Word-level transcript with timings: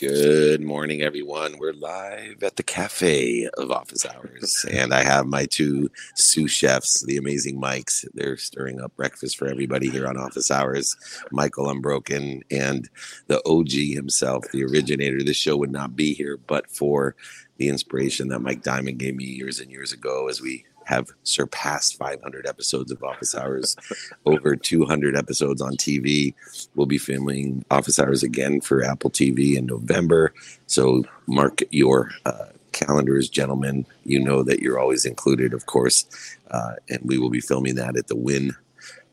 Good 0.00 0.60
morning, 0.60 1.02
everyone. 1.02 1.56
We're 1.56 1.72
live 1.72 2.42
at 2.42 2.56
the 2.56 2.64
cafe 2.64 3.48
of 3.56 3.70
office 3.70 4.04
hours, 4.04 4.66
and 4.68 4.92
I 4.92 5.04
have 5.04 5.26
my 5.26 5.46
two 5.46 5.88
sous 6.16 6.50
chefs, 6.50 7.04
the 7.04 7.16
amazing 7.16 7.60
Mikes. 7.60 8.04
They're 8.12 8.36
stirring 8.36 8.80
up 8.80 8.96
breakfast 8.96 9.36
for 9.38 9.46
everybody 9.46 9.88
here 9.88 10.08
on 10.08 10.16
office 10.16 10.50
hours. 10.50 10.96
Michael 11.30 11.70
Unbroken 11.70 12.42
and 12.50 12.90
the 13.28 13.40
OG 13.48 13.94
himself, 13.94 14.44
the 14.52 14.64
originator. 14.64 15.22
This 15.22 15.36
show 15.36 15.56
would 15.56 15.70
not 15.70 15.94
be 15.94 16.12
here 16.12 16.38
but 16.38 16.68
for 16.68 17.14
the 17.58 17.68
inspiration 17.68 18.28
that 18.28 18.40
Mike 18.40 18.62
Diamond 18.62 18.98
gave 18.98 19.14
me 19.14 19.24
years 19.24 19.60
and 19.60 19.70
years 19.70 19.92
ago 19.92 20.28
as 20.28 20.40
we 20.40 20.64
have 20.84 21.10
surpassed 21.22 21.96
500 21.96 22.46
episodes 22.46 22.92
of 22.92 23.02
Office 23.02 23.34
Hours, 23.34 23.76
over 24.26 24.56
200 24.56 25.16
episodes 25.16 25.60
on 25.60 25.76
TV. 25.76 26.34
We'll 26.74 26.86
be 26.86 26.98
filming 26.98 27.64
Office 27.70 27.98
Hours 27.98 28.22
again 28.22 28.60
for 28.60 28.84
Apple 28.84 29.10
TV 29.10 29.56
in 29.56 29.66
November. 29.66 30.32
So 30.66 31.04
mark 31.26 31.60
your 31.70 32.10
uh, 32.24 32.46
calendars, 32.72 33.28
gentlemen. 33.28 33.86
You 34.04 34.20
know 34.20 34.42
that 34.42 34.60
you're 34.60 34.78
always 34.78 35.04
included, 35.04 35.54
of 35.54 35.66
course. 35.66 36.06
Uh, 36.50 36.74
and 36.88 37.00
we 37.02 37.18
will 37.18 37.30
be 37.30 37.40
filming 37.40 37.74
that 37.76 37.96
at 37.96 38.08
the 38.08 38.16
Wynn 38.16 38.54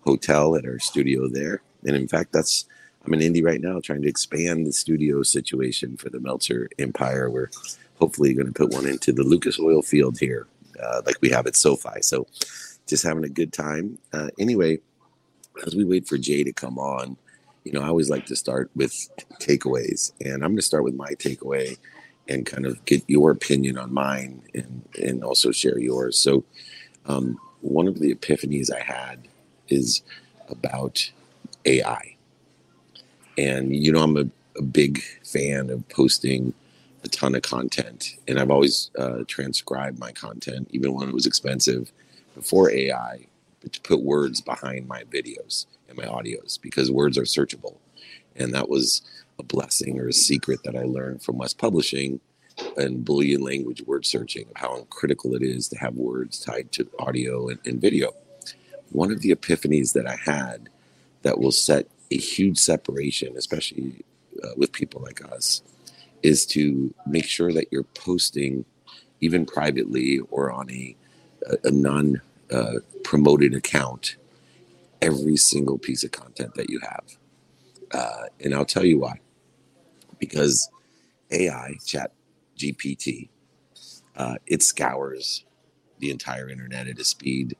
Hotel 0.01 0.55
at 0.55 0.65
our 0.65 0.79
studio 0.79 1.27
there. 1.27 1.61
And 1.85 1.95
in 1.95 2.07
fact, 2.07 2.33
that's 2.33 2.65
I'm 3.05 3.13
in 3.13 3.21
Indy 3.21 3.43
right 3.43 3.61
now 3.61 3.79
trying 3.79 4.03
to 4.03 4.09
expand 4.09 4.67
the 4.67 4.71
studio 4.71 5.23
situation 5.23 5.97
for 5.97 6.09
the 6.09 6.19
Meltzer 6.19 6.69
Empire. 6.77 7.31
We're 7.31 7.49
hopefully 7.99 8.33
going 8.33 8.47
to 8.47 8.53
put 8.53 8.71
one 8.71 8.85
into 8.85 9.11
the 9.11 9.23
Lucas 9.23 9.59
Oil 9.59 9.81
Field 9.81 10.19
here 10.19 10.47
uh, 10.81 11.01
like 11.05 11.15
we 11.21 11.29
have 11.29 11.47
at 11.47 11.55
SoFi. 11.55 12.01
So 12.01 12.27
just 12.87 13.03
having 13.03 13.23
a 13.23 13.29
good 13.29 13.53
time. 13.53 13.97
Uh, 14.13 14.29
anyway, 14.39 14.79
as 15.65 15.75
we 15.75 15.85
wait 15.85 16.07
for 16.07 16.17
Jay 16.17 16.43
to 16.43 16.53
come 16.53 16.77
on, 16.77 17.17
you 17.63 17.71
know, 17.71 17.81
I 17.81 17.87
always 17.87 18.09
like 18.09 18.25
to 18.27 18.35
start 18.35 18.71
with 18.75 18.93
takeaways, 19.39 20.13
and 20.21 20.35
I'm 20.35 20.51
going 20.51 20.55
to 20.57 20.61
start 20.63 20.83
with 20.83 20.95
my 20.95 21.11
takeaway 21.11 21.77
and 22.27 22.45
kind 22.45 22.65
of 22.65 22.83
get 22.85 23.03
your 23.07 23.31
opinion 23.31 23.77
on 23.77 23.93
mine 23.93 24.41
and 24.53 24.87
and 25.01 25.23
also 25.23 25.51
share 25.51 25.77
yours. 25.77 26.17
So, 26.17 26.43
um, 27.05 27.39
one 27.61 27.87
of 27.87 27.99
the 27.99 28.13
epiphanies 28.15 28.71
I 28.73 28.81
had 28.81 29.27
is 29.67 30.01
about 30.49 31.11
AI, 31.65 32.15
and 33.37 33.75
you 33.75 33.91
know, 33.91 34.01
I'm 34.01 34.17
a, 34.17 34.25
a 34.57 34.63
big 34.63 35.03
fan 35.23 35.69
of 35.69 35.87
posting 35.89 36.53
a 37.03 37.07
ton 37.07 37.35
of 37.35 37.41
content, 37.41 38.15
and 38.27 38.39
I've 38.39 38.51
always 38.51 38.91
uh, 38.97 39.23
transcribed 39.27 39.99
my 39.99 40.11
content, 40.11 40.67
even 40.71 40.93
when 40.93 41.09
it 41.09 41.13
was 41.13 41.25
expensive, 41.25 41.91
before 42.35 42.71
AI, 42.71 43.27
to 43.69 43.81
put 43.81 44.01
words 44.01 44.41
behind 44.41 44.87
my 44.87 45.03
videos 45.03 45.65
and 45.87 45.97
my 45.97 46.05
audios 46.05 46.59
because 46.61 46.91
words 46.91 47.17
are 47.17 47.23
searchable, 47.23 47.77
and 48.35 48.53
that 48.53 48.69
was 48.69 49.01
a 49.39 49.43
blessing 49.43 49.99
or 49.99 50.07
a 50.07 50.13
secret 50.13 50.59
that 50.63 50.75
I 50.75 50.83
learned 50.83 51.23
from 51.23 51.37
West 51.37 51.57
Publishing 51.57 52.19
and 52.77 53.05
Boolean 53.05 53.41
language 53.41 53.81
word 53.85 54.05
searching 54.05 54.45
of 54.49 54.55
how 54.55 54.85
critical 54.89 55.35
it 55.35 55.41
is 55.41 55.67
to 55.69 55.77
have 55.77 55.95
words 55.95 56.39
tied 56.39 56.71
to 56.73 56.87
audio 56.99 57.49
and, 57.49 57.59
and 57.65 57.81
video. 57.81 58.11
One 58.91 59.11
of 59.11 59.21
the 59.21 59.33
epiphanies 59.33 59.93
that 59.93 60.07
I 60.07 60.17
had 60.23 60.69
that 61.23 61.39
will 61.39 61.51
set 61.51 61.87
a 62.11 62.17
huge 62.17 62.57
separation, 62.57 63.37
especially 63.37 64.03
uh, 64.43 64.49
with 64.57 64.73
people 64.73 65.01
like 65.01 65.23
us, 65.31 65.61
is 66.23 66.45
to 66.47 66.93
make 67.05 67.25
sure 67.25 67.51
that 67.53 67.67
you're 67.71 67.83
posting, 67.83 68.65
even 69.21 69.45
privately 69.45 70.19
or 70.31 70.51
on 70.51 70.69
a, 70.71 70.95
a 71.63 71.71
non 71.71 72.21
uh, 72.51 72.75
promoted 73.03 73.53
account, 73.55 74.17
every 75.01 75.37
single 75.37 75.77
piece 75.77 76.03
of 76.03 76.11
content 76.11 76.55
that 76.55 76.69
you 76.69 76.79
have. 76.81 77.05
Uh, 77.93 78.25
and 78.41 78.53
I'll 78.55 78.65
tell 78.65 78.85
you 78.85 78.99
why. 78.99 79.19
Because 80.19 80.69
AI, 81.31 81.75
Chat 81.85 82.11
GPT, 82.57 83.29
uh, 84.15 84.35
it 84.47 84.63
scours 84.63 85.45
the 85.99 86.11
entire 86.11 86.49
internet 86.49 86.87
at 86.87 86.99
a 86.99 87.05
speed 87.05 87.55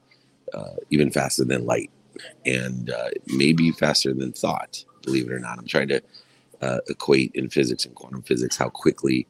uh, 0.54 0.76
even 0.90 1.12
faster 1.12 1.46
than 1.46 1.66
light 1.66 1.92
and 2.46 2.90
uh, 2.90 3.10
maybe 3.28 3.72
faster 3.72 4.14
than 4.14 4.32
thought, 4.34 4.84
believe 5.04 5.28
it 5.28 5.34
or 5.34 5.40
not. 5.40 5.58
I'm 5.60 5.68
trying 5.68 5.88
to 5.90 6.02
uh, 6.62 6.80
equate 6.88 7.32
in 7.34 7.50
physics 7.50 7.86
and 7.86 7.96
quantum 7.96 8.22
physics 8.22 8.58
how 8.58 8.70
quickly 8.70 9.28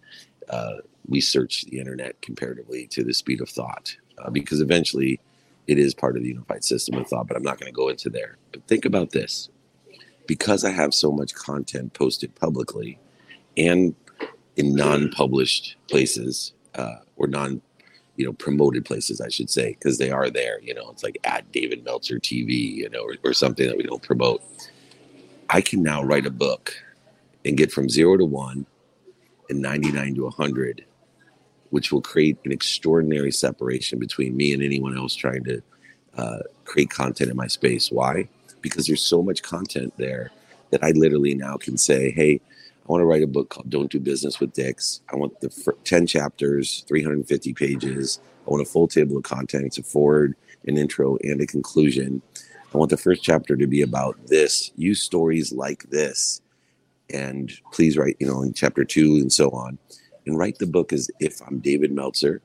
uh, 0.50 0.76
we 1.08 1.22
search 1.22 1.64
the 1.66 1.80
internet 1.80 2.22
comparatively 2.22 2.88
to 2.88 3.04
the 3.04 3.14
speed 3.14 3.42
of 3.42 3.50
thought, 3.50 3.96
uh, 4.20 4.30
because 4.30 4.62
eventually 4.62 5.20
it 5.68 5.78
is 5.78 5.94
part 5.94 6.18
of 6.18 6.24
the 6.24 6.30
unified 6.30 6.64
system 6.64 6.96
of 6.96 7.08
thought. 7.08 7.28
But 7.28 7.38
I'm 7.38 7.44
not 7.44 7.60
going 7.60 7.72
to 7.72 7.76
go 7.76 7.90
into 7.90 8.10
there. 8.10 8.38
But 8.52 8.68
think 8.68 8.86
about 8.86 9.12
this: 9.12 9.50
because 10.28 10.64
I 10.64 10.72
have 10.72 10.94
so 10.94 11.12
much 11.12 11.34
content 11.34 11.94
posted 11.94 12.36
publicly 12.36 13.00
and 13.58 13.96
in 14.56 14.76
non-published 14.76 15.78
places 15.88 16.54
uh, 16.76 16.98
or 17.16 17.28
non 17.28 17.62
you 18.18 18.26
know 18.26 18.34
promoted 18.34 18.84
places 18.86 19.22
i 19.22 19.30
should 19.30 19.50
say 19.50 19.70
because 19.72 19.98
they 19.98 20.12
are 20.12 20.30
there 20.30 20.60
you 20.62 20.74
know 20.74 20.90
it's 20.92 21.02
like 21.02 21.18
at 21.24 21.50
david 21.52 21.84
meltzer 21.84 22.20
tv 22.20 22.50
you 22.52 22.90
know 22.90 23.02
or, 23.02 23.16
or 23.24 23.34
something 23.34 23.66
that 23.68 23.78
we 23.78 23.84
don't 23.84 24.04
promote 24.04 24.44
i 25.50 25.62
can 25.62 25.82
now 25.82 26.04
write 26.04 26.26
a 26.26 26.32
book 26.32 26.76
and 27.46 27.58
get 27.58 27.72
from 27.72 27.90
zero 27.90 28.18
to 28.18 28.26
one 28.26 28.66
and 29.50 29.62
99 29.62 30.16
to 30.16 30.24
100, 30.24 30.86
which 31.70 31.92
will 31.92 32.02
create 32.02 32.38
an 32.46 32.52
extraordinary 32.52 33.32
separation 33.32 34.00
between 34.00 34.36
me 34.36 34.54
and 34.54 34.64
anyone 34.64 34.98
else 34.98 35.16
trying 35.16 35.44
to 35.44 35.62
uh, 36.18 36.40
create 36.66 36.90
content 36.90 37.30
in 37.30 37.38
my 37.38 37.48
space. 37.48 37.92
Why? 37.92 38.28
Because 38.62 38.88
there's 38.88 39.04
so 39.04 39.22
much 39.22 39.42
content 39.42 39.94
there 39.98 40.32
that 40.72 40.84
I 40.84 40.92
literally 40.92 41.36
now 41.36 41.58
can 41.58 41.78
say, 41.78 42.12
hey, 42.12 42.40
I 42.84 42.92
want 42.92 43.02
to 43.02 43.06
write 43.06 43.24
a 43.24 43.28
book 43.28 43.50
called 43.50 43.70
Don't 43.70 43.92
Do 43.92 44.00
Business 44.00 44.40
with 44.40 44.54
Dicks. 44.54 45.02
I 45.12 45.16
want 45.16 45.40
the 45.40 45.74
10 45.84 46.08
chapters, 46.08 46.84
350 46.88 47.54
pages. 47.54 48.20
I 48.48 48.50
want 48.50 48.62
a 48.62 48.70
full 48.70 48.88
table 48.88 49.18
of 49.18 49.24
contents, 49.24 49.78
a 49.78 49.84
forward, 49.84 50.36
an 50.68 50.78
intro, 50.78 51.18
and 51.24 51.42
a 51.42 51.46
conclusion. 51.46 52.22
I 52.74 52.78
want 52.78 52.90
the 52.90 52.98
first 52.98 53.24
chapter 53.24 53.56
to 53.56 53.68
be 53.68 53.82
about 53.82 54.18
this. 54.28 54.72
Use 54.76 55.02
stories 55.02 55.52
like 55.52 55.90
this 55.90 56.42
and 57.14 57.52
please 57.72 57.98
write, 57.98 58.18
you 58.20 58.28
know, 58.28 58.42
in 58.44 58.54
chapter 58.54 58.84
two 58.84 59.16
and 59.16 59.32
so 59.32 59.50
on. 59.52 59.78
And 60.26 60.38
write 60.38 60.60
the 60.60 60.68
book 60.68 60.94
as 60.94 61.10
if 61.20 61.42
I'm 61.48 61.60
David 61.60 61.92
Meltzer, 61.92 62.42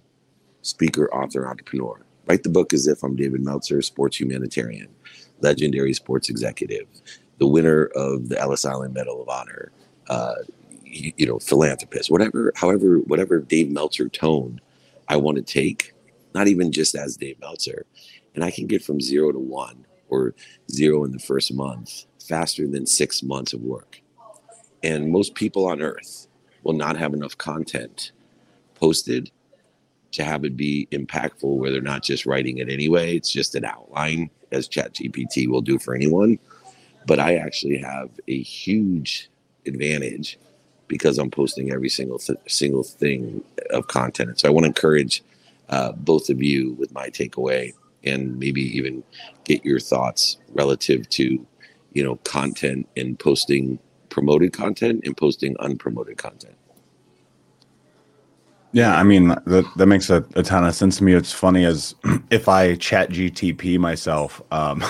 speaker, 0.62 1.12
author, 1.14 1.46
entrepreneur. 1.46 2.00
Write 2.26 2.42
the 2.42 2.48
book 2.48 2.72
as 2.72 2.86
if 2.86 3.02
I'm 3.02 3.16
David 3.16 3.42
Meltzer, 3.42 3.82
sports 3.82 4.18
humanitarian, 4.18 4.88
legendary 5.40 5.92
sports 5.92 6.28
executive, 6.28 6.86
the 7.38 7.46
winner 7.46 7.90
of 7.94 8.28
the 8.28 8.38
Ellis 8.38 8.64
Island 8.64 8.94
Medal 8.94 9.22
of 9.22 9.28
Honor, 9.28 9.70
uh, 10.08 10.36
you, 10.82 11.12
you 11.16 11.26
know, 11.26 11.38
philanthropist, 11.38 12.10
whatever, 12.10 12.52
however, 12.56 12.98
whatever 13.00 13.40
Dave 13.40 13.70
Meltzer 13.70 14.08
tone 14.08 14.60
I 15.08 15.16
want 15.16 15.36
to 15.36 15.42
take, 15.42 15.92
not 16.34 16.48
even 16.48 16.72
just 16.72 16.94
as 16.94 17.16
Dave 17.16 17.38
Meltzer. 17.40 17.86
And 18.34 18.42
I 18.42 18.50
can 18.50 18.66
get 18.66 18.82
from 18.82 19.00
zero 19.00 19.32
to 19.32 19.38
one 19.38 19.86
or 20.08 20.34
zero 20.70 21.04
in 21.04 21.12
the 21.12 21.18
first 21.18 21.52
month 21.52 22.06
faster 22.26 22.66
than 22.66 22.86
six 22.86 23.22
months 23.22 23.52
of 23.52 23.62
work. 23.62 24.00
And 24.82 25.10
most 25.10 25.34
people 25.34 25.66
on 25.66 25.82
earth 25.82 26.28
will 26.62 26.74
not 26.74 26.96
have 26.96 27.14
enough 27.14 27.36
content 27.38 28.12
posted 28.74 29.30
to 30.12 30.24
have 30.24 30.44
it 30.44 30.56
be 30.56 30.88
impactful 30.92 31.56
where 31.56 31.70
they're 31.70 31.80
not 31.80 32.02
just 32.02 32.26
writing 32.26 32.58
it 32.58 32.70
anyway. 32.70 33.16
It's 33.16 33.30
just 33.30 33.54
an 33.54 33.64
outline, 33.64 34.30
as 34.52 34.68
ChatGPT 34.68 35.48
will 35.48 35.60
do 35.60 35.78
for 35.78 35.94
anyone. 35.94 36.38
But 37.06 37.20
I 37.20 37.36
actually 37.36 37.78
have 37.78 38.10
a 38.28 38.40
huge 38.42 39.30
advantage 39.66 40.38
because 40.88 41.18
I'm 41.18 41.30
posting 41.30 41.72
every 41.72 41.88
single 41.88 42.18
th- 42.18 42.38
single 42.46 42.82
thing 42.82 43.42
of 43.70 43.88
content. 43.88 44.40
So 44.40 44.48
I 44.48 44.50
want 44.50 44.64
to 44.64 44.68
encourage 44.68 45.22
uh, 45.68 45.92
both 45.92 46.30
of 46.30 46.42
you 46.42 46.74
with 46.74 46.92
my 46.92 47.08
takeaway 47.08 47.72
and 48.04 48.38
maybe 48.38 48.62
even 48.76 49.02
get 49.44 49.64
your 49.64 49.80
thoughts 49.80 50.38
relative 50.54 51.08
to 51.10 51.44
you 51.92 52.04
know 52.04 52.16
content 52.24 52.88
and 52.96 53.18
posting 53.18 53.78
promoted 54.16 54.50
content 54.50 55.02
and 55.04 55.14
posting 55.14 55.54
unpromoted 55.56 56.16
content. 56.16 56.56
Yeah, 58.72 58.96
I 58.96 59.02
mean 59.02 59.28
that 59.28 59.66
that 59.76 59.86
makes 59.86 60.08
a, 60.08 60.24
a 60.34 60.42
ton 60.42 60.64
of 60.64 60.74
sense 60.74 60.96
to 60.98 61.04
me. 61.04 61.12
It's 61.12 61.32
funny 61.32 61.66
as 61.66 61.94
if 62.30 62.48
I 62.48 62.76
chat 62.76 63.10
GTP 63.10 63.78
myself, 63.78 64.40
um, 64.50 64.82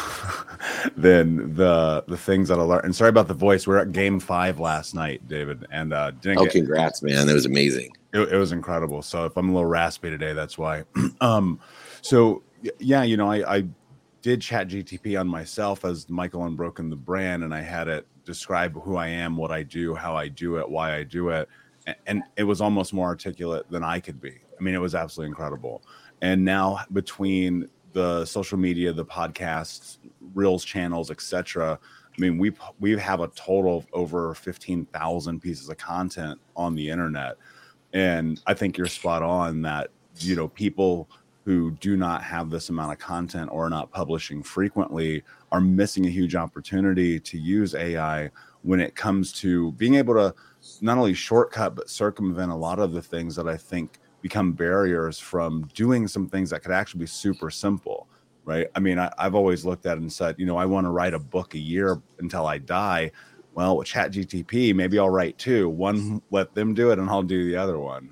then 0.96 1.54
the 1.54 2.04
the 2.06 2.16
things 2.16 2.48
that 2.48 2.60
I 2.60 2.62
learn. 2.62 2.82
And 2.84 2.94
sorry 2.94 3.10
about 3.10 3.26
the 3.26 3.34
voice. 3.34 3.66
We 3.66 3.74
are 3.74 3.78
at 3.78 3.90
Game 3.90 4.20
Five 4.20 4.60
last 4.60 4.94
night, 4.94 5.26
David, 5.26 5.66
and 5.72 5.92
uh, 5.92 6.12
didn't. 6.12 6.38
Oh, 6.38 6.44
get, 6.44 6.52
congrats, 6.52 7.02
man! 7.02 7.26
That 7.26 7.34
was 7.34 7.46
amazing. 7.46 7.90
It, 8.14 8.32
it, 8.32 8.36
was 8.36 8.52
incredible. 8.52 9.02
So 9.02 9.24
if 9.24 9.36
I'm 9.36 9.48
a 9.48 9.52
little 9.52 9.68
raspy 9.68 10.08
today, 10.08 10.34
that's 10.34 10.56
why. 10.56 10.84
um, 11.20 11.58
so 12.00 12.44
yeah, 12.78 13.02
you 13.02 13.16
know, 13.16 13.28
I, 13.28 13.56
I 13.56 13.64
did 14.22 14.40
chat 14.40 14.68
GTP 14.68 15.18
on 15.18 15.26
myself 15.26 15.84
as 15.84 16.08
Michael 16.08 16.44
Unbroken 16.44 16.90
the 16.90 16.96
brand, 16.96 17.42
and 17.42 17.52
I 17.52 17.60
had 17.60 17.88
it 17.88 18.06
describe 18.26 18.74
who 18.82 18.96
I 18.96 19.08
am, 19.08 19.36
what 19.36 19.50
I 19.50 19.62
do, 19.62 19.94
how 19.94 20.14
I 20.14 20.28
do 20.28 20.56
it, 20.56 20.68
why 20.68 20.94
I 20.94 21.04
do 21.04 21.30
it. 21.30 21.48
And 22.06 22.22
it 22.36 22.42
was 22.42 22.60
almost 22.60 22.92
more 22.92 23.06
articulate 23.06 23.70
than 23.70 23.84
I 23.84 24.00
could 24.00 24.20
be. 24.20 24.40
I 24.58 24.62
mean, 24.62 24.74
it 24.74 24.80
was 24.80 24.94
absolutely 24.94 25.28
incredible. 25.28 25.82
And 26.20 26.44
now 26.44 26.80
between 26.92 27.68
the 27.92 28.24
social 28.24 28.58
media, 28.58 28.92
the 28.92 29.04
podcasts, 29.04 29.98
reels 30.34 30.64
channels, 30.64 31.10
etc., 31.10 31.78
I 32.16 32.20
mean, 32.20 32.38
we 32.38 32.52
we 32.80 32.98
have 32.98 33.20
a 33.20 33.28
total 33.28 33.78
of 33.78 33.86
over 33.92 34.34
fifteen 34.34 34.86
thousand 34.86 35.40
pieces 35.40 35.68
of 35.68 35.76
content 35.76 36.40
on 36.56 36.74
the 36.74 36.88
internet, 36.88 37.36
and 37.92 38.40
I 38.46 38.54
think 38.54 38.78
you're 38.78 38.86
spot 38.86 39.22
on 39.22 39.60
that 39.62 39.90
you 40.16 40.34
know 40.34 40.48
people 40.48 41.10
who 41.44 41.72
do 41.72 41.96
not 41.96 42.22
have 42.24 42.50
this 42.50 42.70
amount 42.70 42.92
of 42.92 42.98
content 42.98 43.50
or 43.52 43.66
are 43.66 43.70
not 43.70 43.92
publishing 43.92 44.42
frequently 44.42 45.22
are 45.56 45.60
missing 45.60 46.04
a 46.04 46.10
huge 46.10 46.34
opportunity 46.34 47.18
to 47.18 47.38
use 47.38 47.74
AI 47.74 48.30
when 48.62 48.78
it 48.78 48.94
comes 48.94 49.32
to 49.32 49.72
being 49.72 49.94
able 49.94 50.14
to 50.14 50.34
not 50.82 50.98
only 50.98 51.14
shortcut 51.14 51.74
but 51.74 51.88
circumvent 51.88 52.52
a 52.52 52.54
lot 52.54 52.78
of 52.78 52.92
the 52.92 53.00
things 53.00 53.34
that 53.36 53.48
I 53.48 53.56
think 53.56 53.98
become 54.20 54.52
barriers 54.52 55.18
from 55.18 55.62
doing 55.74 56.06
some 56.08 56.28
things 56.28 56.50
that 56.50 56.62
could 56.62 56.72
actually 56.72 57.00
be 57.00 57.06
super 57.06 57.50
simple 57.50 58.06
right? 58.44 58.68
I 58.76 58.80
mean 58.80 58.98
I, 58.98 59.10
have 59.18 59.34
always 59.34 59.64
looked 59.64 59.86
at 59.86 59.96
it 59.96 60.02
and 60.02 60.12
said 60.12 60.36
you 60.38 60.46
know 60.46 60.56
i 60.56 60.66
want 60.66 60.84
to 60.84 60.90
write 60.90 61.14
a 61.14 61.18
book 61.18 61.54
a 61.54 61.58
year 61.58 62.00
until 62.18 62.46
i 62.46 62.58
die. 62.58 63.10
Well 63.54 63.78
with 63.78 63.88
chat 63.88 64.12
gtp 64.12 64.74
maybe 64.74 64.98
i'll 64.98 65.10
write 65.10 65.38
two 65.38 65.68
one 65.70 66.20
let 66.30 66.54
them 66.54 66.74
do 66.74 66.90
it 66.90 66.98
and 66.98 67.08
i'll 67.08 67.22
do 67.22 67.44
the 67.44 67.56
other 67.56 67.78
one. 67.78 68.10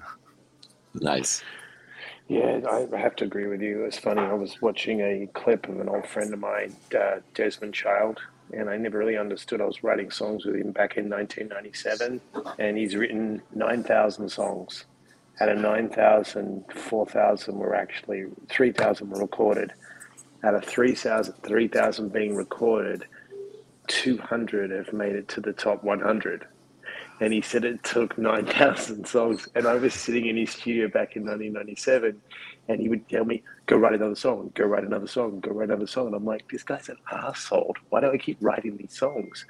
Nice 0.94 1.42
yeah 2.28 2.60
i 2.92 2.96
have 2.96 3.14
to 3.16 3.24
agree 3.24 3.46
with 3.46 3.60
you 3.60 3.84
it's 3.84 3.98
funny 3.98 4.22
i 4.22 4.32
was 4.32 4.60
watching 4.62 5.00
a 5.00 5.28
clip 5.34 5.68
of 5.68 5.80
an 5.80 5.88
old 5.88 6.06
friend 6.06 6.32
of 6.32 6.40
mine 6.40 6.74
uh, 6.98 7.16
desmond 7.34 7.74
child 7.74 8.20
and 8.52 8.68
I 8.68 8.76
never 8.76 8.98
really 8.98 9.16
understood. 9.16 9.60
I 9.60 9.64
was 9.64 9.82
writing 9.82 10.10
songs 10.10 10.44
with 10.44 10.56
him 10.56 10.72
back 10.72 10.96
in 10.96 11.08
1997, 11.08 12.20
and 12.58 12.76
he's 12.76 12.94
written 12.94 13.42
9,000 13.54 14.28
songs. 14.28 14.84
Out 15.40 15.48
of 15.48 15.58
9,000, 15.58 16.64
4,000 16.72 17.56
were 17.56 17.74
actually, 17.74 18.26
3,000 18.48 19.10
were 19.10 19.20
recorded. 19.20 19.72
Out 20.44 20.54
of 20.54 20.64
3,000 20.64 21.34
3, 21.42 21.70
being 22.12 22.34
recorded, 22.36 23.06
200 23.88 24.70
have 24.70 24.92
made 24.92 25.14
it 25.14 25.28
to 25.28 25.40
the 25.40 25.52
top 25.52 25.82
100. 25.82 26.46
And 27.20 27.32
he 27.32 27.40
said 27.42 27.64
it 27.64 27.82
took 27.84 28.18
9,000 28.18 29.06
songs. 29.06 29.48
And 29.54 29.66
I 29.66 29.74
was 29.74 29.94
sitting 29.94 30.26
in 30.26 30.36
his 30.36 30.50
studio 30.50 30.88
back 30.88 31.16
in 31.16 31.22
1997 31.22 32.20
and 32.68 32.80
he 32.80 32.88
would 32.88 33.08
tell 33.08 33.24
me, 33.24 33.42
go 33.66 33.76
write 33.76 33.94
another 33.94 34.14
song, 34.14 34.50
go 34.54 34.64
write 34.64 34.84
another 34.84 35.06
song, 35.06 35.40
go 35.40 35.52
write 35.52 35.68
another 35.68 35.86
song. 35.86 36.06
And 36.06 36.16
I'm 36.16 36.24
like, 36.24 36.48
this 36.50 36.62
guy's 36.62 36.88
an 36.88 36.96
asshole. 37.12 37.74
Why 37.90 38.00
do 38.00 38.10
I 38.10 38.18
keep 38.18 38.38
writing 38.40 38.76
these 38.76 38.96
songs? 38.96 39.44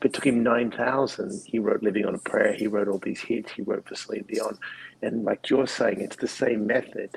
But 0.00 0.10
it 0.10 0.14
took 0.14 0.26
him 0.26 0.42
9,000. 0.42 1.42
He 1.46 1.58
wrote 1.58 1.82
Living 1.82 2.06
on 2.06 2.14
a 2.14 2.18
Prayer. 2.18 2.54
He 2.54 2.66
wrote 2.66 2.88
all 2.88 2.98
these 2.98 3.20
hits. 3.20 3.52
He 3.52 3.62
wrote 3.62 3.86
for 3.88 3.94
Celine 3.94 4.24
Dion. 4.28 4.58
And 5.02 5.24
like 5.24 5.50
you're 5.50 5.66
saying, 5.66 6.00
it's 6.00 6.16
the 6.16 6.28
same 6.28 6.66
method. 6.66 7.16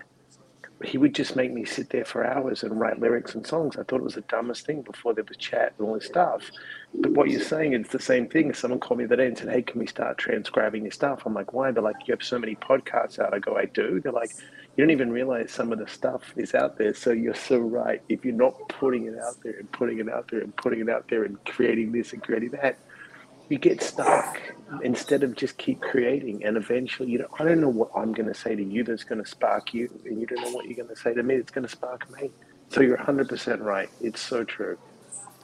He 0.84 0.98
would 0.98 1.16
just 1.16 1.36
make 1.38 1.54
me 1.54 1.64
sit 1.64 1.90
there 1.92 2.04
for 2.04 2.26
hours 2.26 2.64
and 2.64 2.78
write 2.78 3.00
lyrics 3.00 3.36
and 3.36 3.48
songs. 3.48 3.78
I 3.78 3.84
thought 3.84 4.02
it 4.02 4.04
was 4.04 4.16
the 4.16 4.22
dumbest 4.22 4.66
thing 4.66 4.82
before 4.82 5.14
there 5.14 5.24
was 5.26 5.38
chat 5.38 5.74
and 5.78 5.88
all 5.88 5.94
this 5.94 6.08
stuff. 6.08 6.44
But 6.96 7.12
what 7.14 7.30
you're 7.30 7.42
saying, 7.42 7.74
is 7.74 7.88
the 7.90 8.00
same 8.00 8.28
thing. 8.30 8.54
Someone 8.54 8.80
called 8.80 9.00
me 9.00 9.06
the 9.06 9.18
day 9.18 9.28
and 9.28 9.38
said, 9.38 9.50
hey, 9.50 9.64
can 9.64 9.80
we 9.80 9.88
start 9.88 10.18
transcribing 10.18 10.84
your 10.84 10.92
stuff? 10.92 11.24
I'm 11.26 11.34
like, 11.34 11.52
why? 11.52 11.72
They're 11.72 11.84
like, 11.84 12.08
you 12.08 12.14
have 12.14 12.24
so 12.24 12.38
many 12.38 12.56
podcasts 12.56 13.20
out. 13.20 13.34
I 13.34 13.40
go, 13.40 13.58
I 13.58 13.66
do. 13.66 14.00
They're 14.00 14.12
like, 14.12 14.32
you 14.76 14.84
don't 14.84 14.92
even 14.92 15.12
realize 15.12 15.52
some 15.52 15.72
of 15.72 15.80
the 15.80 15.88
stuff 15.88 16.34
is 16.36 16.54
out 16.54 16.78
there. 16.78 16.94
So 16.94 17.12
you're 17.12 17.34
so 17.34 17.60
right. 17.60 18.02
If 18.10 18.24
you're 18.24 18.34
not 18.34 18.70
putting 18.70 19.08
it 19.08 19.18
out 19.20 19.36
there 19.44 19.54
and 19.60 19.72
putting 19.72 20.00
it 20.00 20.10
out 20.10 20.30
there 20.30 20.42
and 20.42 20.56
putting 20.56 20.82
it 20.82 20.90
out 20.90 21.08
there 21.10 21.24
and 21.24 21.44
creating 21.46 21.92
this 21.92 22.14
and 22.14 22.22
creating 22.24 22.52
that, 22.52 22.78
you 23.50 23.58
get 23.58 23.82
stuck 23.82 24.40
instead 24.84 25.24
of 25.24 25.36
just 25.36 25.58
keep 25.58 25.82
creating. 25.82 26.44
And 26.46 26.58
eventually, 26.58 27.10
you 27.10 27.20
know, 27.20 27.28
I 27.40 27.44
don't 27.44 27.60
know 27.60 27.70
what 27.70 27.92
I'm 27.96 28.14
going 28.14 28.28
to 28.28 28.34
say 28.34 28.56
to 28.56 28.64
you 28.64 28.84
that's 28.84 29.04
going 29.04 29.22
to 29.22 29.30
spark 29.30 29.74
you, 29.74 29.90
and 30.06 30.20
you 30.20 30.26
don't 30.26 30.42
know 30.42 30.52
what 30.52 30.66
you're 30.66 30.76
going 30.76 30.96
to 30.96 30.96
say 30.96 31.14
to 31.14 31.22
me 31.22 31.38
that's 31.38 31.52
going 31.52 31.68
to 31.68 31.72
spark 31.72 32.10
me. 32.10 32.32
So 32.70 32.82
you're 32.82 32.98
100% 32.98 33.60
right. 33.60 33.90
It's 34.00 34.22
so 34.22 34.44
true. 34.44 34.78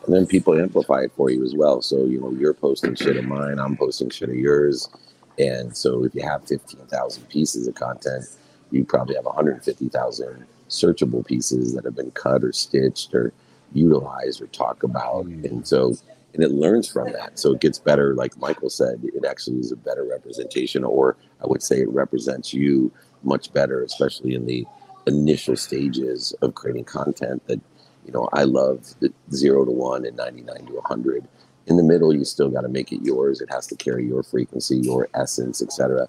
And 0.05 0.15
then 0.15 0.25
people 0.25 0.59
amplify 0.59 1.01
it 1.01 1.11
for 1.15 1.29
you 1.29 1.43
as 1.43 1.53
well. 1.55 1.81
So, 1.81 2.05
you 2.05 2.19
know, 2.19 2.31
you're 2.31 2.53
posting 2.53 2.95
shit 2.95 3.17
of 3.17 3.25
mine, 3.25 3.59
I'm 3.59 3.77
posting 3.77 4.09
shit 4.09 4.29
of 4.29 4.35
yours. 4.35 4.89
And 5.37 5.75
so 5.75 6.03
if 6.03 6.15
you 6.15 6.21
have 6.23 6.45
15,000 6.47 7.29
pieces 7.29 7.67
of 7.67 7.75
content, 7.75 8.25
you 8.71 8.83
probably 8.83 9.15
have 9.15 9.25
150,000 9.25 10.45
searchable 10.69 11.25
pieces 11.25 11.73
that 11.73 11.85
have 11.85 11.95
been 11.95 12.11
cut 12.11 12.43
or 12.43 12.51
stitched 12.51 13.13
or 13.13 13.33
utilized 13.73 14.41
or 14.41 14.47
talked 14.47 14.83
about. 14.83 15.25
Mm. 15.25 15.45
And 15.45 15.67
so, 15.67 15.95
and 16.33 16.43
it 16.43 16.51
learns 16.51 16.87
from 16.91 17.11
that. 17.13 17.39
So 17.39 17.53
it 17.53 17.61
gets 17.61 17.79
better. 17.79 18.13
Like 18.13 18.37
Michael 18.37 18.69
said, 18.69 19.01
it 19.03 19.25
actually 19.25 19.59
is 19.59 19.71
a 19.71 19.75
better 19.75 20.03
representation, 20.03 20.83
or 20.83 21.17
I 21.41 21.47
would 21.47 21.63
say 21.63 21.81
it 21.81 21.89
represents 21.89 22.53
you 22.53 22.91
much 23.23 23.51
better, 23.51 23.83
especially 23.83 24.35
in 24.35 24.45
the 24.45 24.65
initial 25.07 25.55
stages 25.55 26.33
of 26.41 26.53
creating 26.55 26.85
content 26.85 27.45
that, 27.47 27.59
you 28.09 28.13
know, 28.13 28.27
I 28.33 28.43
love 28.43 28.95
the 29.01 29.13
zero 29.31 29.65
to 29.65 29.71
one 29.71 30.03
and 30.03 30.17
99 30.17 30.65
to 30.65 30.73
100 30.73 31.27
in 31.67 31.77
the 31.77 31.83
middle 31.83 32.11
you 32.11 32.25
still 32.25 32.49
got 32.49 32.61
to 32.61 32.67
make 32.67 32.91
it 32.91 33.03
yours. 33.03 33.39
It 33.39 33.51
has 33.51 33.67
to 33.67 33.75
carry 33.75 34.07
your 34.07 34.23
frequency 34.23 34.77
your 34.77 35.07
essence 35.13 35.61
etc 35.61 36.07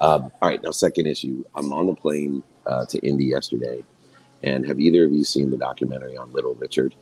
um, 0.00 0.32
all 0.40 0.48
right 0.48 0.62
now 0.62 0.70
second 0.70 1.06
issue. 1.06 1.44
I'm 1.54 1.70
on 1.74 1.88
the 1.88 1.94
plane 1.94 2.42
uh, 2.66 2.86
to 2.86 2.98
indy 3.06 3.26
yesterday. 3.26 3.84
And 4.42 4.66
have 4.66 4.80
either 4.80 5.04
of 5.04 5.12
you 5.12 5.24
seen 5.24 5.50
the 5.50 5.58
documentary 5.58 6.16
on 6.16 6.32
little 6.32 6.54
richard? 6.54 6.94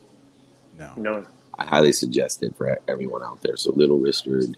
No. 0.77 0.91
No. 0.97 1.25
I 1.57 1.65
highly 1.65 1.93
suggest 1.93 2.43
it 2.43 2.53
for 2.57 2.77
everyone 2.89 3.23
out 3.23 3.41
there. 3.41 3.55
So 3.55 3.71
little 3.71 3.99
richard 3.99 4.57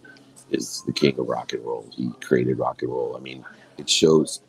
is 0.49 0.81
the 0.87 0.91
king 0.91 1.19
of 1.19 1.27
rock 1.27 1.53
and 1.53 1.63
roll. 1.63 1.87
He 1.95 2.09
created 2.19 2.57
rock 2.57 2.81
and 2.81 2.89
roll. 2.89 3.15
I 3.15 3.19
mean 3.19 3.45
it 3.77 3.87
shows 3.87 4.41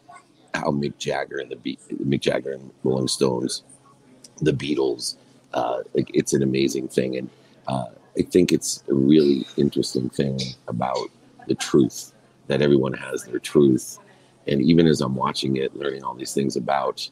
how 0.54 0.70
mick 0.70 0.96
jagger 0.96 1.36
and 1.36 1.50
the 1.50 1.56
Be- 1.56 1.78
mick 2.02 2.20
jagger 2.20 2.52
and 2.52 2.70
rolling 2.82 3.08
stones 3.08 3.62
the 4.40 4.52
beatles 4.52 5.16
uh, 5.54 5.78
like 5.94 6.10
it's 6.12 6.34
an 6.34 6.42
amazing 6.42 6.88
thing 6.88 7.16
and 7.16 7.30
uh, 7.66 7.86
I 8.18 8.22
think 8.22 8.52
it's 8.52 8.82
a 8.88 8.94
really 8.94 9.46
interesting 9.56 10.08
thing 10.08 10.38
about 10.68 11.08
the 11.48 11.54
truth 11.54 12.12
that 12.46 12.62
everyone 12.62 12.92
has 12.92 13.24
their 13.24 13.38
truth. 13.38 13.98
And 14.46 14.60
even 14.62 14.86
as 14.86 15.00
I'm 15.00 15.16
watching 15.16 15.56
it, 15.56 15.74
learning 15.74 16.04
all 16.04 16.14
these 16.14 16.34
things 16.34 16.56
about 16.56 17.08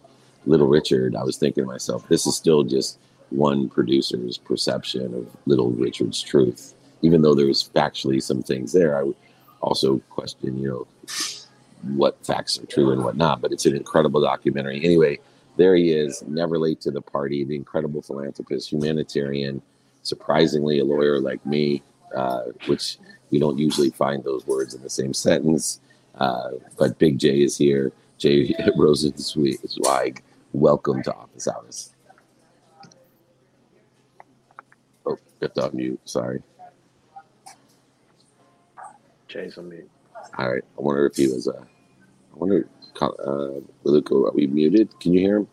Little 0.47 0.69
Richard, 0.69 1.17
I 1.17 1.25
was 1.25 1.39
thinking 1.39 1.65
to 1.65 1.69
myself, 1.69 2.06
this 2.09 2.27
is 2.27 2.37
still 2.37 2.62
just 2.62 2.99
one 3.31 3.69
producer's 3.69 4.39
perception 4.39 5.15
of 5.15 5.29
Little 5.47 5.71
Richard's 5.71 6.21
truth. 6.21 6.75
Even 7.00 7.23
though 7.23 7.35
there's 7.35 7.69
factually 7.69 8.23
some 8.23 8.43
things 8.43 8.73
there, 8.73 8.97
I 8.97 9.03
would 9.03 9.17
also 9.61 9.99
question, 10.11 10.59
you 10.59 10.69
know, 10.69 10.87
what 11.97 12.25
facts 12.25 12.59
are 12.59 12.67
true 12.67 12.93
and 12.93 13.03
what 13.03 13.17
not. 13.17 13.41
But 13.41 13.53
it's 13.53 13.67
an 13.67 13.75
incredible 13.75 14.21
documentary. 14.21 14.85
Anyway, 14.85 15.19
there 15.56 15.75
he 15.76 15.90
is, 15.90 16.22
never 16.26 16.58
late 16.58 16.81
to 16.82 16.90
the 16.90 17.00
party, 17.00 17.44
the 17.44 17.56
incredible 17.56 18.02
philanthropist, 18.02 18.72
humanitarian 18.72 19.62
surprisingly 20.02 20.81
a 20.81 20.84
lawyer 20.84 21.19
like 21.20 21.44
me, 21.46 21.82
uh, 22.14 22.43
which 22.66 22.99
we 23.31 23.38
don't 23.38 23.58
usually 23.58 23.90
find 23.90 24.22
those 24.22 24.46
words 24.46 24.75
in 24.75 24.82
the 24.82 24.90
same 24.90 25.14
sentence. 25.14 25.81
Uh, 26.16 26.50
but 26.78 26.99
Big 26.99 27.18
J 27.18 27.42
is 27.42 27.56
here. 27.56 27.92
Jay 28.18 28.54
Rosenzweig, 28.76 30.21
welcome 30.52 31.02
to 31.02 31.14
Office 31.14 31.49
Hours. 31.49 31.94
Oh, 35.06 35.18
have 35.40 35.54
to 35.54 35.61
unmute. 35.62 35.99
Sorry. 36.04 36.42
Jay's 39.28 39.56
on 39.56 39.71
mute. 39.71 39.90
All 40.38 40.52
right. 40.52 40.62
I 40.78 40.80
wonder 40.80 41.06
if 41.06 41.16
he 41.16 41.26
was. 41.26 41.49
Uh, 41.49 41.62
I 41.62 42.38
wonder, 42.38 42.68
uh, 43.00 43.61
Luca, 43.84 44.14
are 44.14 44.32
we 44.32 44.46
muted? 44.46 44.99
Can 45.00 45.12
you 45.12 45.20
hear 45.20 45.37
him? 45.38 45.49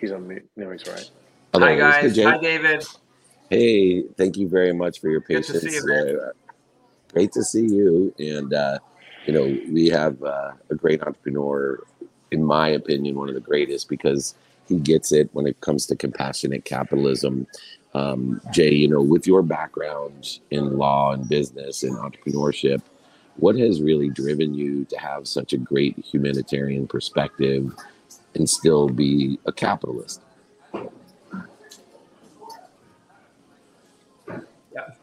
He's 0.00 0.12
on 0.12 0.26
mute. 0.26 0.48
No, 0.56 0.70
he's 0.70 0.86
right. 0.86 1.10
Hello, 1.52 1.66
Hi 1.66 1.76
guys. 1.76 2.16
Hi 2.18 2.38
David. 2.38 2.84
Hey, 3.50 4.02
thank 4.02 4.36
you 4.36 4.48
very 4.48 4.72
much 4.72 5.00
for 5.00 5.08
your 5.08 5.20
patience. 5.20 5.52
Good 5.52 5.60
to 5.60 5.70
see 5.70 5.88
you, 5.88 6.20
uh, 6.20 6.30
great 7.12 7.32
to 7.32 7.44
see 7.44 7.66
you. 7.66 8.14
And, 8.18 8.52
uh, 8.52 8.78
you 9.24 9.32
know, 9.32 9.44
we 9.72 9.88
have 9.88 10.20
uh, 10.22 10.52
a 10.70 10.74
great 10.74 11.02
entrepreneur, 11.02 11.80
in 12.32 12.42
my 12.42 12.68
opinion, 12.68 13.14
one 13.14 13.28
of 13.28 13.34
the 13.34 13.40
greatest 13.40 13.88
because 13.88 14.34
he 14.68 14.78
gets 14.78 15.12
it 15.12 15.30
when 15.32 15.46
it 15.46 15.60
comes 15.60 15.86
to 15.86 15.96
compassionate 15.96 16.64
capitalism. 16.64 17.46
Um, 17.94 18.40
Jay, 18.52 18.74
you 18.74 18.88
know, 18.88 19.00
with 19.00 19.26
your 19.26 19.42
background 19.42 20.40
in 20.50 20.76
law 20.76 21.12
and 21.12 21.28
business 21.28 21.84
and 21.84 21.96
entrepreneurship, 21.96 22.82
what 23.36 23.56
has 23.56 23.82
really 23.82 24.08
driven 24.08 24.54
you 24.54 24.84
to 24.86 24.98
have 24.98 25.28
such 25.28 25.52
a 25.52 25.58
great 25.58 25.98
humanitarian 25.98 26.86
perspective 26.86 27.74
and 28.34 28.48
still 28.48 28.88
be 28.88 29.38
a 29.46 29.52
capitalist? 29.52 30.20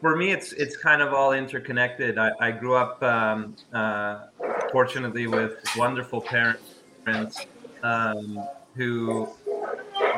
for 0.00 0.16
me, 0.16 0.32
it's 0.32 0.52
it's 0.52 0.76
kind 0.76 1.00
of 1.00 1.14
all 1.14 1.32
interconnected. 1.32 2.18
I, 2.18 2.30
I 2.38 2.50
grew 2.50 2.74
up, 2.74 3.02
um, 3.02 3.56
uh, 3.72 4.26
fortunately, 4.70 5.26
with 5.26 5.56
wonderful 5.78 6.20
parents 6.20 7.46
um, 7.82 8.46
who 8.74 9.28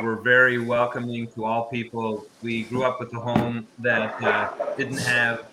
were 0.02 0.16
very 0.16 0.58
welcoming 0.58 1.28
to 1.28 1.44
all 1.44 1.66
people. 1.66 2.26
We 2.42 2.64
grew 2.64 2.82
up 2.82 2.98
with 2.98 3.14
a 3.14 3.20
home 3.20 3.68
that 3.78 4.20
uh, 4.22 4.74
didn't 4.76 4.98
have 4.98 5.46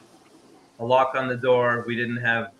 a 0.79 0.85
lock 0.85 1.15
on 1.15 1.27
the 1.27 1.35
door. 1.35 1.83
We 1.87 1.95
didn't 1.95 2.17
have 2.17 2.51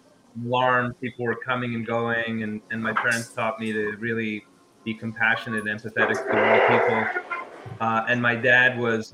alarms. 0.45 0.95
People 1.01 1.25
were 1.25 1.35
coming 1.35 1.75
and 1.75 1.85
going, 1.85 2.43
and, 2.43 2.61
and 2.71 2.81
my 2.81 2.93
parents 2.93 3.29
taught 3.29 3.59
me 3.59 3.71
to 3.73 3.95
really 3.97 4.45
be 4.83 4.93
compassionate, 4.93 5.65
and 5.67 5.79
empathetic 5.79 6.15
to 6.15 6.37
all 6.43 6.79
people. 6.79 7.23
Uh, 7.79 8.05
and 8.09 8.21
my 8.21 8.35
dad 8.35 8.77
was 8.77 9.13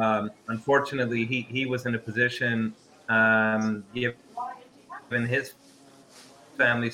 um, 0.00 0.30
unfortunately, 0.48 1.24
he, 1.24 1.42
he 1.42 1.66
was 1.66 1.86
in 1.86 1.94
a 1.94 1.98
position, 1.98 2.74
um, 3.08 3.84
given 3.94 5.26
his 5.26 5.54
family 6.56 6.92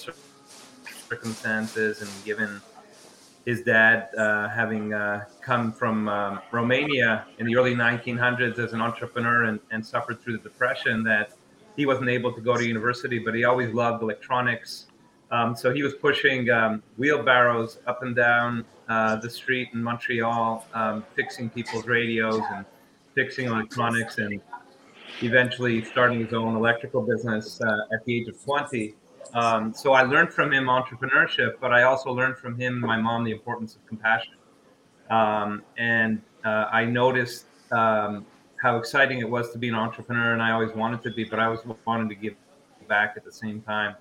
circumstances 1.09 2.01
and 2.01 2.11
given 2.25 2.61
his 3.45 3.63
dad 3.63 4.09
uh, 4.17 4.49
having 4.49 4.93
uh, 4.95 5.25
come 5.41 5.73
from 5.73 6.09
um, 6.09 6.41
Romania 6.53 7.27
in 7.39 7.47
the 7.47 7.57
early 7.57 7.75
1900s 7.75 8.59
as 8.59 8.73
an 8.73 8.81
entrepreneur 8.81 9.45
and, 9.45 9.59
and 9.71 9.85
suffered 9.85 10.21
through 10.21 10.35
the 10.35 10.43
depression, 10.43 11.03
that 11.05 11.33
he 11.77 11.87
wasn't 11.87 12.09
able 12.09 12.33
to 12.33 12.41
go 12.41 12.57
to 12.57 12.65
university, 12.65 13.19
but 13.19 13.35
he 13.35 13.45
always 13.45 13.73
loved 13.75 14.03
electronics. 14.03 14.87
Um, 15.31 15.57
so 15.57 15.73
he 15.73 15.83
was 15.83 15.95
pushing 15.95 16.51
um, 16.51 16.83
wheelbarrows 16.99 17.79
up 17.87 18.03
and 18.03 18.15
down 18.15 18.65
uh, 18.89 19.17
the 19.17 19.31
street 19.31 19.71
in 19.73 19.83
Montreal, 19.83 20.67
um, 20.75 21.05
fixing 21.17 21.49
people's 21.49 21.87
radios 21.87 22.43
and 22.53 22.67
fixing 23.15 23.47
electronics, 23.47 24.19
and 24.19 24.41
eventually 25.23 25.83
starting 25.85 26.21
his 26.21 26.33
own 26.33 26.55
electrical 26.55 27.01
business 27.03 27.61
uh, 27.61 27.95
at 27.95 28.05
the 28.05 28.17
age 28.17 28.29
of 28.29 28.43
20. 28.45 28.95
Um, 29.35 29.73
so 29.73 29.93
I 29.93 30.03
learned 30.03 30.33
from 30.33 30.53
him 30.53 30.65
entrepreneurship, 30.67 31.55
but 31.61 31.73
I 31.73 31.85
also 31.85 32.13
learned 32.13 32.37
from 32.37 32.59
him 32.59 32.81
my 32.81 32.99
mom 32.99 33.25
the 33.25 33.33
importance 33.33 33.75
of 33.77 33.87
compassion. 33.87 34.35
Um, 35.11 35.63
and 35.79 36.21
uh, 36.45 36.67
I 36.71 36.85
noticed 36.85 37.47
um, 37.71 38.27
how 38.63 38.77
exciting 38.77 39.21
it 39.21 39.29
was 39.29 39.51
to 39.53 39.59
be 39.59 39.69
an 39.69 39.75
entrepreneur, 39.75 40.33
and 40.33 40.43
I 40.43 40.53
always 40.53 40.75
wanted 40.75 41.03
to 41.03 41.11
be, 41.11 41.25
but 41.25 41.39
I 41.39 41.47
always 41.47 41.61
wanted 41.87 42.09
to 42.11 42.15
give 42.15 42.35
back 42.89 43.15
at 43.17 43.25
the 43.25 43.33
same 43.33 43.63
time. 43.63 43.97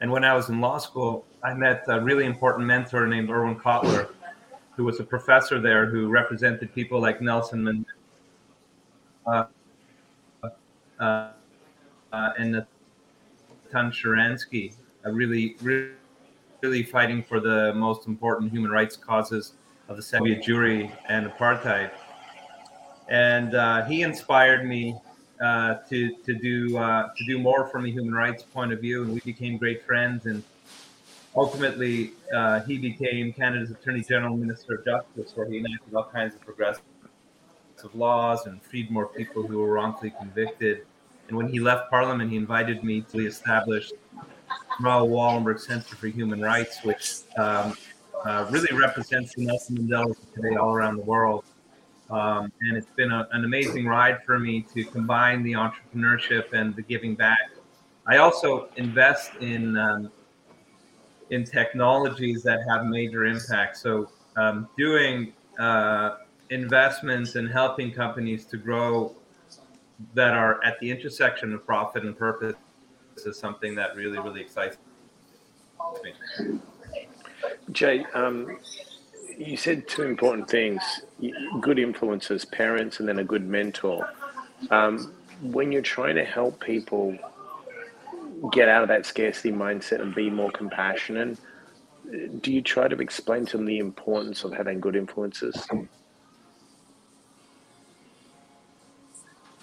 And 0.00 0.10
when 0.10 0.24
I 0.24 0.34
was 0.34 0.48
in 0.48 0.60
law 0.60 0.78
school, 0.78 1.24
I 1.42 1.54
met 1.54 1.84
a 1.88 2.00
really 2.00 2.24
important 2.24 2.66
mentor 2.66 3.06
named 3.06 3.30
Irwin 3.30 3.56
Cotler, 3.56 4.08
who 4.76 4.84
was 4.84 5.00
a 5.00 5.04
professor 5.04 5.60
there 5.60 5.86
who 5.86 6.08
represented 6.08 6.72
people 6.74 7.00
like 7.00 7.20
Nelson 7.20 7.86
Mandela 9.26 9.48
uh, 11.00 11.30
uh, 12.12 12.30
and 12.38 12.64
Natan 13.72 13.90
Sharansky, 13.90 14.74
really, 15.04 15.56
really, 15.60 15.90
really 16.62 16.82
fighting 16.82 17.22
for 17.22 17.40
the 17.40 17.72
most 17.74 18.06
important 18.06 18.50
human 18.50 18.70
rights 18.70 18.96
causes 18.96 19.54
of 19.88 19.96
the 19.96 20.02
Soviet 20.02 20.42
Jewry 20.42 20.90
and 21.08 21.26
apartheid. 21.26 21.90
And 23.08 23.54
uh, 23.54 23.84
he 23.86 24.02
inspired 24.02 24.66
me 24.66 24.94
uh, 25.42 25.76
to 25.88 26.14
to 26.24 26.34
do 26.34 26.76
uh, 26.76 27.08
to 27.16 27.24
do 27.24 27.38
more 27.38 27.68
from 27.68 27.86
a 27.86 27.88
human 27.88 28.14
rights 28.14 28.42
point 28.42 28.72
of 28.72 28.80
view, 28.80 29.02
and 29.02 29.12
we 29.12 29.20
became 29.20 29.56
great 29.56 29.84
friends. 29.86 30.26
And 30.26 30.42
ultimately, 31.34 32.12
uh, 32.34 32.60
he 32.60 32.76
became 32.76 33.32
Canada's 33.32 33.70
Attorney 33.70 34.02
General, 34.02 34.36
Minister 34.36 34.74
of 34.74 34.84
Justice, 34.84 35.36
where 35.36 35.48
he 35.48 35.58
enacted 35.58 35.94
all 35.94 36.04
kinds 36.04 36.34
of 36.34 36.40
progressive 36.42 36.82
laws 37.94 38.46
and 38.46 38.60
freed 38.62 38.90
more 38.90 39.06
people 39.06 39.46
who 39.46 39.58
were 39.58 39.72
wrongfully 39.72 40.12
convicted. 40.18 40.84
And 41.28 41.36
when 41.36 41.48
he 41.48 41.60
left 41.60 41.90
Parliament, 41.90 42.30
he 42.30 42.36
invited 42.36 42.82
me 42.82 43.02
to 43.12 43.26
establish 43.26 43.92
Raoul 44.80 45.08
Wallenberg 45.08 45.60
Center 45.60 45.94
for 45.96 46.08
Human 46.08 46.40
Rights, 46.40 46.82
which 46.82 47.20
um, 47.36 47.76
uh, 48.24 48.46
really 48.50 48.76
represents 48.76 49.36
Nelson 49.36 49.76
Mandela 49.76 50.14
today 50.34 50.56
all 50.56 50.72
around 50.72 50.96
the 50.96 51.02
world. 51.02 51.44
Um, 52.10 52.50
and 52.62 52.76
it's 52.76 52.90
been 52.96 53.12
a, 53.12 53.28
an 53.32 53.44
amazing 53.44 53.86
ride 53.86 54.24
for 54.24 54.38
me 54.38 54.62
to 54.74 54.84
combine 54.84 55.42
the 55.42 55.52
entrepreneurship 55.52 56.52
and 56.54 56.74
the 56.74 56.82
giving 56.82 57.14
back. 57.14 57.50
I 58.06 58.16
also 58.16 58.70
invest 58.76 59.32
in 59.40 59.76
um, 59.76 60.10
in 61.30 61.44
technologies 61.44 62.42
that 62.42 62.60
have 62.66 62.86
major 62.86 63.26
impact. 63.26 63.76
So 63.76 64.10
um, 64.36 64.66
doing 64.78 65.34
uh, 65.58 66.16
investments 66.48 67.34
and 67.34 67.50
helping 67.50 67.92
companies 67.92 68.46
to 68.46 68.56
grow 68.56 69.14
that 70.14 70.34
are 70.34 70.62
at 70.64 70.78
the 70.80 70.90
intersection 70.90 71.52
of 71.52 71.66
profit 71.66 72.04
and 72.04 72.16
purpose 72.16 72.54
is 73.26 73.38
something 73.38 73.74
that 73.74 73.96
really 73.96 74.18
really 74.18 74.40
excites 74.40 74.76
me. 76.02 76.60
Jay, 77.72 78.04
um, 78.14 78.58
you 79.36 79.56
said 79.56 79.86
two 79.88 80.02
important 80.02 80.48
things 80.48 80.82
good 81.60 81.78
influences, 81.78 82.44
parents, 82.44 83.00
and 83.00 83.08
then 83.08 83.18
a 83.18 83.24
good 83.24 83.46
mentor. 83.46 84.08
Um, 84.70 85.12
when 85.42 85.70
you're 85.70 85.82
trying 85.82 86.16
to 86.16 86.24
help 86.24 86.60
people 86.60 87.16
get 88.52 88.68
out 88.68 88.82
of 88.82 88.88
that 88.88 89.06
scarcity 89.06 89.50
mindset 89.52 90.00
and 90.00 90.14
be 90.14 90.30
more 90.30 90.50
compassionate, 90.50 91.38
do 92.40 92.52
you 92.52 92.62
try 92.62 92.88
to 92.88 92.96
explain 92.96 93.46
to 93.46 93.56
them 93.56 93.66
the 93.66 93.78
importance 93.78 94.44
of 94.44 94.52
having 94.52 94.80
good 94.80 94.96
influences? 94.96 95.66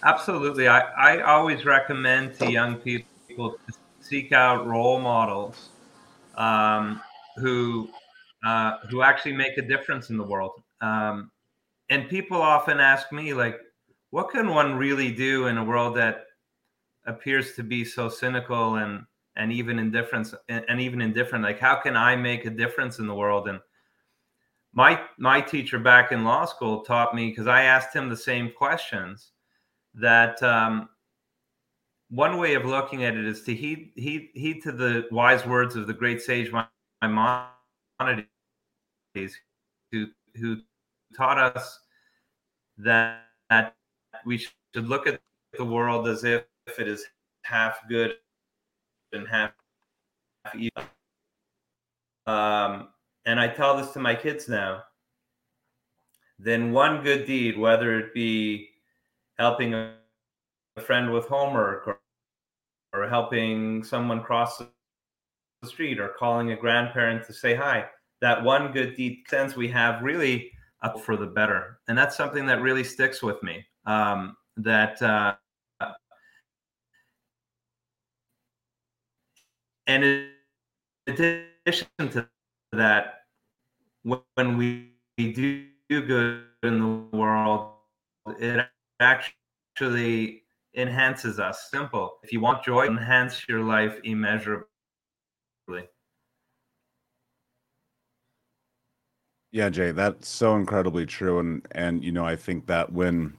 Absolutely. 0.06 0.68
I, 0.68 0.82
I 0.82 1.22
always 1.22 1.66
recommend 1.66 2.36
to 2.36 2.52
young 2.52 2.76
people 2.76 3.08
to 3.38 3.74
seek 4.00 4.32
out 4.32 4.68
role 4.68 5.00
models 5.00 5.70
um, 6.36 7.02
who 7.38 7.90
uh, 8.46 8.78
who 8.92 9.02
actually 9.02 9.34
make 9.34 9.58
a 9.58 9.64
difference 9.64 10.12
in 10.12 10.18
the 10.18 10.24
world. 10.24 10.62
Um, 10.80 11.32
and 11.90 12.08
people 12.08 12.40
often 12.40 12.80
ask 12.80 13.12
me, 13.12 13.34
like, 13.34 13.60
what 14.12 14.30
can 14.30 14.50
one 14.50 14.76
really 14.76 15.12
do 15.12 15.48
in 15.48 15.58
a 15.58 15.64
world 15.64 15.96
that 15.98 16.26
appears 17.08 17.56
to 17.56 17.64
be 17.64 17.84
so 17.84 18.08
cynical 18.08 18.76
and 18.76 19.06
and 19.36 19.52
even 19.52 19.80
indifferent 19.80 20.32
and 20.48 20.80
even 20.80 21.02
indifferent? 21.02 21.44
Like, 21.44 21.60
how 21.60 21.78
can 21.78 21.98
I 21.98 22.16
make 22.16 22.46
a 22.46 22.52
difference 22.52 23.00
in 23.00 23.08
the 23.08 23.16
world? 23.16 23.48
And 23.48 23.60
my 24.72 25.02
my 25.18 25.42
teacher 25.42 25.80
back 25.80 26.12
in 26.12 26.24
law 26.24 26.46
school 26.46 26.82
taught 26.84 27.16
me 27.16 27.32
because 27.32 27.48
I 27.48 27.64
asked 27.64 27.96
him 27.96 28.08
the 28.08 28.16
same 28.16 28.52
questions 28.56 29.32
that 29.96 30.42
um, 30.44 30.90
one 32.10 32.38
way 32.38 32.54
of 32.56 32.66
looking 32.66 33.04
at 33.04 33.16
it 33.16 33.26
is 33.26 33.44
to 33.44 33.56
heed 33.56 33.92
heed 33.96 34.30
heed 34.34 34.62
to 34.64 34.72
the 34.72 35.08
wise 35.12 35.46
words 35.46 35.76
of 35.76 35.88
the 35.88 35.94
great 35.94 36.22
sage 36.22 36.52
Maimonides 37.02 38.28
who 39.92 40.08
who 40.36 40.58
taught 41.16 41.38
us 41.38 41.80
that, 42.78 43.24
that 43.50 43.76
we 44.26 44.38
should 44.38 44.54
look 44.76 45.08
at 45.08 45.20
the 45.58 45.66
world 45.66 46.08
as 46.08 46.24
if 46.24 46.44
it 46.78 46.88
is 46.88 47.06
half 47.44 47.80
good 47.88 48.16
and 49.14 49.28
half 49.28 49.52
evil. 50.56 50.84
Um, 52.28 52.90
and 53.26 53.40
I 53.40 53.48
tell 53.48 53.78
this 53.78 53.92
to 53.94 54.00
my 54.00 54.16
kids 54.16 54.50
now. 54.50 54.84
Then 56.38 56.72
one 56.72 57.02
good 57.02 57.26
deed, 57.26 57.58
whether 57.58 57.98
it 57.98 58.14
be 58.14 58.70
helping 59.38 59.74
a 59.74 59.94
friend 60.80 61.12
with 61.12 61.26
homework 61.28 61.88
or, 61.88 62.00
or 62.94 63.08
helping 63.08 63.84
someone 63.84 64.22
cross 64.22 64.58
the 64.58 65.68
street 65.68 66.00
or 66.00 66.10
calling 66.10 66.52
a 66.52 66.56
grandparent 66.56 67.26
to 67.26 67.34
say 67.34 67.56
hi, 67.56 67.86
that 68.22 68.44
one 68.44 68.72
good 68.72 68.96
deed 68.96 69.24
sense 69.28 69.56
we 69.56 69.68
have 69.68 70.02
really 70.02 70.52
up 70.82 71.00
for 71.02 71.18
the 71.18 71.26
better. 71.26 71.80
And 71.88 71.98
that's 71.98 72.16
something 72.16 72.46
that 72.46 72.62
really 72.62 72.84
sticks 72.84 73.22
with 73.22 73.42
me 73.44 73.66
um, 73.86 74.36
that 74.58 75.02
uh, 75.02 75.36
and 79.88 80.04
in 80.04 80.30
addition 81.08 81.88
to 81.98 82.28
that 82.72 83.22
when 84.04 84.58
we 84.58 84.92
do 85.18 85.66
good 85.90 86.44
in 86.64 86.80
the 86.80 87.18
world 87.18 87.74
it 88.40 88.68
actually 89.00 90.44
enhances 90.76 91.40
us 91.40 91.70
simple 91.72 92.18
if 92.24 92.34
you 92.34 92.40
want 92.40 92.64
joy 92.64 92.86
enhance 92.86 93.48
your 93.48 93.62
life 93.62 94.00
immeasurably 94.04 94.68
Yeah, 99.56 99.70
Jay, 99.70 99.92
that's 99.92 100.28
so 100.28 100.58
incredibly 100.58 101.06
true. 101.06 101.40
And 101.40 101.66
and 101.72 102.04
you 102.04 102.12
know, 102.12 102.26
I 102.26 102.36
think 102.36 102.66
that 102.68 102.92
when 102.92 103.38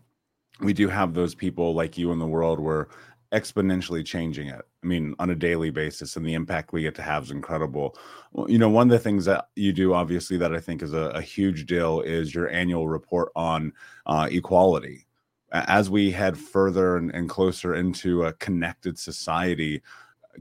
we 0.60 0.72
do 0.72 0.88
have 0.88 1.12
those 1.12 1.34
people 1.34 1.74
like 1.74 1.98
you 1.98 2.10
in 2.10 2.18
the 2.18 2.26
world, 2.26 2.58
we're 2.58 2.86
exponentially 3.32 4.02
changing 4.02 4.48
it. 4.48 4.62
I 4.82 4.86
mean, 4.86 5.14
on 5.18 5.28
a 5.28 5.34
daily 5.34 5.68
basis, 5.68 6.16
and 6.16 6.24
the 6.24 6.32
impact 6.32 6.72
we 6.72 6.80
get 6.80 6.94
to 6.94 7.02
have 7.02 7.24
is 7.24 7.32
incredible. 7.32 7.98
Well, 8.32 8.50
you 8.50 8.58
know, 8.58 8.70
one 8.70 8.86
of 8.86 8.92
the 8.92 8.98
things 8.98 9.26
that 9.26 9.48
you 9.56 9.74
do, 9.74 9.92
obviously, 9.92 10.38
that 10.38 10.54
I 10.54 10.58
think 10.58 10.82
is 10.82 10.94
a, 10.94 11.10
a 11.14 11.20
huge 11.20 11.66
deal 11.66 12.00
is 12.00 12.34
your 12.34 12.48
annual 12.48 12.88
report 12.88 13.30
on 13.36 13.74
uh, 14.06 14.26
equality. 14.30 15.06
As 15.52 15.88
we 15.88 16.10
head 16.10 16.36
further 16.36 16.96
and, 16.96 17.14
and 17.14 17.28
closer 17.28 17.74
into 17.74 18.24
a 18.24 18.32
connected 18.34 18.98
society, 18.98 19.82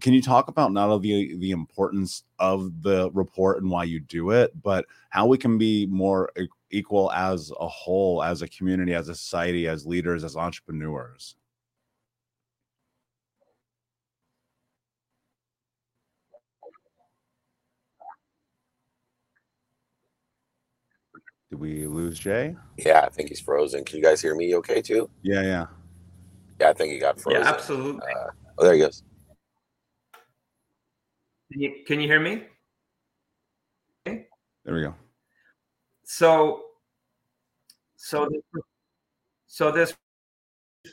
can 0.02 0.14
you 0.14 0.22
talk 0.22 0.48
about 0.48 0.74
not 0.74 0.90
only 0.90 1.28
the, 1.28 1.38
the 1.38 1.52
importance 1.52 2.24
of 2.40 2.82
the 2.82 3.10
report 3.12 3.62
and 3.62 3.70
why 3.70 3.84
you 3.84 4.00
do 4.00 4.32
it, 4.32 4.52
but 4.62 4.86
how 5.10 5.26
we 5.26 5.38
can 5.38 5.58
be 5.58 5.86
more 5.86 6.32
equal 6.72 7.12
as 7.12 7.52
a 7.60 7.68
whole, 7.68 8.24
as 8.24 8.42
a 8.42 8.48
community, 8.48 8.94
as 8.94 9.10
a 9.10 9.16
society, 9.16 9.68
as 9.68 9.86
leaders, 9.86 10.24
as 10.24 10.36
entrepreneurs? 10.36 11.36
Did 21.50 21.60
we 21.60 21.86
lose 21.86 22.20
Jay? 22.20 22.56
Yeah, 22.78 23.02
I 23.02 23.10
think 23.10 23.30
he's 23.30 23.40
frozen. 23.40 23.86
Can 23.86 23.98
you 23.98 24.04
guys 24.04 24.22
hear 24.22 24.36
me 24.36 24.56
okay 24.56 24.82
too? 24.82 25.10
Yeah, 25.22 25.42
yeah. 25.44 25.66
Yeah, 26.60 26.70
I 26.70 26.74
think 26.74 26.94
he 26.94 27.00
got 27.00 27.20
frozen. 27.20 27.42
Yeah, 27.42 27.50
absolutely. 27.50 28.02
Uh, 28.02 28.30
oh, 28.58 28.64
there 28.66 28.74
he 28.74 28.80
goes. 28.80 29.04
Can 31.52 31.62
you, 31.62 31.74
can 31.86 32.00
you 32.00 32.08
hear 32.08 32.20
me? 32.20 32.44
Okay. 34.08 34.28
There 34.64 34.74
we 34.74 34.82
go. 34.82 34.96
So, 36.04 36.64
so 37.96 38.28
this, 38.30 38.64
so 39.48 39.72
this 39.72 39.96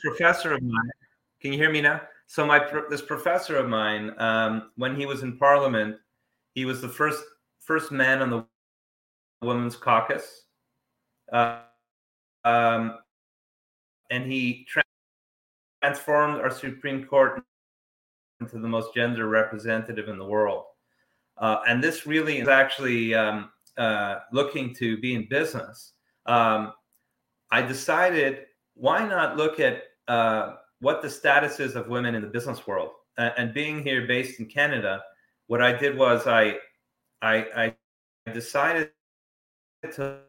professor 0.01 0.53
of 0.53 0.61
mine, 0.61 0.91
can 1.41 1.51
you 1.51 1.57
hear 1.57 1.71
me 1.71 1.81
now? 1.81 2.01
So 2.27 2.45
my 2.45 2.65
this 2.89 3.01
professor 3.01 3.57
of 3.57 3.67
mine, 3.67 4.11
um, 4.17 4.71
when 4.75 4.95
he 4.95 5.05
was 5.05 5.23
in 5.23 5.37
Parliament, 5.37 5.97
he 6.55 6.65
was 6.65 6.81
the 6.81 6.89
first 6.89 7.23
first 7.59 7.91
man 7.91 8.21
on 8.21 8.29
the 8.29 8.45
Women's 9.43 9.75
Caucus, 9.75 10.45
uh, 11.31 11.59
um, 12.43 12.97
and 14.09 14.31
he 14.31 14.67
transformed 15.81 16.41
our 16.41 16.51
Supreme 16.51 17.05
Court 17.05 17.43
into 18.39 18.59
the 18.59 18.67
most 18.67 18.93
gender 18.93 19.27
representative 19.27 20.09
in 20.09 20.17
the 20.17 20.25
world. 20.25 20.65
Uh, 21.37 21.57
and 21.67 21.83
this 21.83 22.05
really 22.05 22.39
is 22.39 22.47
actually 22.47 23.13
um, 23.13 23.49
uh, 23.77 24.19
looking 24.31 24.73
to 24.75 24.97
be 24.97 25.15
in 25.15 25.27
business. 25.29 25.93
Um, 26.25 26.73
I 27.51 27.61
decided 27.61 28.45
why 28.75 29.07
not 29.07 29.37
look 29.37 29.59
at 29.59 29.83
uh, 30.07 30.55
what 30.79 31.01
the 31.01 31.09
status 31.09 31.59
is 31.59 31.75
of 31.75 31.87
women 31.87 32.15
in 32.15 32.21
the 32.21 32.27
business 32.27 32.65
world. 32.67 32.91
and 33.17 33.53
being 33.53 33.83
here 33.83 34.07
based 34.07 34.39
in 34.39 34.45
Canada, 34.47 35.01
what 35.47 35.61
I 35.61 35.71
did 35.71 35.97
was 35.97 36.27
I 36.27 36.57
I, 37.21 37.73
I 38.27 38.31
decided 38.31 38.91
to 39.91 40.19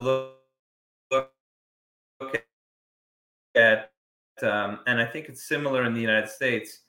look, 0.00 0.36
at, 3.54 3.90
um, 4.42 4.80
and 4.86 5.00
I 5.00 5.06
think 5.06 5.28
it's 5.28 5.48
similar 5.48 5.84
in 5.84 5.94
the 5.94 6.00
United 6.00 6.28
States. 6.28 6.80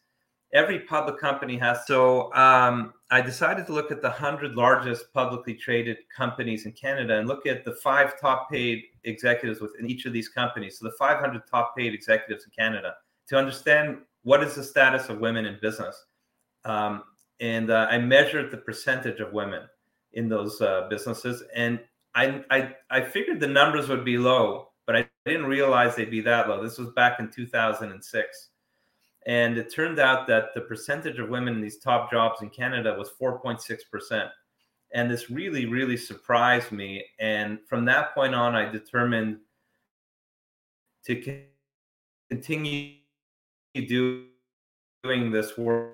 Every 0.54 0.80
public 0.80 1.20
company 1.20 1.58
has. 1.58 1.86
So 1.88 2.34
um, 2.34 2.94
I 3.12 3.22
decided 3.22 3.66
to 3.68 3.74
look 3.74 3.92
at 3.92 4.02
the 4.02 4.10
100 4.10 4.56
largest 4.56 5.14
publicly 5.14 5.54
traded 5.54 5.98
companies 6.16 6.66
in 6.66 6.72
Canada 6.74 7.18
and 7.18 7.28
look 7.28 7.46
at 7.46 7.66
the 7.66 7.74
five 7.84 8.20
top 8.20 8.50
paid 8.50 8.84
executives 9.04 9.60
within 9.60 9.90
each 9.90 10.06
of 10.06 10.14
these 10.14 10.30
companies. 10.30 10.80
So 10.80 10.86
the 10.86 10.96
500 10.98 11.42
top 11.50 11.76
paid 11.76 11.94
executives 11.94 12.46
in 12.46 12.52
Canada 12.52 12.96
to 13.28 13.38
understand 13.38 14.00
what 14.24 14.44
is 14.44 14.56
the 14.56 14.64
status 14.64 15.10
of 15.10 15.20
women 15.20 15.46
in 15.46 15.58
business. 15.62 16.06
Um, 16.66 17.04
and 17.40 17.70
uh, 17.70 17.88
I 17.90 17.98
measured 17.98 18.52
the 18.52 18.58
percentage 18.58 19.20
of 19.20 19.32
women 19.34 19.64
in 20.14 20.30
those 20.30 20.62
uh, 20.62 20.88
businesses, 20.90 21.44
and 21.56 21.80
I, 22.16 22.44
I 22.50 22.76
I 22.90 23.02
figured 23.02 23.40
the 23.40 23.48
numbers 23.48 23.90
would 23.90 24.04
be 24.06 24.18
low, 24.18 24.70
but 24.86 24.96
I 24.96 25.08
didn't 25.26 25.46
realize 25.46 25.96
they'd 25.96 26.10
be 26.10 26.22
that 26.22 26.50
low. 26.50 26.64
This 26.64 26.78
was 26.78 26.90
back 26.90 27.20
in 27.20 27.30
2006, 27.30 28.50
and 29.28 29.58
it 29.58 29.74
turned 29.74 30.00
out 30.00 30.28
that 30.28 30.54
the 30.56 30.62
percentage 30.62 31.20
of 31.20 31.30
women 31.30 31.56
in 31.56 31.62
these 31.62 31.78
top 31.78 32.10
jobs 32.10 32.42
in 32.42 32.50
Canada 32.50 32.96
was 32.98 33.12
4.6 33.22 33.80
percent, 33.92 34.30
and 34.94 35.12
this 35.12 35.30
really 35.30 35.66
really 35.66 35.98
surprised 35.98 36.72
me. 36.72 37.06
And 37.20 37.60
from 37.68 37.86
that 37.86 38.16
point 38.16 38.34
on, 38.34 38.56
I 38.56 38.70
determined 38.70 39.38
to 41.06 41.44
continue 42.30 42.96
doing 43.74 45.32
this 45.32 45.58
work 45.58 45.94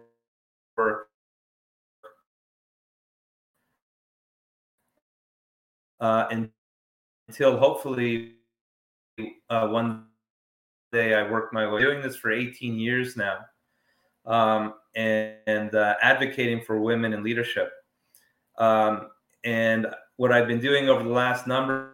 uh, 6.03 6.27
until 7.29 7.57
hopefully 7.57 8.33
uh, 9.49 9.67
one 9.67 10.07
day 10.91 11.13
I 11.13 11.31
work 11.31 11.53
my 11.53 11.71
way. 11.71 11.81
Doing 11.81 12.01
this 12.01 12.17
for 12.17 12.29
18 12.29 12.77
years 12.77 13.15
now, 13.15 13.37
um, 14.25 14.73
and, 14.95 15.35
and 15.47 15.73
uh, 15.73 15.95
advocating 16.01 16.61
for 16.61 16.81
women 16.81 17.13
in 17.13 17.23
leadership. 17.23 17.71
Um, 18.57 19.11
and 19.45 19.87
what 20.17 20.33
I've 20.33 20.45
been 20.45 20.59
doing 20.59 20.89
over 20.89 21.03
the 21.03 21.09
last 21.09 21.47
number 21.47 21.93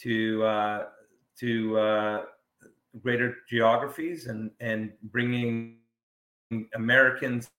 to 0.00 0.44
uh, 0.44 0.84
to 1.38 1.78
uh, 1.78 2.22
greater 3.00 3.36
geographies 3.48 4.26
and 4.26 4.50
and 4.58 4.92
bringing 5.04 5.76
Americans 6.74 7.50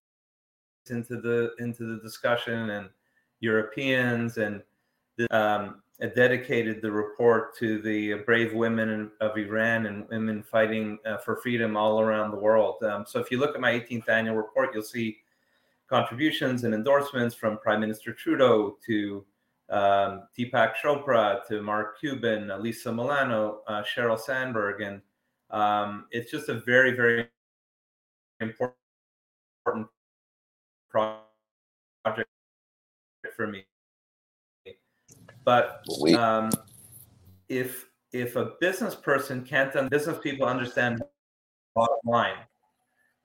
into 0.89 1.19
the 1.19 1.51
into 1.59 1.83
the 1.83 2.01
discussion 2.01 2.69
and 2.69 2.89
Europeans 3.39 4.37
and 4.37 4.61
um, 5.31 5.81
dedicated 6.15 6.81
the 6.81 6.91
report 6.91 7.55
to 7.57 7.81
the 7.81 8.15
brave 8.25 8.53
women 8.53 9.11
of 9.19 9.37
Iran 9.37 9.87
and 9.87 10.07
women 10.09 10.43
fighting 10.43 10.99
uh, 11.05 11.17
for 11.17 11.37
freedom 11.37 11.75
all 11.75 11.99
around 11.99 12.31
the 12.31 12.37
world. 12.37 12.81
Um, 12.83 13.05
so 13.07 13.19
if 13.19 13.31
you 13.31 13.39
look 13.39 13.55
at 13.55 13.61
my 13.61 13.71
18th 13.71 14.07
annual 14.09 14.35
report, 14.35 14.73
you'll 14.73 14.83
see 14.83 15.17
contributions 15.87 16.63
and 16.63 16.73
endorsements 16.73 17.33
from 17.33 17.57
Prime 17.57 17.79
Minister 17.79 18.13
Trudeau 18.13 18.77
to 18.85 19.25
um, 19.69 20.23
Deepak 20.37 20.73
Chopra 20.81 21.45
to 21.47 21.61
Mark 21.61 21.99
Cuban, 21.99 22.47
Alyssa 22.47 22.93
Milano, 22.93 23.61
uh, 23.67 23.83
Sheryl 23.83 24.19
Sandberg, 24.19 24.81
and 24.81 25.01
um, 25.49 26.05
it's 26.11 26.31
just 26.31 26.49
a 26.49 26.55
very, 26.55 26.91
very 26.91 27.27
important 28.39 28.75
project 30.89 32.29
for 33.35 33.47
me. 33.47 33.65
But 35.43 35.83
um, 36.15 36.51
if 37.49 37.85
if 38.13 38.35
a 38.35 38.53
business 38.59 38.95
person 38.95 39.43
can't, 39.43 39.89
business 39.89 40.17
people 40.21 40.47
understand 40.47 41.01
bottom 41.75 41.97
line. 42.05 42.37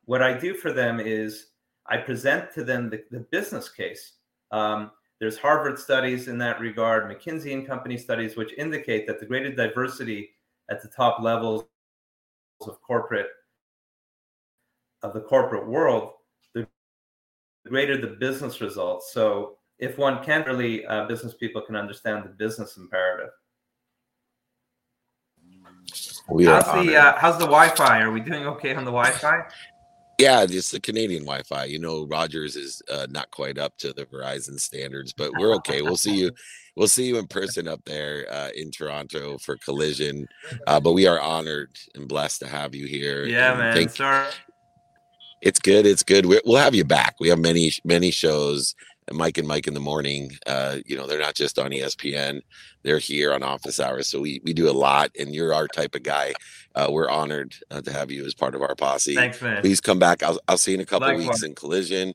What 0.04 0.22
I 0.22 0.36
do 0.36 0.54
for 0.54 0.72
them 0.72 1.00
is 1.00 1.46
I 1.86 1.96
present 1.96 2.52
to 2.54 2.64
them 2.64 2.90
the, 2.90 3.02
the 3.10 3.20
business 3.30 3.68
case. 3.68 4.14
Um, 4.50 4.90
there's 5.20 5.38
Harvard 5.38 5.78
studies 5.78 6.26
in 6.28 6.36
that 6.38 6.60
regard, 6.60 7.04
McKinsey 7.04 7.54
and 7.54 7.66
Company 7.66 7.96
studies, 7.96 8.36
which 8.36 8.52
indicate 8.58 9.06
that 9.06 9.20
the 9.20 9.26
greater 9.26 9.52
diversity 9.52 10.30
at 10.70 10.82
the 10.82 10.88
top 10.88 11.20
levels 11.20 11.64
of 12.60 12.80
corporate 12.82 13.28
of 15.02 15.12
the 15.14 15.20
corporate 15.20 15.66
world, 15.66 16.12
the 16.54 16.66
greater 17.66 18.00
the 18.00 18.16
business 18.18 18.60
results. 18.60 19.12
So 19.12 19.58
if 19.78 19.98
one 19.98 20.22
can 20.22 20.44
really, 20.44 20.86
uh, 20.86 21.06
business 21.06 21.34
people 21.34 21.62
can 21.62 21.76
understand 21.76 22.24
the 22.24 22.28
business 22.30 22.76
imperative. 22.76 23.30
We 26.30 26.44
how's 26.46 26.64
the 26.64 26.96
uh, 26.96 27.18
how's 27.18 27.38
the 27.38 27.46
Wi-Fi? 27.46 28.00
Are 28.00 28.10
we 28.10 28.20
doing 28.20 28.46
okay 28.46 28.74
on 28.74 28.84
the 28.84 28.92
Wi-Fi? 28.92 29.42
Yeah, 30.18 30.46
just 30.46 30.70
the 30.70 30.80
Canadian 30.80 31.24
Wi-Fi. 31.24 31.64
You 31.64 31.80
know, 31.80 32.06
Rogers 32.06 32.54
is 32.54 32.80
uh, 32.88 33.08
not 33.10 33.30
quite 33.32 33.58
up 33.58 33.76
to 33.78 33.92
the 33.92 34.04
Verizon 34.06 34.58
standards, 34.60 35.12
but 35.12 35.32
we're 35.36 35.54
okay. 35.56 35.82
We'll 35.82 35.96
see 35.96 36.16
you. 36.16 36.30
We'll 36.74 36.88
see 36.88 37.06
you 37.06 37.18
in 37.18 37.26
person 37.26 37.68
up 37.68 37.84
there 37.84 38.24
uh, 38.30 38.48
in 38.56 38.70
Toronto 38.70 39.36
for 39.36 39.58
Collision. 39.58 40.26
Uh, 40.66 40.80
but 40.80 40.92
we 40.92 41.06
are 41.06 41.20
honored 41.20 41.76
and 41.94 42.08
blessed 42.08 42.40
to 42.40 42.48
have 42.48 42.74
you 42.74 42.86
here. 42.86 43.26
Yeah, 43.26 43.54
man. 43.54 43.74
Thank, 43.74 43.90
Sorry, 43.90 44.30
it's 45.42 45.58
good. 45.58 45.84
It's 45.84 46.02
good. 46.04 46.24
we 46.26 46.40
will 46.44 46.56
have 46.56 46.74
you 46.74 46.84
back. 46.84 47.16
We 47.20 47.28
have 47.28 47.38
many, 47.38 47.72
many 47.84 48.10
shows. 48.10 48.74
Mike 49.10 49.36
and 49.36 49.48
Mike 49.48 49.66
in 49.66 49.74
the 49.74 49.80
morning. 49.80 50.30
Uh, 50.46 50.78
you 50.86 50.96
know, 50.96 51.06
they're 51.06 51.18
not 51.18 51.34
just 51.34 51.58
on 51.58 51.72
ESPN; 51.72 52.40
they're 52.84 53.00
here 53.00 53.34
on 53.34 53.42
office 53.42 53.80
hours. 53.80 54.06
So 54.06 54.20
we 54.20 54.40
we 54.44 54.54
do 54.54 54.70
a 54.70 54.72
lot, 54.72 55.10
and 55.18 55.34
you're 55.34 55.52
our 55.52 55.66
type 55.66 55.96
of 55.96 56.04
guy. 56.04 56.32
Uh, 56.74 56.86
we're 56.90 57.10
honored 57.10 57.54
uh, 57.70 57.82
to 57.82 57.92
have 57.92 58.12
you 58.12 58.24
as 58.24 58.32
part 58.32 58.54
of 58.54 58.62
our 58.62 58.76
posse. 58.76 59.16
Thanks, 59.16 59.42
man. 59.42 59.60
Please 59.60 59.80
come 59.80 59.98
back. 59.98 60.22
I'll 60.22 60.38
I'll 60.46 60.56
see 60.56 60.70
you 60.70 60.76
in 60.76 60.82
a 60.82 60.86
couple 60.86 61.08
Likewise. 61.08 61.26
weeks 61.26 61.42
in 61.42 61.54
Collision. 61.54 62.14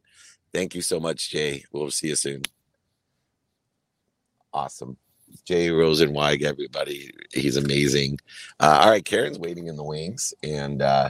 Thank 0.53 0.73
you 0.73 0.81
so 0.81 0.99
much, 0.99 1.29
Jay. 1.29 1.65
We'll 1.73 1.91
see 1.91 2.07
you 2.07 2.15
soon. 2.15 2.43
Awesome. 4.53 4.97
Jay 5.45 5.67
Rosenzweig, 5.67 6.41
everybody. 6.41 7.11
He's 7.33 7.57
amazing. 7.57 8.19
Uh, 8.61 8.79
all 8.81 8.89
right, 8.89 9.03
Karen's 9.03 9.37
waiting 9.37 9.67
in 9.67 9.75
the 9.75 9.83
wings, 9.83 10.33
and 10.41 10.81
uh, 10.81 11.09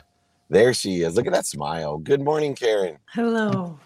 there 0.50 0.74
she 0.74 1.02
is. 1.02 1.16
Look 1.16 1.28
at 1.28 1.34
that 1.34 1.46
smile. 1.46 1.98
Good 1.98 2.22
morning, 2.22 2.56
Karen. 2.56 2.98
Hello. 3.14 3.80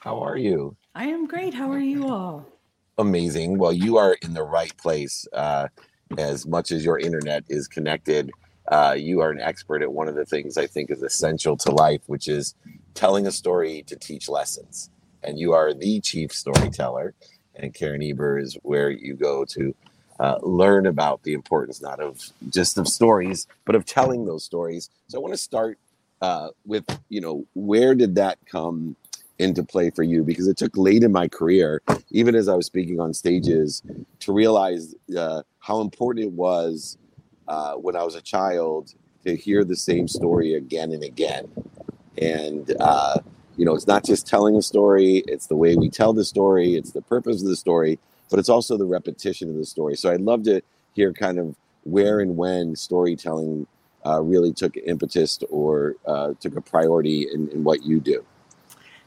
How 0.00 0.20
are 0.20 0.36
you? 0.36 0.76
I 0.94 1.06
am 1.06 1.26
great. 1.26 1.54
How 1.54 1.70
are 1.70 1.80
you 1.80 2.08
all? 2.08 2.46
Amazing. 2.98 3.58
Well, 3.58 3.72
you 3.72 3.96
are 3.98 4.16
in 4.22 4.34
the 4.34 4.42
right 4.42 4.74
place. 4.76 5.26
Uh, 5.32 5.68
as 6.18 6.46
much 6.46 6.72
as 6.72 6.84
your 6.84 6.98
internet 6.98 7.44
is 7.48 7.68
connected, 7.68 8.30
uh, 8.68 8.94
you 8.98 9.20
are 9.20 9.30
an 9.30 9.40
expert 9.40 9.82
at 9.82 9.92
one 9.92 10.08
of 10.08 10.14
the 10.14 10.24
things 10.24 10.56
I 10.56 10.66
think 10.66 10.90
is 10.90 11.02
essential 11.02 11.56
to 11.58 11.70
life, 11.70 12.02
which 12.06 12.28
is 12.28 12.54
telling 12.94 13.26
a 13.26 13.32
story 13.32 13.82
to 13.86 13.96
teach 13.96 14.28
lessons. 14.28 14.90
And 15.22 15.38
you 15.38 15.52
are 15.52 15.74
the 15.74 16.00
chief 16.00 16.32
storyteller. 16.32 17.14
And 17.54 17.74
Karen 17.74 18.02
Eber 18.02 18.38
is 18.38 18.56
where 18.62 18.90
you 18.90 19.14
go 19.14 19.44
to 19.46 19.74
uh, 20.18 20.38
learn 20.42 20.86
about 20.86 21.22
the 21.22 21.32
importance 21.32 21.80
not 21.80 22.00
of 22.00 22.20
just 22.48 22.78
of 22.78 22.88
stories, 22.88 23.46
but 23.64 23.74
of 23.74 23.84
telling 23.84 24.24
those 24.24 24.44
stories. 24.44 24.90
So 25.08 25.18
I 25.18 25.20
want 25.22 25.34
to 25.34 25.38
start 25.38 25.78
uh, 26.20 26.48
with 26.66 26.84
you 27.08 27.20
know 27.20 27.46
where 27.54 27.94
did 27.94 28.14
that 28.16 28.38
come 28.46 28.96
into 29.38 29.62
play 29.62 29.90
for 29.90 30.02
you? 30.02 30.22
Because 30.22 30.48
it 30.48 30.56
took 30.56 30.76
late 30.76 31.02
in 31.02 31.12
my 31.12 31.28
career, 31.28 31.82
even 32.10 32.34
as 32.34 32.48
I 32.48 32.54
was 32.54 32.66
speaking 32.66 33.00
on 33.00 33.14
stages, 33.14 33.82
to 34.20 34.32
realize 34.32 34.94
uh, 35.16 35.42
how 35.60 35.80
important 35.80 36.26
it 36.26 36.32
was 36.32 36.98
uh, 37.48 37.74
when 37.74 37.96
I 37.96 38.04
was 38.04 38.14
a 38.14 38.20
child 38.20 38.94
to 39.24 39.34
hear 39.36 39.64
the 39.64 39.76
same 39.76 40.08
story 40.08 40.54
again 40.54 40.92
and 40.92 41.02
again. 41.02 41.50
And 42.18 42.74
uh, 42.80 43.18
you 43.56 43.64
know, 43.64 43.74
it's 43.74 43.86
not 43.86 44.04
just 44.04 44.26
telling 44.26 44.56
a 44.56 44.62
story; 44.62 45.22
it's 45.26 45.46
the 45.46 45.56
way 45.56 45.74
we 45.74 45.88
tell 45.88 46.12
the 46.12 46.24
story, 46.24 46.74
it's 46.74 46.92
the 46.92 47.02
purpose 47.02 47.42
of 47.42 47.48
the 47.48 47.56
story, 47.56 47.98
but 48.28 48.38
it's 48.38 48.48
also 48.48 48.76
the 48.76 48.86
repetition 48.86 49.48
of 49.48 49.56
the 49.56 49.66
story. 49.66 49.96
So 49.96 50.10
I'd 50.10 50.20
love 50.20 50.42
to 50.44 50.60
hear 50.94 51.12
kind 51.12 51.38
of 51.38 51.56
where 51.84 52.20
and 52.20 52.36
when 52.36 52.76
storytelling 52.76 53.66
uh, 54.06 54.20
really 54.20 54.52
took 54.52 54.76
impetus 54.76 55.38
or 55.50 55.96
uh, 56.06 56.32
took 56.40 56.56
a 56.56 56.60
priority 56.60 57.28
in, 57.32 57.48
in 57.48 57.64
what 57.64 57.82
you 57.82 58.00
do. 58.00 58.24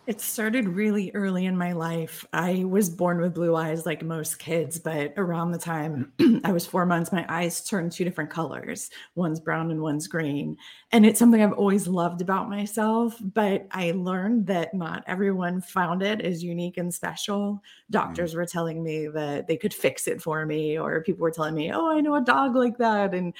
It 0.06 0.20
started 0.20 0.68
really 0.68 1.12
early 1.14 1.46
in 1.46 1.58
my 1.58 1.72
life. 1.72 2.26
I 2.34 2.66
was 2.66 2.90
born 2.90 3.22
with 3.22 3.34
blue 3.34 3.56
eyes 3.56 3.86
like 3.86 4.04
most 4.04 4.38
kids, 4.38 4.78
but 4.78 5.14
around 5.16 5.52
the 5.52 5.58
time 5.58 6.12
I 6.44 6.52
was 6.52 6.66
four 6.66 6.86
months, 6.86 7.14
my 7.14 7.26
eyes 7.30 7.64
turned 7.64 7.94
two 7.94 8.04
different 8.04 8.30
colors. 8.30 8.90
One's 9.16 9.40
brown 9.40 9.72
and 9.72 9.82
one's 9.82 10.10
green. 10.10 10.58
And 10.92 11.06
it's 11.06 11.20
something 11.20 11.42
I've 11.42 11.54
always 11.54 11.88
loved 11.88 12.22
about 12.22 12.50
myself, 12.50 13.16
but 13.34 13.66
I 13.72 13.92
learned 13.92 14.46
that 14.48 14.74
not 14.74 15.06
everyone 15.08 15.62
found 15.62 16.04
it 16.04 16.20
as 16.20 16.44
unique 16.44 16.76
and 16.76 16.94
special. 16.94 17.64
Doctors 17.90 18.36
were 18.36 18.46
telling 18.46 18.84
me 18.84 19.08
that 19.08 19.48
they 19.48 19.56
could 19.56 19.74
fix 19.74 20.10
it 20.10 20.22
for 20.22 20.46
me, 20.46 20.78
or 20.78 21.02
people 21.02 21.22
were 21.22 21.32
telling 21.32 21.56
me, 21.56 21.72
oh, 21.72 21.90
I 21.90 22.02
know 22.02 22.16
a 22.16 22.22
dog 22.22 22.58
like 22.58 22.78
that. 22.80 23.14
And 23.14 23.34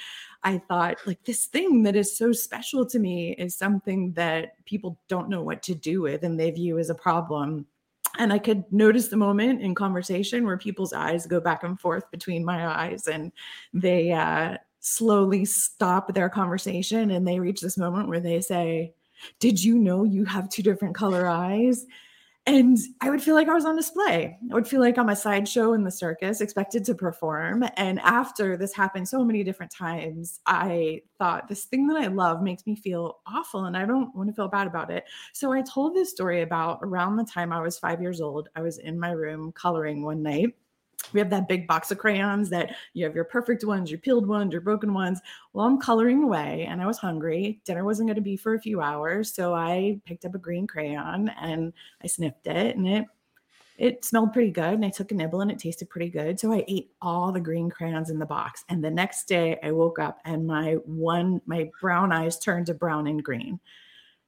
I 0.44 0.58
thought, 0.58 0.98
like, 1.06 1.24
this 1.24 1.46
thing 1.46 1.82
that 1.84 1.96
is 1.96 2.16
so 2.16 2.32
special 2.32 2.84
to 2.86 2.98
me 2.98 3.32
is 3.32 3.56
something 3.56 4.12
that 4.12 4.62
people 4.66 4.98
don't 5.08 5.30
know 5.30 5.42
what 5.42 5.62
to 5.64 5.74
do 5.74 6.02
with 6.02 6.22
and 6.22 6.38
they 6.38 6.50
view 6.50 6.78
as 6.78 6.90
a 6.90 6.94
problem. 6.94 7.66
And 8.18 8.32
I 8.32 8.38
could 8.38 8.64
notice 8.70 9.08
the 9.08 9.16
moment 9.16 9.62
in 9.62 9.74
conversation 9.74 10.44
where 10.44 10.58
people's 10.58 10.92
eyes 10.92 11.26
go 11.26 11.40
back 11.40 11.64
and 11.64 11.80
forth 11.80 12.10
between 12.10 12.44
my 12.44 12.66
eyes 12.66 13.08
and 13.08 13.32
they 13.72 14.12
uh, 14.12 14.58
slowly 14.80 15.46
stop 15.46 16.12
their 16.12 16.28
conversation 16.28 17.10
and 17.10 17.26
they 17.26 17.40
reach 17.40 17.60
this 17.60 17.78
moment 17.78 18.08
where 18.08 18.20
they 18.20 18.40
say, 18.40 18.94
Did 19.40 19.62
you 19.62 19.78
know 19.78 20.04
you 20.04 20.26
have 20.26 20.48
two 20.48 20.62
different 20.62 20.94
color 20.94 21.26
eyes? 21.26 21.86
And 22.46 22.76
I 23.00 23.08
would 23.08 23.22
feel 23.22 23.34
like 23.34 23.48
I 23.48 23.54
was 23.54 23.64
on 23.64 23.74
display. 23.74 24.36
I 24.50 24.54
would 24.54 24.68
feel 24.68 24.80
like 24.80 24.98
I'm 24.98 25.08
a 25.08 25.16
sideshow 25.16 25.72
in 25.72 25.82
the 25.82 25.90
circus, 25.90 26.42
expected 26.42 26.84
to 26.84 26.94
perform. 26.94 27.64
And 27.76 27.98
after 28.00 28.58
this 28.58 28.74
happened 28.74 29.08
so 29.08 29.24
many 29.24 29.42
different 29.42 29.72
times, 29.72 30.40
I 30.44 31.00
thought 31.18 31.48
this 31.48 31.64
thing 31.64 31.86
that 31.86 31.96
I 31.96 32.08
love 32.08 32.42
makes 32.42 32.66
me 32.66 32.76
feel 32.76 33.20
awful 33.26 33.64
and 33.64 33.76
I 33.76 33.86
don't 33.86 34.14
want 34.14 34.28
to 34.28 34.34
feel 34.34 34.48
bad 34.48 34.66
about 34.66 34.90
it. 34.90 35.04
So 35.32 35.52
I 35.52 35.62
told 35.62 35.94
this 35.94 36.10
story 36.10 36.42
about 36.42 36.80
around 36.82 37.16
the 37.16 37.24
time 37.24 37.50
I 37.50 37.62
was 37.62 37.78
five 37.78 38.02
years 38.02 38.20
old. 38.20 38.50
I 38.54 38.60
was 38.60 38.76
in 38.76 38.98
my 39.00 39.12
room 39.12 39.50
coloring 39.52 40.04
one 40.04 40.22
night 40.22 40.54
we 41.12 41.20
have 41.20 41.30
that 41.30 41.48
big 41.48 41.66
box 41.66 41.90
of 41.90 41.98
crayons 41.98 42.50
that 42.50 42.74
you 42.92 43.04
have 43.04 43.14
your 43.14 43.24
perfect 43.24 43.64
ones, 43.64 43.90
your 43.90 44.00
peeled 44.00 44.26
ones, 44.26 44.52
your 44.52 44.60
broken 44.60 44.92
ones. 44.92 45.20
Well, 45.52 45.66
I'm 45.66 45.80
coloring 45.80 46.22
away 46.22 46.66
and 46.68 46.82
I 46.82 46.86
was 46.86 46.98
hungry. 46.98 47.60
Dinner 47.64 47.84
wasn't 47.84 48.08
going 48.08 48.16
to 48.16 48.22
be 48.22 48.36
for 48.36 48.54
a 48.54 48.60
few 48.60 48.80
hours. 48.80 49.32
So 49.32 49.54
I 49.54 50.00
picked 50.04 50.24
up 50.24 50.34
a 50.34 50.38
green 50.38 50.66
crayon 50.66 51.28
and 51.40 51.72
I 52.02 52.06
sniffed 52.06 52.46
it 52.46 52.76
and 52.76 52.86
it 52.88 53.06
it 53.76 54.04
smelled 54.04 54.32
pretty 54.32 54.52
good 54.52 54.74
and 54.74 54.84
I 54.84 54.90
took 54.90 55.10
a 55.10 55.14
nibble 55.14 55.40
and 55.40 55.50
it 55.50 55.58
tasted 55.58 55.90
pretty 55.90 56.08
good. 56.08 56.38
So 56.38 56.52
I 56.52 56.64
ate 56.68 56.92
all 57.02 57.32
the 57.32 57.40
green 57.40 57.68
crayons 57.70 58.08
in 58.08 58.20
the 58.20 58.26
box. 58.26 58.64
And 58.68 58.84
the 58.84 58.90
next 58.90 59.24
day 59.24 59.58
I 59.64 59.72
woke 59.72 59.98
up 59.98 60.20
and 60.24 60.46
my 60.46 60.74
one 60.84 61.40
my 61.46 61.70
brown 61.80 62.12
eyes 62.12 62.38
turned 62.38 62.66
to 62.66 62.74
brown 62.74 63.06
and 63.06 63.22
green. 63.22 63.58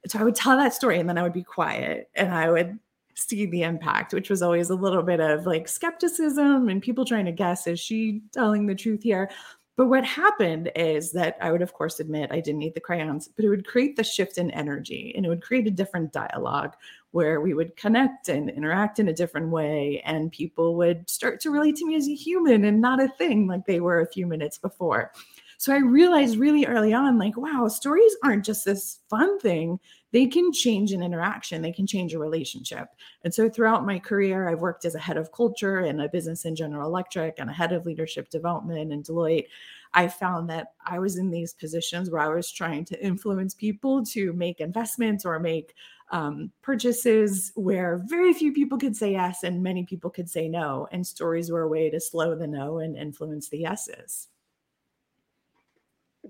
So 0.09 0.19
I 0.19 0.25
would 0.25 0.35
tell 0.35 0.57
that 0.57 0.75
story 0.75 0.99
and 0.99 1.09
then 1.09 1.19
I 1.19 1.23
would 1.23 1.33
be 1.33 1.43
quiet 1.43 2.11
and 2.15 2.33
I 2.33 2.51
would 2.51 2.79
see 3.17 3.47
the 3.47 3.63
impact, 3.63 4.13
which 4.13 4.31
was 4.31 4.43
always 4.43 4.71
a 4.71 4.75
little 4.75 5.03
bit 5.03 5.21
of 5.21 5.47
like 5.47 5.69
skepticism 5.69 6.69
and 6.69 6.83
people 6.83 7.05
trying 7.05 7.25
to 7.25 7.33
guess 7.33 7.67
is 7.67 7.81
she 7.81 8.23
telling 8.33 8.67
the 8.67 8.75
truth 8.75 9.03
here? 9.03 9.31
But 9.77 9.89
what 9.89 10.05
happened 10.07 10.71
is 10.75 11.13
that 11.13 11.37
I 11.41 11.53
would, 11.53 11.61
of 11.61 11.75
course, 11.75 12.01
admit 12.01 12.33
I 12.33 12.41
didn't 12.41 12.63
eat 12.63 12.75
the 12.75 12.81
crayons, 12.81 13.29
but 13.29 13.45
it 13.45 13.51
would 13.51 13.67
create 13.67 13.97
the 13.97 14.05
shift 14.05 14.39
in 14.39 14.51
energy 14.53 15.13
and 15.15 15.27
it 15.27 15.29
would 15.29 15.43
create 15.43 15.67
a 15.67 15.71
different 15.71 16.13
dialogue 16.13 16.75
where 17.11 17.43
we 17.43 17.53
would 17.53 17.77
connect 17.77 18.31
and 18.31 18.49
interact 18.49 18.99
in 18.99 19.09
a 19.09 19.13
different 19.13 19.51
way. 19.51 20.03
And 20.07 20.33
people 20.33 20.77
would 20.77 21.09
start 21.11 21.41
to 21.41 21.51
relate 21.51 21.77
to 21.77 21.87
me 21.87 21.95
as 21.95 22.09
a 22.09 22.15
human 22.15 22.65
and 22.65 22.81
not 22.81 23.03
a 23.03 23.09
thing 23.09 23.47
like 23.47 23.67
they 23.67 23.81
were 23.81 24.01
a 24.01 24.11
few 24.11 24.27
minutes 24.27 24.57
before. 24.57 25.13
So 25.59 25.75
I 25.75 25.79
realized 25.79 26.37
really 26.37 26.67
early 26.67 26.93
on, 26.93 27.19
like, 27.19 27.37
wow, 27.37 27.69
stories 27.69 28.15
aren't 28.23 28.45
just 28.45 28.65
this 28.65 29.01
fun 29.09 29.39
thing. 29.41 29.79
They 30.17 30.25
can 30.25 30.51
change 30.51 30.93
an 30.93 31.03
interaction, 31.03 31.61
they 31.61 31.73
can 31.73 31.87
change 31.87 32.15
a 32.15 32.19
relationship. 32.19 32.89
And 33.25 33.35
so 33.35 33.51
throughout 33.51 33.85
my 33.85 33.99
career, 33.99 34.49
I've 34.49 34.63
worked 34.63 34.87
as 34.87 34.95
a 34.95 34.99
head 34.99 35.19
of 35.19 35.31
culture 35.31 35.81
in 35.81 36.01
a 36.01 36.09
business 36.09 36.47
in 36.47 36.57
General 36.57 36.89
Electric 36.89 37.35
and 37.37 37.51
a 37.51 37.53
head 37.53 37.71
of 37.71 37.85
leadership 37.85 38.31
development 38.31 38.91
in 38.91 39.03
Deloitte. 39.03 39.45
I 39.93 40.09
found 40.09 40.49
that 40.49 40.69
I 40.87 41.01
was 41.01 41.19
in 41.19 41.31
these 41.31 41.53
positions 41.53 42.09
where 42.09 42.23
I 42.23 42.35
was 42.35 42.51
trying 42.51 42.87
to 42.87 43.05
influence 43.05 43.53
people 43.53 44.07
to 44.07 44.33
make 44.33 44.63
investments 44.63 45.27
or 45.27 45.39
make 45.39 45.75
um, 46.13 46.51
purchases 46.63 47.53
where 47.55 48.03
very 48.07 48.33
few 48.33 48.55
people 48.55 48.79
could 48.79 48.97
say 48.97 49.13
yes 49.13 49.43
and 49.43 49.63
many 49.63 49.85
people 49.85 50.09
could 50.09 50.31
say 50.31 50.49
no. 50.49 50.89
And 50.93 51.07
stories 51.07 51.51
were 51.51 51.65
a 51.65 51.69
way 51.69 51.91
to 51.91 52.01
slow 52.01 52.35
the 52.35 52.47
no 52.47 52.79
and 52.79 52.97
influence 52.97 53.51
the 53.51 53.59
yeses. 53.59 54.29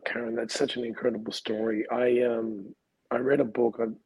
Karen, 0.05 0.35
that's 0.35 0.59
such 0.59 0.75
an 0.75 0.83
incredible 0.83 1.31
story. 1.31 1.89
I 1.89 2.23
um 2.23 2.75
I 3.11 3.17
read 3.19 3.41
a 3.41 3.45
book. 3.45 3.81
Um, 3.81 3.99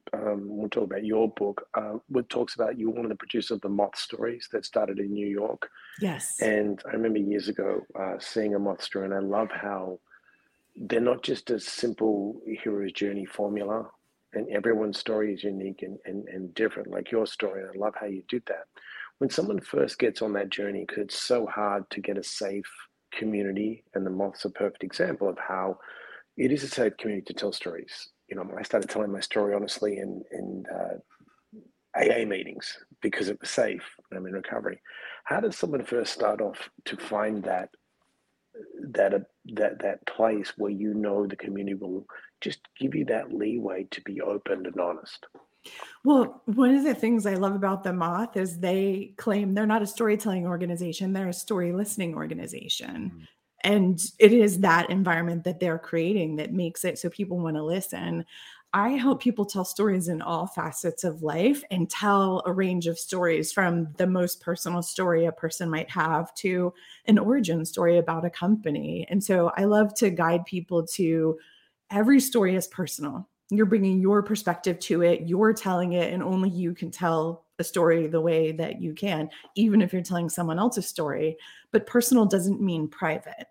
we'll 0.48 0.68
talk 0.68 0.84
about 0.84 1.04
your 1.04 1.28
book. 1.30 1.66
Uh, 1.74 1.98
which 2.08 2.28
talks 2.28 2.54
about 2.54 2.78
you 2.78 2.90
were 2.90 2.96
one 2.96 3.04
of 3.04 3.10
the 3.10 3.16
producers 3.16 3.50
of 3.50 3.60
the 3.60 3.68
Moth 3.68 3.96
stories 3.96 4.48
that 4.52 4.64
started 4.64 4.98
in 4.98 5.12
New 5.12 5.26
York. 5.26 5.68
Yes. 6.00 6.40
And 6.40 6.82
I 6.86 6.92
remember 6.92 7.18
years 7.18 7.48
ago 7.48 7.86
uh, 7.98 8.14
seeing 8.18 8.54
a 8.54 8.58
Moth 8.58 8.82
story, 8.82 9.06
and 9.06 9.14
I 9.14 9.20
love 9.20 9.50
how 9.50 10.00
they're 10.76 11.00
not 11.00 11.22
just 11.22 11.50
a 11.50 11.58
simple 11.58 12.40
hero's 12.46 12.92
journey 12.92 13.24
formula, 13.26 13.88
and 14.32 14.48
everyone's 14.48 14.98
story 14.98 15.34
is 15.34 15.44
unique 15.44 15.82
and, 15.82 15.98
and, 16.04 16.28
and 16.28 16.54
different, 16.54 16.90
like 16.90 17.10
your 17.10 17.26
story. 17.26 17.62
And 17.62 17.70
I 17.74 17.78
love 17.78 17.94
how 17.98 18.06
you 18.06 18.22
did 18.28 18.42
that. 18.46 18.64
When 19.18 19.30
someone 19.30 19.60
first 19.60 19.98
gets 19.98 20.22
on 20.22 20.32
that 20.34 20.50
journey, 20.50 20.84
because 20.86 21.04
it's 21.04 21.22
so 21.22 21.46
hard 21.46 21.88
to 21.90 22.00
get 22.00 22.16
a 22.16 22.22
safe 22.22 22.70
community, 23.12 23.84
and 23.94 24.06
the 24.06 24.10
moth's 24.10 24.44
a 24.44 24.50
perfect 24.50 24.84
example 24.84 25.28
of 25.28 25.36
how 25.38 25.78
it 26.36 26.52
is 26.52 26.62
a 26.62 26.68
safe 26.68 26.96
community 26.96 27.26
to 27.26 27.34
tell 27.34 27.52
stories. 27.52 28.08
You 28.30 28.36
know, 28.36 28.48
I 28.56 28.62
started 28.62 28.88
telling 28.88 29.12
my 29.12 29.20
story 29.20 29.54
honestly 29.54 29.98
in 29.98 30.22
in 30.30 30.64
uh, 30.72 30.98
AA 31.96 32.24
meetings 32.24 32.78
because 33.00 33.28
it 33.28 33.40
was 33.40 33.50
safe. 33.50 33.82
I'm 34.14 34.26
in 34.26 34.32
recovery. 34.32 34.80
How 35.24 35.40
does 35.40 35.56
someone 35.56 35.84
first 35.84 36.12
start 36.12 36.40
off 36.40 36.70
to 36.86 36.96
find 36.96 37.42
that 37.44 37.70
that 38.92 39.14
uh, 39.14 39.18
that 39.54 39.80
that 39.80 40.06
place 40.06 40.52
where 40.56 40.70
you 40.70 40.94
know 40.94 41.26
the 41.26 41.36
community 41.36 41.74
will 41.74 42.06
just 42.40 42.60
give 42.78 42.94
you 42.94 43.04
that 43.06 43.32
leeway 43.32 43.86
to 43.90 44.00
be 44.02 44.20
open 44.20 44.66
and 44.66 44.80
honest? 44.80 45.26
Well, 46.04 46.42
one 46.46 46.74
of 46.74 46.84
the 46.84 46.94
things 46.94 47.26
I 47.26 47.34
love 47.34 47.54
about 47.54 47.84
the 47.84 47.92
Moth 47.92 48.36
is 48.36 48.58
they 48.58 49.12
claim 49.18 49.52
they're 49.52 49.66
not 49.66 49.82
a 49.82 49.86
storytelling 49.86 50.46
organization, 50.46 51.12
they're 51.12 51.28
a 51.28 51.34
story 51.34 51.72
listening 51.72 52.14
organization. 52.14 53.28
And 53.62 54.00
it 54.18 54.32
is 54.32 54.60
that 54.60 54.90
environment 54.90 55.44
that 55.44 55.60
they're 55.60 55.78
creating 55.78 56.36
that 56.36 56.52
makes 56.52 56.84
it 56.84 56.98
so 56.98 57.10
people 57.10 57.38
want 57.38 57.56
to 57.56 57.62
listen. 57.62 58.24
I 58.72 58.90
help 58.90 59.20
people 59.20 59.44
tell 59.44 59.64
stories 59.64 60.08
in 60.08 60.22
all 60.22 60.46
facets 60.46 61.02
of 61.02 61.22
life 61.22 61.62
and 61.70 61.90
tell 61.90 62.42
a 62.46 62.52
range 62.52 62.86
of 62.86 62.98
stories 62.98 63.52
from 63.52 63.88
the 63.96 64.06
most 64.06 64.40
personal 64.40 64.80
story 64.82 65.26
a 65.26 65.32
person 65.32 65.68
might 65.68 65.90
have 65.90 66.32
to 66.36 66.72
an 67.06 67.18
origin 67.18 67.64
story 67.64 67.98
about 67.98 68.24
a 68.24 68.30
company. 68.30 69.06
And 69.10 69.22
so 69.22 69.50
I 69.56 69.64
love 69.64 69.94
to 69.96 70.10
guide 70.10 70.44
people 70.46 70.86
to 70.88 71.38
every 71.90 72.20
story 72.20 72.54
is 72.54 72.66
personal 72.68 73.28
you're 73.52 73.66
bringing 73.66 74.00
your 74.00 74.22
perspective 74.22 74.78
to 74.78 75.02
it 75.02 75.22
you're 75.28 75.52
telling 75.52 75.92
it 75.92 76.12
and 76.12 76.22
only 76.22 76.48
you 76.48 76.72
can 76.72 76.90
tell 76.90 77.46
a 77.58 77.64
story 77.64 78.06
the 78.06 78.20
way 78.20 78.52
that 78.52 78.80
you 78.80 78.94
can 78.94 79.28
even 79.56 79.82
if 79.82 79.92
you're 79.92 80.02
telling 80.02 80.28
someone 80.28 80.58
else's 80.58 80.86
story 80.86 81.36
but 81.72 81.86
personal 81.86 82.24
doesn't 82.24 82.60
mean 82.60 82.86
private 82.88 83.48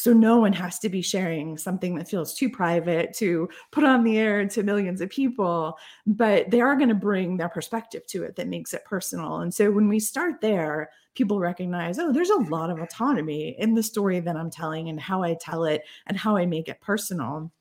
so 0.00 0.12
no 0.12 0.38
one 0.38 0.52
has 0.52 0.78
to 0.78 0.88
be 0.88 1.02
sharing 1.02 1.58
something 1.58 1.94
that 1.94 2.08
feels 2.08 2.34
too 2.34 2.48
private 2.48 3.12
to 3.14 3.48
put 3.70 3.84
on 3.84 4.02
the 4.02 4.18
air 4.18 4.46
to 4.46 4.62
millions 4.62 5.00
of 5.00 5.10
people 5.10 5.76
but 6.06 6.50
they 6.50 6.60
are 6.60 6.76
going 6.76 6.88
to 6.88 6.94
bring 6.94 7.36
their 7.36 7.48
perspective 7.48 8.06
to 8.06 8.22
it 8.22 8.36
that 8.36 8.48
makes 8.48 8.72
it 8.72 8.84
personal 8.84 9.40
and 9.40 9.52
so 9.52 9.70
when 9.70 9.88
we 9.88 10.00
start 10.00 10.40
there 10.40 10.90
people 11.14 11.38
recognize 11.38 11.98
oh 11.98 12.12
there's 12.12 12.30
a 12.30 12.36
lot 12.36 12.70
of 12.70 12.78
autonomy 12.78 13.54
in 13.58 13.74
the 13.74 13.82
story 13.82 14.20
that 14.20 14.36
i'm 14.36 14.50
telling 14.50 14.88
and 14.88 15.00
how 15.00 15.22
i 15.22 15.36
tell 15.40 15.64
it 15.64 15.82
and 16.06 16.16
how 16.16 16.36
i 16.36 16.46
make 16.46 16.68
it 16.68 16.80
personal 16.80 17.52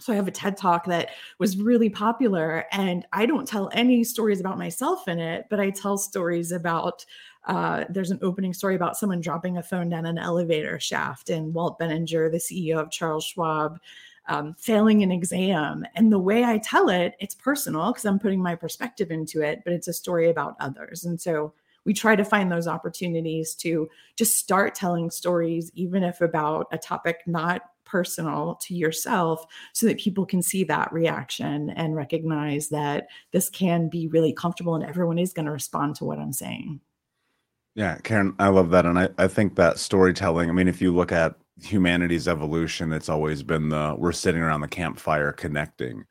so 0.00 0.12
I 0.12 0.16
have 0.16 0.28
a 0.28 0.32
TED 0.32 0.56
talk 0.56 0.84
that 0.86 1.10
was 1.38 1.56
really 1.56 1.90
popular, 1.90 2.66
and 2.72 3.04
I 3.12 3.26
don't 3.26 3.48
tell 3.48 3.70
any 3.72 4.04
stories 4.04 4.38
about 4.38 4.58
myself 4.58 5.08
in 5.08 5.18
it, 5.18 5.46
but 5.50 5.60
I 5.60 5.70
tell 5.70 5.98
stories 5.98 6.52
about. 6.52 7.04
Uh, 7.48 7.84
there's 7.88 8.10
an 8.10 8.18
opening 8.22 8.52
story 8.52 8.74
about 8.76 8.96
someone 8.96 9.20
dropping 9.20 9.56
a 9.56 9.62
phone 9.62 9.88
down 9.88 10.06
an 10.06 10.18
elevator 10.18 10.78
shaft, 10.78 11.30
and 11.30 11.52
Walt 11.54 11.78
Bettinger, 11.78 12.28
the 12.28 12.36
CEO 12.36 12.76
of 12.76 12.90
Charles 12.90 13.24
Schwab, 13.24 13.80
um, 14.28 14.54
failing 14.58 15.02
an 15.02 15.10
exam. 15.10 15.84
And 15.94 16.12
the 16.12 16.18
way 16.18 16.44
I 16.44 16.58
tell 16.58 16.90
it, 16.90 17.14
it's 17.18 17.34
personal 17.34 17.90
because 17.90 18.04
I'm 18.04 18.18
putting 18.18 18.42
my 18.42 18.54
perspective 18.54 19.10
into 19.10 19.40
it, 19.40 19.62
but 19.64 19.72
it's 19.72 19.88
a 19.88 19.92
story 19.94 20.28
about 20.28 20.56
others. 20.60 21.04
And 21.04 21.18
so 21.18 21.54
we 21.84 21.94
try 21.94 22.14
to 22.14 22.24
find 22.24 22.52
those 22.52 22.68
opportunities 22.68 23.54
to 23.56 23.88
just 24.14 24.36
start 24.36 24.74
telling 24.74 25.10
stories, 25.10 25.70
even 25.74 26.02
if 26.04 26.20
about 26.20 26.66
a 26.70 26.76
topic 26.76 27.22
not 27.26 27.62
personal 27.86 28.56
to 28.56 28.74
yourself 28.74 29.46
so 29.72 29.86
that 29.86 29.98
people 29.98 30.26
can 30.26 30.42
see 30.42 30.62
that 30.64 30.92
reaction 30.92 31.70
and 31.70 31.96
recognize 31.96 32.68
that 32.68 33.08
this 33.32 33.48
can 33.48 33.88
be 33.88 34.08
really 34.08 34.34
comfortable 34.34 34.74
and 34.74 34.84
everyone 34.84 35.18
is 35.18 35.32
going 35.32 35.46
to 35.46 35.52
respond 35.52 35.96
to 35.96 36.04
what 36.04 36.18
I'm 36.18 36.34
saying. 36.34 36.80
Yeah, 37.78 37.98
Karen, 38.02 38.34
I 38.40 38.48
love 38.48 38.70
that. 38.70 38.86
And 38.86 38.98
I, 38.98 39.08
I 39.18 39.28
think 39.28 39.54
that 39.56 39.78
storytelling, 39.78 40.50
I 40.50 40.52
mean, 40.52 40.66
if 40.68 40.82
you 40.82 40.92
look 40.94 41.12
at 41.12 41.36
humanity's 41.62 42.26
evolution, 42.26 42.92
it's 42.92 43.08
always 43.08 43.44
been 43.44 43.68
the 43.68 43.94
we're 43.96 44.12
sitting 44.12 44.42
around 44.42 44.62
the 44.62 44.68
campfire 44.68 45.32
connecting. 45.32 46.04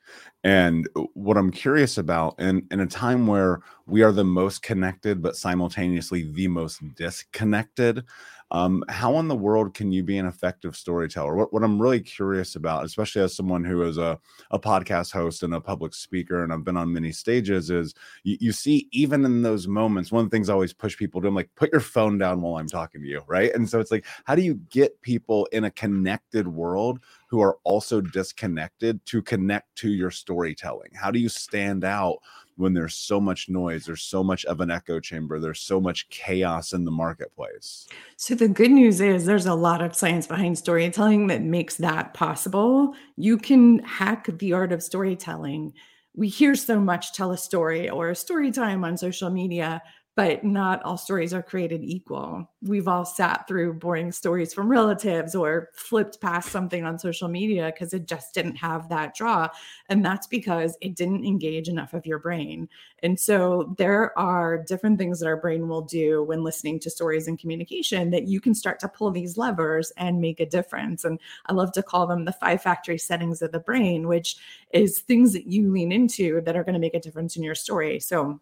And 0.45 0.87
what 1.13 1.37
I'm 1.37 1.51
curious 1.51 1.97
about, 1.97 2.35
in, 2.39 2.65
in 2.71 2.79
a 2.79 2.87
time 2.87 3.27
where 3.27 3.59
we 3.85 4.01
are 4.01 4.13
the 4.13 4.23
most 4.23 4.61
connected, 4.63 5.21
but 5.21 5.35
simultaneously 5.35 6.31
the 6.31 6.47
most 6.47 6.81
disconnected, 6.95 8.05
um, 8.51 8.83
how 8.87 9.19
in 9.19 9.27
the 9.27 9.35
world 9.35 9.73
can 9.73 9.91
you 9.91 10.03
be 10.03 10.17
an 10.17 10.25
effective 10.25 10.75
storyteller? 10.75 11.35
What, 11.35 11.51
what 11.51 11.63
I'm 11.63 11.81
really 11.81 11.99
curious 11.99 12.55
about, 12.55 12.85
especially 12.85 13.21
as 13.21 13.35
someone 13.35 13.63
who 13.63 13.83
is 13.83 13.97
a, 13.97 14.19
a 14.51 14.59
podcast 14.59 15.11
host 15.11 15.43
and 15.43 15.53
a 15.53 15.61
public 15.61 15.93
speaker, 15.93 16.43
and 16.43 16.53
I've 16.53 16.63
been 16.63 16.77
on 16.77 16.93
many 16.93 17.11
stages, 17.11 17.69
is 17.69 17.93
you, 18.23 18.37
you 18.39 18.51
see, 18.51 18.87
even 18.91 19.25
in 19.25 19.41
those 19.41 19.67
moments, 19.67 20.11
one 20.11 20.23
of 20.23 20.31
the 20.31 20.35
things 20.35 20.49
I 20.49 20.53
always 20.53 20.73
push 20.73 20.97
people 20.97 21.21
to, 21.21 21.27
I'm 21.27 21.35
like, 21.35 21.49
put 21.55 21.71
your 21.71 21.81
phone 21.81 22.17
down 22.17 22.41
while 22.41 22.55
I'm 22.55 22.67
talking 22.67 23.01
to 23.01 23.07
you, 23.07 23.21
right? 23.27 23.53
And 23.53 23.69
so 23.69 23.79
it's 23.79 23.91
like, 23.91 24.05
how 24.23 24.35
do 24.35 24.41
you 24.41 24.55
get 24.69 25.01
people 25.01 25.47
in 25.51 25.65
a 25.65 25.71
connected 25.71 26.47
world 26.47 26.99
who 27.29 27.41
are 27.41 27.57
also 27.65 27.99
disconnected 27.99 29.05
to 29.07 29.21
connect 29.21 29.75
to 29.77 29.89
your 29.89 30.11
storytelling? 30.11 30.91
How 30.93 31.11
do 31.11 31.19
you 31.19 31.29
stand 31.29 31.83
out 31.83 32.19
when 32.57 32.73
there's 32.73 32.95
so 32.95 33.21
much 33.21 33.49
noise, 33.49 33.85
there's 33.85 34.01
so 34.01 34.23
much 34.23 34.43
of 34.45 34.59
an 34.59 34.69
echo 34.69 34.99
chamber, 34.99 35.39
there's 35.39 35.61
so 35.61 35.79
much 35.79 36.09
chaos 36.09 36.73
in 36.73 36.83
the 36.83 36.91
marketplace. 36.91 37.87
So, 38.17 38.35
the 38.35 38.47
good 38.47 38.71
news 38.71 38.99
is 38.99 39.25
there's 39.25 39.45
a 39.45 39.53
lot 39.53 39.81
of 39.81 39.95
science 39.95 40.27
behind 40.27 40.57
storytelling 40.57 41.27
that 41.27 41.43
makes 41.43 41.75
that 41.77 42.13
possible. 42.13 42.93
You 43.15 43.37
can 43.37 43.79
hack 43.79 44.27
the 44.39 44.53
art 44.53 44.71
of 44.71 44.83
storytelling. 44.83 45.73
We 46.15 46.27
hear 46.27 46.55
so 46.55 46.79
much 46.79 47.13
tell 47.13 47.31
a 47.31 47.37
story 47.37 47.89
or 47.89 48.09
a 48.09 48.15
story 48.15 48.51
time 48.51 48.83
on 48.83 48.97
social 48.97 49.29
media, 49.29 49.81
but 50.17 50.43
not 50.43 50.81
all 50.81 50.97
stories 50.97 51.31
are 51.31 51.43
created 51.43 51.83
equal. 51.83 52.49
We've 52.63 52.87
all 52.87 53.05
sat 53.05 53.47
through 53.47 53.75
boring 53.75 54.11
stories 54.11 54.51
from 54.51 54.67
relatives 54.67 55.35
or 55.35 55.69
flipped 55.75 56.19
past 56.19 56.51
something 56.51 56.83
on 56.83 56.97
social 56.97 57.27
media 57.27 57.71
because 57.71 57.93
it 57.93 58.07
just 58.07 58.33
didn't 58.33 58.55
have 58.55 58.89
that 58.89 59.13
draw. 59.13 59.47
And 59.89 60.03
that's 60.03 60.25
because 60.25 60.75
it 60.81 60.95
didn't 60.95 61.23
engage 61.23 61.69
enough 61.69 61.93
of 61.93 62.07
your 62.07 62.17
brain. 62.17 62.67
And 63.03 63.19
so 63.19 63.75
there 63.77 64.17
are 64.17 64.57
different 64.57 64.97
things 64.97 65.19
that 65.19 65.27
our 65.27 65.37
brain 65.37 65.67
will 65.67 65.83
do 65.83 66.23
when 66.23 66.43
listening 66.43 66.79
to 66.79 66.89
stories 66.89 67.27
and 67.27 67.37
communication 67.37 68.09
that 68.09 68.27
you 68.27 68.41
can 68.41 68.55
start 68.55 68.79
to 68.79 68.89
pull 68.89 69.11
these 69.11 69.37
levers 69.37 69.91
and 69.97 70.19
make 70.19 70.39
a 70.39 70.47
difference. 70.47 71.05
And 71.05 71.19
I 71.45 71.53
love 71.53 71.73
to 71.73 71.83
call 71.83 72.07
them 72.07 72.25
the 72.25 72.31
five 72.31 72.63
factory 72.63 72.97
settings 72.97 73.43
of 73.43 73.51
the 73.51 73.59
brain, 73.59 74.07
which 74.07 74.35
is 74.73 74.97
things 74.97 75.33
that 75.33 75.45
you 75.45 75.71
lean 75.71 75.91
into 75.91 76.41
that 76.41 76.55
are 76.55 76.63
going 76.63 76.73
to 76.73 76.79
make 76.79 76.95
a 76.95 76.99
difference 76.99 77.37
in 77.37 77.43
your 77.43 77.53
story. 77.53 77.99
So 77.99 78.41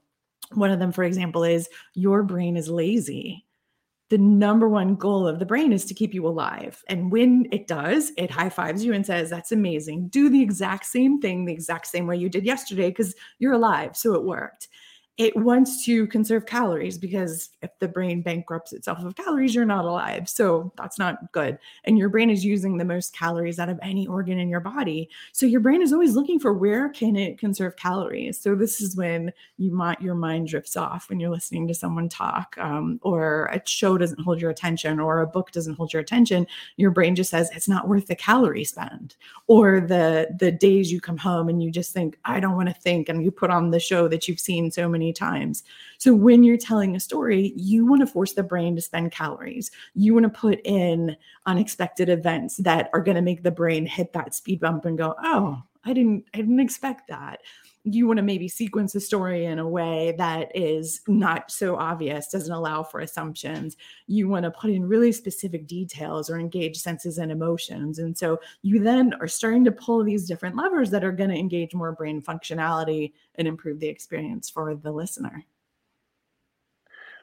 one 0.53 0.71
of 0.71 0.79
them, 0.79 0.91
for 0.91 1.03
example, 1.03 1.43
is 1.43 1.69
your 1.93 2.23
brain 2.23 2.58
is 2.58 2.69
lazy. 2.69 3.45
The 4.10 4.17
number 4.19 4.69
one 4.69 4.95
goal 4.95 5.27
of 5.27 5.39
the 5.39 5.45
brain 5.45 5.73
is 5.73 5.86
to 5.86 5.95
keep 5.95 6.13
you 6.13 6.27
alive. 6.27 6.84
And 6.88 7.12
when 7.12 7.47
it 7.51 7.67
does, 7.67 8.12
it 8.17 8.29
high 8.29 8.49
fives 8.49 8.86
you 8.86 8.93
and 8.93 9.05
says, 9.05 9.29
That's 9.29 9.51
amazing. 9.51 10.10
Do 10.10 10.29
the 10.29 10.41
exact 10.41 10.86
same 10.86 11.19
thing 11.19 11.45
the 11.45 11.53
exact 11.53 11.88
same 11.88 12.05
way 12.05 12.17
you 12.17 12.29
did 12.29 12.45
yesterday 12.45 12.89
because 12.89 13.15
you're 13.39 13.53
alive. 13.53 13.97
So 13.97 14.13
it 14.13 14.23
worked 14.23 14.67
it 15.17 15.34
wants 15.38 15.86
to 15.86 16.08
conserve 16.08 16.45
calories 16.45 16.97
because 16.97 17.51
if 17.62 17.71
the 17.80 17.88
brain 17.88 18.21
bankrupts 18.21 18.73
itself 18.73 18.99
of 18.99 19.15
calories, 19.15 19.56
you're 19.56 19.63
not 19.63 19.86
alive. 19.86 20.28
So 20.28 20.73
that's 20.78 20.99
not 20.99 21.32
good. 21.32 21.58
And 21.86 21.97
your 21.97 22.10
brain 22.10 22.30
is 22.30 22.43
using 22.43 22.78
the 22.78 22.84
most 22.84 23.15
calories 23.15 23.58
out 23.58 23.69
of 23.69 23.80
any 23.82 24.08
organ 24.08 24.39
in 24.39 24.49
your 24.49 24.60
body. 24.60 25.10
So 25.32 25.45
your 25.45 25.62
brain 25.62 25.82
is 25.82 25.93
always 25.93 26.15
looking 26.15 26.38
for 26.38 26.51
where 26.51 26.89
can 26.89 27.15
it 27.15 27.38
conserve 27.38 27.78
calories. 27.78 28.41
So 28.41 28.56
this 28.56 28.82
is 28.82 28.97
when 28.97 29.32
you 29.58 29.71
might 29.71 30.01
your 30.01 30.15
mind 30.15 30.49
drifts 30.49 30.75
off 30.75 31.10
when 31.10 31.21
you're 31.21 31.30
listening 31.30 31.65
to 31.69 31.73
someone 31.73 32.10
talk, 32.10 32.58
um, 32.60 32.99
or 33.01 33.45
a 33.54 33.62
show 33.65 33.97
doesn't 33.97 34.19
hold 34.19 34.41
your 34.41 34.51
attention, 34.51 34.99
or 34.99 35.21
a 35.21 35.28
book 35.28 35.51
doesn't 35.51 35.75
hold 35.75 35.93
your 35.93 36.01
attention. 36.01 36.45
Your 36.75 36.91
brain 36.91 37.15
just 37.15 37.30
says 37.30 37.49
it's 37.54 37.69
not 37.69 37.88
worth 37.88 38.08
the 38.08 38.15
calorie 38.15 38.65
spend. 38.65 39.15
Or 39.47 39.80
the 39.80 40.36
the 40.38 40.51
days 40.51 40.91
you 40.91 40.99
come 40.99 41.17
home 41.17 41.47
and 41.47 41.63
you 41.63 41.71
just 41.71 41.93
think 41.93 42.17
I 42.25 42.41
don't 42.41 42.58
want 42.58 42.67
to 42.67 42.75
think, 42.75 43.08
and 43.08 43.23
you 43.23 43.32
put 43.32 43.49
on 43.49 43.71
the 43.71 43.80
show 43.80 44.10
that 44.10 44.28
you've 44.28 44.41
seen 44.41 44.71
so 44.71 44.89
many 44.89 45.05
many 45.06 45.13
times. 45.13 45.63
So 45.98 46.13
when 46.13 46.44
you're 46.44 46.58
telling 46.58 46.96
a 46.96 47.00
story, 47.00 47.54
you 47.56 47.86
want 47.86 48.02
to 48.02 48.08
force 48.08 48.34
the 48.34 48.44
brain 48.44 48.76
to 48.76 48.82
spend 48.82 49.12
calories. 49.12 49.72
You 49.94 50.13
want 50.13 50.24
to 50.24 50.30
put 50.30 50.60
in 50.65 51.15
unexpected 51.46 52.10
events 52.10 52.58
that 52.58 52.89
are 52.94 53.02
going 53.02 53.15
to 53.15 53.22
make 53.22 53.44
the 53.44 53.52
brain 53.52 53.86
hit 53.86 54.13
that 54.13 54.34
speed 54.34 54.60
bump 54.60 54.86
and 54.86 54.98
go, 54.98 55.15
"Oh, 55.24 55.62
I 55.84 55.94
didn't 55.94 56.26
I 56.34 56.38
didn't 56.38 56.60
expect 56.60 57.08
that." 57.10 57.41
You 57.86 58.08
want 58.08 58.17
to 58.17 58.24
maybe 58.24 58.48
sequence 58.48 58.93
the 58.93 59.00
story 59.00 59.45
in 59.45 59.60
a 59.60 59.67
way 59.67 60.15
that 60.17 60.52
is 60.56 61.02
not 61.08 61.52
so 61.52 61.76
obvious, 61.76 62.28
doesn't 62.28 62.52
allow 62.52 62.82
for 62.82 63.00
assumptions. 63.00 63.78
You 64.08 64.28
want 64.28 64.43
to 64.43 64.52
put 64.52 64.71
in 64.71 64.88
really 64.88 65.12
specific 65.12 65.67
details 65.67 66.30
or 66.30 66.39
engage 66.39 66.78
senses 66.78 67.19
and 67.19 67.32
emotions. 67.32 68.00
And 68.00 68.17
so 68.17 68.39
you 68.63 68.80
then 68.80 69.13
are 69.21 69.28
starting 69.28 69.63
to 69.65 69.71
pull 69.71 70.04
these 70.04 70.28
different 70.28 70.56
levers 70.56 70.89
that 70.89 71.04
are 71.04 71.12
going 71.12 71.30
to 71.30 71.38
engage 71.38 71.76
more 71.76 71.91
brain 71.91 72.21
functionality 72.21 73.13
and 73.36 73.48
improve 73.48 73.80
the 73.80 73.88
experience 73.88 74.50
for 74.50 74.76
the 74.76 74.91
listener. 74.91 75.45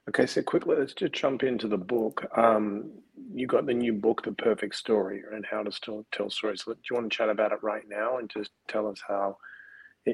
Okay, 0.08 0.26
so 0.26 0.42
quickly, 0.42 0.76
let's 0.76 0.94
just 0.94 1.12
jump 1.12 1.42
into 1.42 1.68
the 1.68 1.76
book. 1.76 2.24
Um, 2.36 2.90
you 3.32 3.46
got 3.46 3.66
the 3.66 3.74
new 3.74 3.92
book, 3.92 4.22
The 4.24 4.32
Perfect 4.32 4.74
Story, 4.74 5.22
and 5.32 5.46
how 5.46 5.62
to 5.62 5.70
still 5.70 6.04
tell 6.12 6.28
stories. 6.28 6.64
Do 6.64 6.74
you 6.90 6.96
want 6.96 7.10
to 7.10 7.16
chat 7.16 7.28
about 7.28 7.52
it 7.52 7.62
right 7.62 7.84
now 7.88 8.18
and 8.18 8.28
just 8.28 8.50
tell 8.68 8.88
us 8.88 9.00
how 9.06 9.36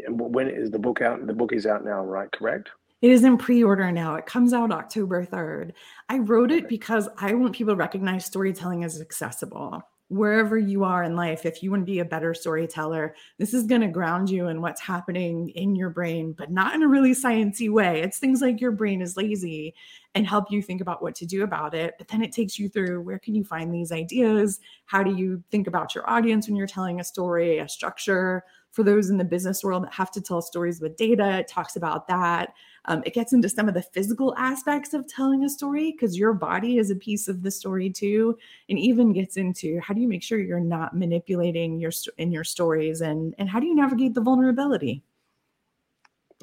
when 0.08 0.48
is 0.48 0.70
the 0.70 0.78
book 0.78 1.00
out? 1.00 1.26
The 1.26 1.32
book 1.32 1.52
is 1.52 1.66
out 1.66 1.84
now, 1.84 2.04
right? 2.04 2.30
Correct? 2.32 2.70
It 3.00 3.10
is 3.10 3.22
in 3.22 3.38
pre 3.38 3.62
order 3.62 3.92
now. 3.92 4.16
It 4.16 4.26
comes 4.26 4.52
out 4.52 4.72
October 4.72 5.24
3rd. 5.24 5.72
I 6.08 6.18
wrote 6.18 6.50
it 6.50 6.68
because 6.68 7.08
I 7.16 7.32
want 7.34 7.54
people 7.54 7.74
to 7.74 7.78
recognize 7.78 8.24
storytelling 8.24 8.84
as 8.84 9.00
accessible. 9.00 9.82
Wherever 10.10 10.56
you 10.56 10.84
are 10.84 11.04
in 11.04 11.14
life, 11.14 11.44
if 11.44 11.62
you 11.62 11.70
want 11.70 11.82
to 11.82 11.92
be 11.92 11.98
a 11.98 12.04
better 12.04 12.32
storyteller, 12.32 13.14
this 13.38 13.52
is 13.52 13.64
going 13.64 13.82
to 13.82 13.88
ground 13.88 14.30
you 14.30 14.48
in 14.48 14.62
what's 14.62 14.80
happening 14.80 15.50
in 15.50 15.76
your 15.76 15.90
brain, 15.90 16.32
but 16.32 16.50
not 16.50 16.74
in 16.74 16.82
a 16.82 16.88
really 16.88 17.12
sciencey 17.12 17.70
way. 17.70 18.00
It's 18.00 18.18
things 18.18 18.40
like 18.40 18.58
your 18.58 18.72
brain 18.72 19.02
is 19.02 19.18
lazy 19.18 19.74
and 20.14 20.26
help 20.26 20.50
you 20.50 20.62
think 20.62 20.80
about 20.80 21.02
what 21.02 21.14
to 21.16 21.26
do 21.26 21.44
about 21.44 21.74
it. 21.74 21.94
But 21.98 22.08
then 22.08 22.22
it 22.22 22.32
takes 22.32 22.58
you 22.58 22.70
through 22.70 23.02
where 23.02 23.18
can 23.18 23.34
you 23.34 23.44
find 23.44 23.72
these 23.72 23.92
ideas? 23.92 24.60
How 24.86 25.02
do 25.02 25.14
you 25.14 25.44
think 25.50 25.66
about 25.66 25.94
your 25.94 26.08
audience 26.08 26.48
when 26.48 26.56
you're 26.56 26.66
telling 26.66 27.00
a 27.00 27.04
story, 27.04 27.58
a 27.58 27.68
structure? 27.68 28.44
For 28.70 28.82
those 28.82 29.10
in 29.10 29.16
the 29.16 29.24
business 29.24 29.64
world 29.64 29.84
that 29.84 29.92
have 29.92 30.10
to 30.12 30.20
tell 30.20 30.42
stories 30.42 30.80
with 30.80 30.96
data, 30.96 31.38
it 31.38 31.48
talks 31.48 31.76
about 31.76 32.06
that. 32.08 32.54
Um, 32.84 33.02
it 33.04 33.14
gets 33.14 33.32
into 33.32 33.48
some 33.48 33.68
of 33.68 33.74
the 33.74 33.82
physical 33.82 34.34
aspects 34.36 34.94
of 34.94 35.06
telling 35.06 35.44
a 35.44 35.48
story 35.48 35.92
because 35.92 36.16
your 36.16 36.32
body 36.32 36.78
is 36.78 36.90
a 36.90 36.96
piece 36.96 37.28
of 37.28 37.42
the 37.42 37.50
story 37.50 37.90
too, 37.90 38.38
and 38.68 38.78
even 38.78 39.12
gets 39.12 39.36
into 39.36 39.80
how 39.80 39.94
do 39.94 40.00
you 40.00 40.08
make 40.08 40.22
sure 40.22 40.38
you're 40.38 40.60
not 40.60 40.96
manipulating 40.96 41.78
your 41.78 41.92
in 42.18 42.32
your 42.32 42.44
stories, 42.44 43.00
and 43.00 43.34
and 43.38 43.48
how 43.48 43.60
do 43.60 43.66
you 43.66 43.74
navigate 43.74 44.14
the 44.14 44.20
vulnerability. 44.20 45.02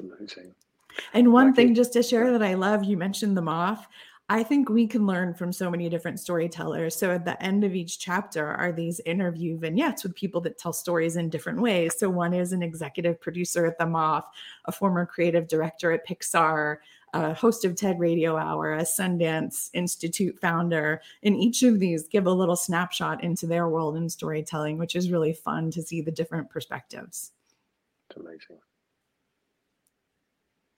Amazing. 0.00 0.54
And 1.14 1.32
one 1.32 1.54
thing 1.54 1.74
just 1.74 1.92
to 1.94 2.02
share 2.02 2.32
that 2.32 2.42
I 2.42 2.54
love, 2.54 2.84
you 2.84 2.96
mentioned 2.96 3.36
the 3.36 3.42
moth. 3.42 3.86
I 4.28 4.42
think 4.42 4.68
we 4.68 4.88
can 4.88 5.06
learn 5.06 5.34
from 5.34 5.52
so 5.52 5.70
many 5.70 5.88
different 5.88 6.18
storytellers. 6.18 6.96
So 6.96 7.12
at 7.12 7.24
the 7.24 7.40
end 7.40 7.62
of 7.62 7.76
each 7.76 8.00
chapter 8.00 8.44
are 8.44 8.72
these 8.72 9.00
interview 9.06 9.56
vignettes 9.56 10.02
with 10.02 10.16
people 10.16 10.40
that 10.40 10.58
tell 10.58 10.72
stories 10.72 11.14
in 11.14 11.30
different 11.30 11.60
ways. 11.60 11.96
So 11.96 12.10
one 12.10 12.34
is 12.34 12.52
an 12.52 12.60
executive 12.60 13.20
producer 13.20 13.66
at 13.66 13.78
The 13.78 13.86
Moth, 13.86 14.26
a 14.64 14.72
former 14.72 15.06
creative 15.06 15.46
director 15.46 15.92
at 15.92 16.04
Pixar, 16.04 16.78
a 17.12 17.34
host 17.34 17.64
of 17.64 17.76
TED 17.76 18.00
Radio 18.00 18.36
Hour, 18.36 18.74
a 18.74 18.82
Sundance 18.82 19.70
Institute 19.74 20.36
founder. 20.40 21.00
And 21.22 21.36
each 21.36 21.62
of 21.62 21.78
these 21.78 22.08
give 22.08 22.26
a 22.26 22.32
little 22.32 22.56
snapshot 22.56 23.22
into 23.22 23.46
their 23.46 23.68
world 23.68 23.96
in 23.96 24.08
storytelling, 24.08 24.76
which 24.76 24.96
is 24.96 25.12
really 25.12 25.34
fun 25.34 25.70
to 25.70 25.82
see 25.82 26.00
the 26.00 26.10
different 26.10 26.50
perspectives. 26.50 27.30
It's 28.10 28.18
amazing. 28.18 28.58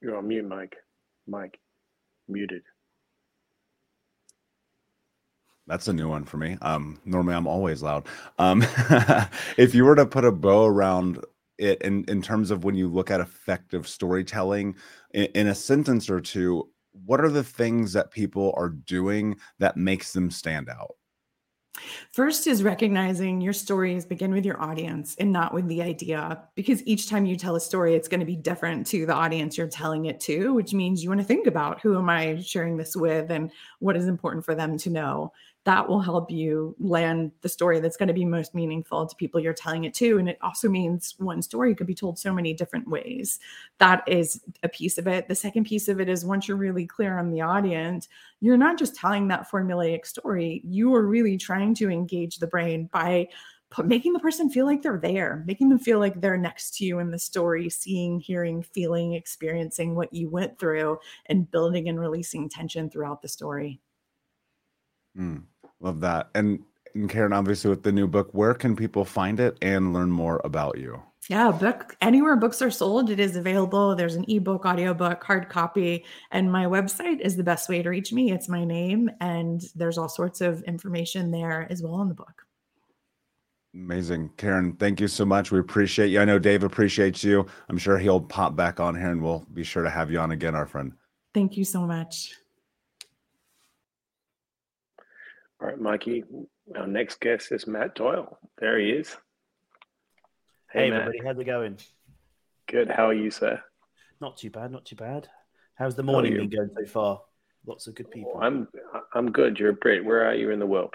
You're 0.03 0.19
on 0.19 0.29
mute, 0.29 0.47
Mike. 0.47 0.77
Mike, 1.27 1.59
muted. 2.29 2.63
That's 5.69 5.87
a 5.87 5.93
new 5.93 6.09
one 6.09 6.25
for 6.25 6.39
me. 6.39 6.57
Um, 6.63 6.99
normally 7.05 7.35
I'm 7.35 7.47
always 7.47 7.83
loud. 7.83 8.07
Um, 8.39 8.65
if 9.59 9.75
you 9.75 9.85
were 9.85 9.95
to 9.95 10.07
put 10.07 10.25
a 10.25 10.33
bow 10.33 10.65
around 10.65 11.23
it 11.59 11.83
in, 11.83 12.05
in 12.09 12.23
terms 12.23 12.51
of 12.51 12.65
when 12.65 12.75
you 12.75 12.89
look 12.89 13.11
at 13.11 13.21
effective 13.21 13.87
storytelling 13.87 14.77
in, 15.13 15.27
in 15.35 15.47
a 15.49 15.55
sentence 15.55 16.09
or 16.09 16.21
two, 16.21 16.71
what 17.05 17.21
are 17.21 17.29
the 17.29 17.45
things 17.45 17.93
that 17.93 18.11
people 18.11 18.55
are 18.57 18.71
doing 18.71 19.37
that 19.59 19.77
makes 19.77 20.13
them 20.13 20.31
stand 20.31 20.71
out? 20.71 20.95
First 22.13 22.47
is 22.47 22.63
recognizing 22.63 23.41
your 23.41 23.53
stories 23.53 24.05
begin 24.05 24.33
with 24.33 24.45
your 24.45 24.61
audience 24.61 25.15
and 25.17 25.33
not 25.33 25.55
with 25.55 25.69
the 25.69 25.83
idea, 25.83 26.43
because 26.57 26.85
each 26.87 27.09
time 27.09 27.27
you 27.27 27.37
tell 27.37 27.55
a 27.55 27.61
story, 27.61 27.95
it's 27.95 28.09
going 28.09 28.21
to 28.21 28.27
be 28.27 28.37
different 28.37 28.87
to 28.89 29.07
the 29.07 29.15
audience 29.15 29.57
you're 29.57 29.69
telling 29.69 30.07
it 30.07 30.19
to, 30.21 30.55
which 30.55 30.73
means 30.73 31.03
you 31.03 31.11
want 31.11 31.21
to 31.21 31.27
think 31.27 31.47
about 31.47 31.81
who 31.81 31.97
am 31.97 32.09
I 32.11 32.41
sharing 32.41 32.77
this 32.77 32.97
with 32.97 33.31
and 33.31 33.53
what 33.79 33.97
is 33.97 34.09
important 34.09 34.45
for 34.45 34.55
them 34.55 34.77
to 34.79 34.91
know 34.91 35.33
that 35.65 35.89
will 35.89 36.01
help 36.01 36.31
you 36.31 36.75
land 36.79 37.31
the 37.43 37.49
story 37.49 37.79
that's 37.81 37.97
going 37.97 38.07
to 38.07 38.15
be 38.15 38.25
most 38.25 38.55
meaningful 38.55 39.07
to 39.07 39.17
people 39.17 39.41
you're 39.41 39.53
telling 39.53 39.85
it 39.85 39.93
to. 39.95 40.19
And 40.19 40.29
it 40.29 40.39
also 40.41 40.69
means 40.69 41.15
one 41.19 41.43
story 41.43 41.75
could 41.75 41.87
be 41.87 41.95
told 41.95 42.19
so 42.19 42.33
many 42.33 42.55
different 42.55 42.89
ways. 42.89 43.39
That 43.79 44.03
is 44.07 44.41
a 44.63 44.69
piece 44.69 44.97
of 44.97 45.07
it. 45.07 45.29
The 45.29 45.35
second 45.35 45.65
piece 45.65 45.89
of 45.89 46.01
it 46.01 46.09
is 46.09 46.25
once 46.25 46.49
you're 46.49 46.57
really 46.57 46.87
clear 46.87 47.19
on 47.19 47.31
the 47.31 47.43
audience, 47.43 48.09
you're 48.41 48.57
not 48.57 48.79
just 48.79 48.97
telling 48.97 49.29
that 49.29 49.51
formulaic 49.51 50.07
story, 50.07 50.63
you 50.65 50.95
are 50.95 51.07
really 51.07 51.37
trying 51.37 51.75
to 51.75 51.91
engage 51.91 52.39
the 52.39 52.47
brain 52.47 52.89
by 52.93 53.29
making 53.85 54.15
the 54.15 54.21
person 54.21 54.49
feel 54.49 54.65
like 54.65 54.81
they're 54.81 54.99
there, 54.99 55.45
making 55.47 55.69
them 55.69 55.79
feel 55.79 55.99
like 55.99 56.21
they're 56.21 56.39
next 56.39 56.77
to 56.77 56.85
you 56.87 57.01
in 57.01 57.11
the 57.11 57.19
story, 57.19 57.69
seeing, 57.69 58.19
hearing, 58.19 58.63
feeling, 58.63 59.13
experiencing 59.13 59.95
what 59.95 60.13
you 60.15 60.31
went 60.31 60.59
through, 60.59 60.99
and 61.27 61.51
building 61.51 61.89
and 61.89 62.01
releasing 62.01 62.49
tension 62.49 62.89
throughout 62.89 63.21
the 63.21 63.29
story. 63.29 63.81
Mm. 65.17 65.45
Love 65.81 66.01
that. 66.01 66.31
And, 66.35 66.63
and 66.95 67.09
Karen, 67.09 67.33
obviously, 67.33 67.71
with 67.71 67.83
the 67.83 67.93
new 67.93 68.07
book, 68.07 68.31
where 68.33 68.55
can 68.55 68.75
people 68.75 69.05
find 69.05 69.39
it 69.41 69.57
and 69.63 69.93
learn 69.93 70.11
more 70.11 70.41
about 70.45 70.79
you? 70.79 71.03
Yeah, 71.29 71.51
book 71.51 71.95
anywhere 72.01 72.37
books 72.37 72.63
are 72.63 72.71
sold, 72.71 73.11
it 73.11 73.21
is 73.21 73.37
available. 73.37 73.95
There's 73.95 74.15
an 74.15 74.25
ebook, 74.29 74.65
audiobook, 74.65 75.23
hard 75.23 75.51
copy, 75.51 76.07
and 76.31 76.51
my 76.51 76.65
website 76.65 77.21
is 77.21 77.37
the 77.37 77.43
best 77.43 77.69
way 77.69 77.83
to 77.83 77.91
reach 77.91 78.13
me. 78.13 78.33
It's 78.33 78.49
my 78.49 78.65
name, 78.65 79.11
and 79.21 79.63
there's 79.75 79.99
all 79.99 80.09
sorts 80.09 80.41
of 80.41 80.63
information 80.63 81.31
there 81.31 81.67
as 81.71 81.83
well 81.83 82.01
in 82.01 82.09
the 82.09 82.15
book. 82.15 82.47
Amazing. 83.75 84.31
Karen, 84.39 84.73
thank 84.75 85.01
you 85.01 85.09
so 85.09 85.27
much. 85.27 85.51
We 85.51 85.59
appreciate 85.59 86.09
you. 86.09 86.21
I 86.21 86.25
know 86.25 86.39
Dave 86.39 86.65
appreciates 86.65 87.23
you. 87.23 87.47
I'm 87.69 87.79
sure 87.79 87.99
he'll 87.99 88.21
pop 88.21 88.57
back 88.57 88.81
on 88.81 88.95
here 88.95 89.11
and 89.11 89.23
we'll 89.23 89.45
be 89.53 89.63
sure 89.63 89.83
to 89.83 89.91
have 89.91 90.11
you 90.11 90.19
on 90.19 90.31
again, 90.31 90.55
our 90.55 90.67
friend. 90.67 90.93
Thank 91.35 91.57
you 91.57 91.65
so 91.65 91.87
much. 91.87 92.33
All 95.61 95.69
right, 95.69 95.81
Mikey. 95.81 96.25
Our 96.77 96.87
next 96.87 97.21
guest 97.21 97.51
is 97.51 97.67
Matt 97.67 97.97
Doyle. 97.97 98.39
There 98.59 98.79
he 98.79 98.91
is. 98.91 99.17
Hey, 100.73 100.89
hey 100.89 100.93
everybody, 100.93 101.19
how's 101.25 101.39
it 101.39 101.45
going? 101.45 101.79
Good. 102.69 102.91
How 102.91 103.09
are 103.09 103.15
you, 103.15 103.31
sir? 103.31 103.61
Not 104.21 104.37
too 104.37 104.51
bad. 104.51 104.71
Not 104.71 104.85
too 104.85 104.95
bad. 104.95 105.29
How's 105.75 105.97
the 105.97 106.05
morning 106.05 106.37
been 106.37 106.49
going 106.49 106.71
so 106.77 106.87
far? 106.87 107.23
Lots 107.67 107.89
of 107.89 107.97
good 107.97 108.11
people. 108.11 108.39
I'm 108.41 108.69
I'm 109.13 109.33
good. 109.33 109.59
You're 109.59 109.71
a 109.71 109.75
Brit. 109.75 110.05
Where 110.05 110.25
are 110.27 110.35
you 110.35 110.51
in 110.51 110.61
the 110.61 110.67
world? 110.67 110.95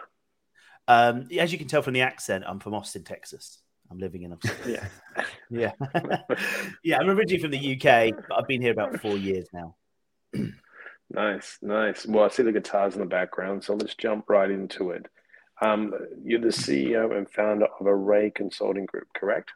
Um, 0.88 1.28
as 1.38 1.52
you 1.52 1.58
can 1.58 1.68
tell 1.68 1.82
from 1.82 1.94
the 1.94 2.02
accent, 2.02 2.46
I'm 2.48 2.60
from 2.60 2.74
Austin, 2.74 3.04
Texas. 3.04 3.60
I'm 3.92 3.98
living 3.98 4.24
in 4.24 4.34
Austin. 4.34 4.56
yeah, 4.68 5.24
yeah, 5.50 5.72
yeah. 6.84 7.00
I'm 7.00 7.10
originally 7.10 7.42
from 7.42 7.52
the 7.52 7.74
UK, 7.74 8.16
but 8.28 8.38
I've 8.38 8.48
been 8.48 8.62
here 8.62 8.72
about 8.72 9.02
four 9.02 9.18
years 9.18 9.48
now. 9.52 9.76
Nice, 11.10 11.58
nice. 11.62 12.06
Well, 12.06 12.26
I 12.26 12.30
see 12.30 12.44
the 12.44 12.52
guitars 12.52 12.96
in 12.96 13.02
the 13.02 13.06
background, 13.06 13.64
so 13.64 13.76
let's 13.76 13.96
jump 13.96 14.30
right 14.30 14.50
into 14.50 14.92
it. 14.92 15.06
Um, 15.62 15.94
you're 16.24 16.42
the 16.42 16.48
CEO 16.48 17.16
and 17.16 17.30
founder 17.30 17.68
of 17.80 17.86
Array 17.86 18.32
Consulting 18.32 18.86
Group, 18.86 19.08
correct? 19.16 19.52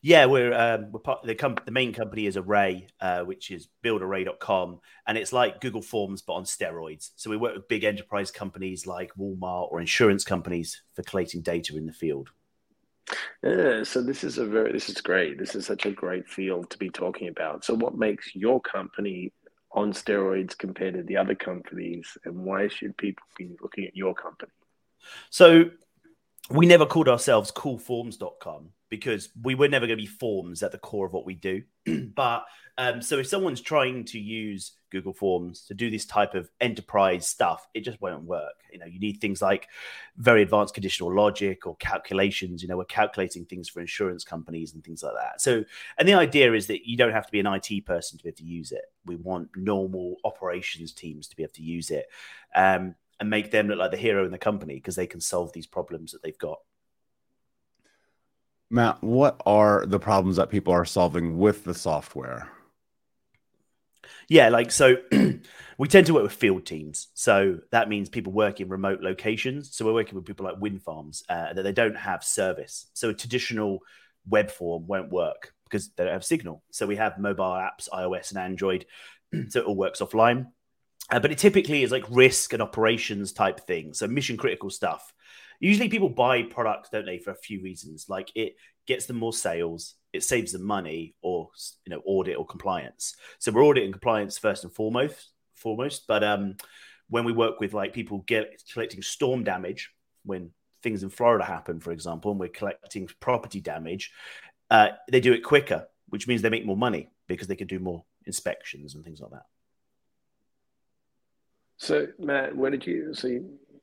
Yeah, 0.00 0.26
we're 0.26 0.52
um, 0.52 0.92
we're 0.92 1.00
part 1.00 1.22
the 1.22 1.34
com- 1.34 1.56
the 1.64 1.72
main 1.72 1.94
company 1.94 2.26
is 2.26 2.36
Array, 2.36 2.88
uh, 3.00 3.20
which 3.20 3.50
is 3.50 3.68
buildarray.com, 3.82 4.80
and 5.06 5.16
it's 5.16 5.32
like 5.32 5.62
Google 5.62 5.80
Forms 5.80 6.20
but 6.20 6.34
on 6.34 6.44
steroids. 6.44 7.12
So 7.16 7.30
we 7.30 7.38
work 7.38 7.54
with 7.54 7.68
big 7.68 7.84
enterprise 7.84 8.30
companies 8.30 8.86
like 8.86 9.12
Walmart 9.18 9.72
or 9.72 9.80
insurance 9.80 10.22
companies 10.22 10.82
for 10.94 11.02
collating 11.04 11.40
data 11.40 11.74
in 11.74 11.86
the 11.86 11.92
field. 11.92 12.28
Yeah, 13.42 13.82
so 13.82 14.02
this 14.02 14.24
is 14.24 14.36
a 14.36 14.44
very 14.44 14.72
this 14.72 14.90
is 14.90 15.00
great. 15.00 15.38
This 15.38 15.54
is 15.54 15.64
such 15.64 15.86
a 15.86 15.90
great 15.90 16.28
field 16.28 16.68
to 16.68 16.78
be 16.78 16.90
talking 16.90 17.28
about. 17.28 17.64
So 17.64 17.74
what 17.74 17.96
makes 17.96 18.34
your 18.34 18.60
company 18.60 19.32
on 19.74 19.92
steroids 19.92 20.56
compared 20.56 20.94
to 20.94 21.02
the 21.02 21.16
other 21.16 21.34
companies, 21.34 22.16
and 22.24 22.36
why 22.36 22.68
should 22.68 22.96
people 22.96 23.24
be 23.36 23.56
looking 23.60 23.84
at 23.84 23.96
your 23.96 24.14
company? 24.14 24.52
So 25.30 25.70
we 26.50 26.66
never 26.66 26.86
called 26.86 27.08
ourselves 27.08 27.50
coolforms.com 27.50 28.70
because 28.90 29.30
we 29.42 29.54
were 29.54 29.68
never 29.68 29.86
going 29.86 29.98
to 29.98 30.02
be 30.02 30.06
forms 30.06 30.62
at 30.62 30.72
the 30.72 30.78
core 30.78 31.06
of 31.06 31.12
what 31.12 31.26
we 31.26 31.34
do. 31.34 31.62
but 32.14 32.44
um, 32.76 33.00
so 33.02 33.18
if 33.18 33.26
someone's 33.26 33.60
trying 33.60 34.04
to 34.06 34.18
use 34.18 34.72
Google 34.90 35.12
Forms 35.12 35.62
to 35.66 35.74
do 35.74 35.90
this 35.90 36.04
type 36.04 36.34
of 36.34 36.50
enterprise 36.60 37.26
stuff, 37.26 37.66
it 37.72 37.80
just 37.80 38.00
won't 38.00 38.24
work. 38.24 38.54
You 38.72 38.78
know, 38.78 38.86
you 38.86 38.98
need 38.98 39.20
things 39.20 39.40
like 39.40 39.68
very 40.16 40.42
advanced 40.42 40.74
conditional 40.74 41.14
logic 41.14 41.66
or 41.66 41.76
calculations. 41.76 42.62
You 42.62 42.68
know, 42.68 42.76
we're 42.76 42.84
calculating 42.84 43.44
things 43.44 43.68
for 43.68 43.80
insurance 43.80 44.24
companies 44.24 44.74
and 44.74 44.84
things 44.84 45.02
like 45.02 45.14
that. 45.14 45.40
So, 45.40 45.64
and 45.98 46.08
the 46.08 46.14
idea 46.14 46.52
is 46.52 46.66
that 46.66 46.86
you 46.86 46.96
don't 46.96 47.12
have 47.12 47.26
to 47.26 47.32
be 47.32 47.40
an 47.40 47.46
IT 47.46 47.86
person 47.86 48.18
to 48.18 48.24
be 48.24 48.28
able 48.28 48.38
to 48.38 48.44
use 48.44 48.72
it. 48.72 48.84
We 49.06 49.16
want 49.16 49.50
normal 49.56 50.16
operations 50.24 50.92
teams 50.92 51.28
to 51.28 51.36
be 51.36 51.44
able 51.44 51.54
to 51.54 51.62
use 51.62 51.90
it 51.90 52.06
um, 52.54 52.94
and 53.20 53.30
make 53.30 53.50
them 53.50 53.68
look 53.68 53.78
like 53.78 53.90
the 53.90 53.96
hero 53.96 54.24
in 54.24 54.32
the 54.32 54.38
company 54.38 54.74
because 54.74 54.96
they 54.96 55.06
can 55.06 55.20
solve 55.20 55.52
these 55.52 55.66
problems 55.66 56.12
that 56.12 56.22
they've 56.22 56.38
got. 56.38 56.58
Matt, 58.70 59.02
what 59.02 59.40
are 59.46 59.86
the 59.86 60.00
problems 60.00 60.36
that 60.36 60.50
people 60.50 60.72
are 60.72 60.84
solving 60.84 61.38
with 61.38 61.64
the 61.64 61.74
software? 61.74 62.50
Yeah, 64.28 64.48
like 64.48 64.70
so 64.70 64.96
we 65.78 65.88
tend 65.88 66.06
to 66.06 66.14
work 66.14 66.22
with 66.22 66.32
field 66.32 66.64
teams. 66.64 67.08
So 67.14 67.58
that 67.70 67.88
means 67.88 68.08
people 68.08 68.32
work 68.32 68.60
in 68.60 68.68
remote 68.68 69.00
locations. 69.00 69.76
So 69.76 69.84
we're 69.84 69.92
working 69.92 70.14
with 70.14 70.24
people 70.24 70.46
like 70.46 70.56
wind 70.58 70.82
farms 70.82 71.22
uh, 71.28 71.52
that 71.52 71.62
they 71.62 71.72
don't 71.72 71.96
have 71.96 72.24
service. 72.24 72.86
So 72.94 73.10
a 73.10 73.14
traditional 73.14 73.80
web 74.26 74.50
form 74.50 74.86
won't 74.86 75.12
work 75.12 75.52
because 75.64 75.90
they 75.90 76.04
don't 76.04 76.12
have 76.12 76.24
signal. 76.24 76.62
So 76.70 76.86
we 76.86 76.96
have 76.96 77.18
mobile 77.18 77.44
apps, 77.44 77.88
iOS 77.92 78.30
and 78.30 78.38
Android. 78.38 78.86
so 79.48 79.60
it 79.60 79.66
all 79.66 79.76
works 79.76 80.00
offline. 80.00 80.46
Uh, 81.10 81.20
but 81.20 81.30
it 81.30 81.38
typically 81.38 81.82
is 81.82 81.92
like 81.92 82.04
risk 82.10 82.52
and 82.52 82.62
operations 82.62 83.32
type 83.32 83.60
things. 83.60 83.98
So 83.98 84.06
mission 84.06 84.36
critical 84.36 84.70
stuff. 84.70 85.12
Usually 85.60 85.88
people 85.88 86.08
buy 86.08 86.42
products, 86.42 86.90
don't 86.90 87.06
they, 87.06 87.18
for 87.18 87.30
a 87.30 87.36
few 87.36 87.62
reasons. 87.62 88.06
Like 88.08 88.30
it 88.34 88.56
gets 88.86 89.06
them 89.06 89.16
more 89.16 89.32
sales, 89.32 89.94
it 90.12 90.22
saves 90.22 90.52
them 90.52 90.64
money, 90.64 91.14
or 91.22 91.50
you 91.84 91.90
know, 91.90 92.02
audit 92.04 92.36
or 92.36 92.46
compliance. 92.46 93.14
So 93.38 93.52
we're 93.52 93.64
audit 93.64 93.84
and 93.84 93.92
compliance 93.92 94.38
first 94.38 94.64
and 94.64 94.72
foremost. 94.72 95.30
Foremost, 95.54 96.04
but 96.08 96.24
um, 96.24 96.56
when 97.08 97.24
we 97.24 97.32
work 97.32 97.60
with 97.60 97.72
like 97.72 97.94
people 97.94 98.18
get 98.26 98.62
collecting 98.72 99.02
storm 99.02 99.44
damage 99.44 99.90
when 100.24 100.50
things 100.82 101.02
in 101.02 101.10
Florida 101.10 101.44
happen, 101.44 101.80
for 101.80 101.92
example, 101.92 102.30
and 102.30 102.40
we're 102.40 102.48
collecting 102.48 103.08
property 103.20 103.60
damage, 103.60 104.12
uh, 104.70 104.88
they 105.10 105.20
do 105.20 105.32
it 105.32 105.42
quicker, 105.42 105.86
which 106.08 106.26
means 106.26 106.42
they 106.42 106.50
make 106.50 106.66
more 106.66 106.76
money 106.76 107.08
because 107.28 107.46
they 107.46 107.56
can 107.56 107.66
do 107.66 107.78
more 107.78 108.04
inspections 108.26 108.94
and 108.94 109.04
things 109.04 109.20
like 109.20 109.30
that. 109.30 109.44
So, 111.84 112.06
Matt, 112.18 112.56
where 112.56 112.70
did 112.70 112.86
you? 112.86 113.12
So, 113.12 113.28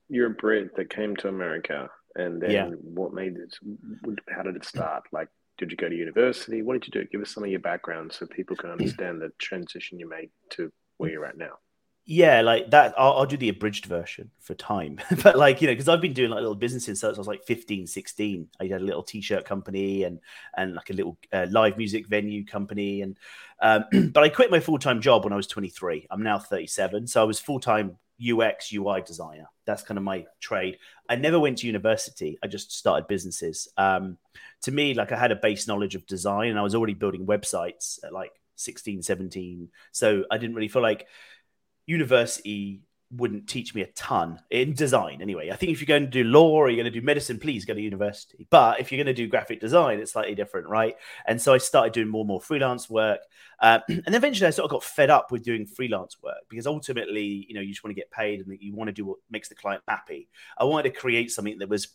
you're 0.09 0.27
a 0.27 0.31
Brit 0.31 0.75
that 0.75 0.89
came 0.89 1.15
to 1.17 1.27
America, 1.27 1.87
and 2.15 2.41
then 2.41 2.51
yeah. 2.51 2.69
what 2.81 3.13
made 3.13 3.35
it? 3.37 3.55
How 4.35 4.41
did 4.41 4.55
it 4.55 4.65
start? 4.65 5.03
Like, 5.11 5.27
did 5.59 5.69
you 5.69 5.77
go 5.77 5.87
to 5.87 5.95
university? 5.95 6.63
What 6.63 6.73
did 6.73 6.87
you 6.87 7.01
do? 7.01 7.07
Give 7.11 7.21
us 7.21 7.31
some 7.31 7.43
of 7.43 7.51
your 7.51 7.59
background 7.59 8.11
so 8.11 8.25
people 8.25 8.55
can 8.55 8.71
understand 8.71 9.21
the 9.21 9.29
transition 9.37 9.99
you 9.99 10.09
made 10.09 10.31
to 10.51 10.71
where 10.97 11.11
you're 11.11 11.25
at 11.25 11.37
now. 11.37 11.59
Yeah, 12.05 12.41
like 12.41 12.71
that. 12.71 12.95
I'll, 12.97 13.13
I'll 13.13 13.25
do 13.25 13.37
the 13.37 13.49
abridged 13.49 13.85
version 13.85 14.31
for 14.39 14.55
time. 14.55 14.99
but 15.23 15.37
like, 15.37 15.61
you 15.61 15.67
know, 15.67 15.73
because 15.73 15.87
I've 15.87 16.01
been 16.01 16.13
doing 16.13 16.31
like 16.31 16.39
little 16.39 16.55
businesses 16.55 16.99
since 16.99 17.15
I 17.15 17.19
was 17.19 17.27
like 17.27 17.43
15, 17.45 17.85
16. 17.85 18.47
I 18.59 18.63
had 18.65 18.81
a 18.81 18.83
little 18.83 19.03
t-shirt 19.03 19.45
company 19.45 20.03
and 20.03 20.19
and 20.57 20.73
like 20.73 20.89
a 20.89 20.93
little 20.93 21.17
uh, 21.31 21.47
live 21.49 21.77
music 21.77 22.07
venue 22.07 22.43
company. 22.43 23.01
And 23.01 23.17
um, 23.61 23.85
but 24.13 24.23
I 24.23 24.29
quit 24.29 24.51
my 24.51 24.59
full-time 24.59 24.99
job 24.99 25.23
when 25.23 25.33
I 25.33 25.35
was 25.35 25.47
23. 25.47 26.07
I'm 26.09 26.23
now 26.23 26.39
37. 26.39 27.07
So 27.07 27.21
I 27.21 27.25
was 27.25 27.39
full-time 27.39 27.97
UX 28.21 28.73
UI 28.73 29.01
designer. 29.01 29.47
That's 29.65 29.83
kind 29.83 29.97
of 29.97 30.03
my 30.03 30.25
trade. 30.39 30.79
I 31.07 31.15
never 31.15 31.39
went 31.39 31.59
to 31.59 31.67
university. 31.67 32.37
I 32.43 32.47
just 32.47 32.71
started 32.71 33.07
businesses. 33.07 33.67
Um, 33.77 34.17
to 34.63 34.71
me, 34.71 34.93
like 34.95 35.11
I 35.11 35.17
had 35.17 35.31
a 35.31 35.35
base 35.35 35.67
knowledge 35.67 35.95
of 35.95 36.05
design 36.07 36.49
and 36.49 36.59
I 36.59 36.63
was 36.63 36.75
already 36.75 36.93
building 36.93 37.25
websites 37.25 38.03
at 38.03 38.13
like 38.13 38.31
16, 38.55 39.01
17. 39.01 39.69
So 39.91 40.23
I 40.29 40.37
didn't 40.37 40.55
really 40.55 40.67
feel 40.67 40.81
like 40.81 41.07
university 41.91 42.81
wouldn't 43.13 43.47
teach 43.47 43.75
me 43.75 43.81
a 43.81 43.87
ton 43.87 44.39
in 44.49 44.73
design 44.73 45.21
anyway. 45.21 45.51
I 45.51 45.55
think 45.57 45.71
if 45.71 45.81
you're 45.81 45.87
going 45.87 46.05
to 46.05 46.09
do 46.09 46.23
law 46.23 46.51
or 46.51 46.69
you're 46.69 46.81
going 46.81 46.91
to 46.91 46.99
do 46.99 47.05
medicine, 47.05 47.39
please 47.39 47.65
go 47.65 47.73
to 47.73 47.81
university. 47.81 48.47
But 48.49 48.79
if 48.79 48.91
you're 48.91 49.03
going 49.03 49.13
to 49.13 49.21
do 49.21 49.27
graphic 49.27 49.59
design, 49.59 49.99
it's 49.99 50.13
slightly 50.13 50.33
different, 50.33 50.67
right? 50.67 50.95
And 51.27 51.41
so 51.41 51.53
I 51.53 51.57
started 51.57 51.91
doing 51.91 52.07
more 52.07 52.21
and 52.21 52.29
more 52.29 52.39
freelance 52.39 52.89
work. 52.89 53.19
Uh, 53.59 53.79
and 53.89 54.15
eventually 54.15 54.47
I 54.47 54.51
sort 54.51 54.65
of 54.65 54.71
got 54.71 54.83
fed 54.83 55.09
up 55.09 55.31
with 55.31 55.43
doing 55.43 55.65
freelance 55.65 56.17
work 56.23 56.41
because 56.49 56.65
ultimately, 56.65 57.45
you 57.49 57.53
know, 57.53 57.61
you 57.61 57.73
just 57.73 57.83
want 57.83 57.91
to 57.95 57.99
get 57.99 58.11
paid 58.11 58.39
and 58.39 58.57
you 58.61 58.73
want 58.73 58.87
to 58.87 58.93
do 58.93 59.05
what 59.05 59.17
makes 59.29 59.49
the 59.49 59.55
client 59.55 59.83
happy. 59.87 60.29
I 60.57 60.63
wanted 60.63 60.93
to 60.93 60.99
create 60.99 61.31
something 61.31 61.59
that 61.59 61.69
was 61.69 61.89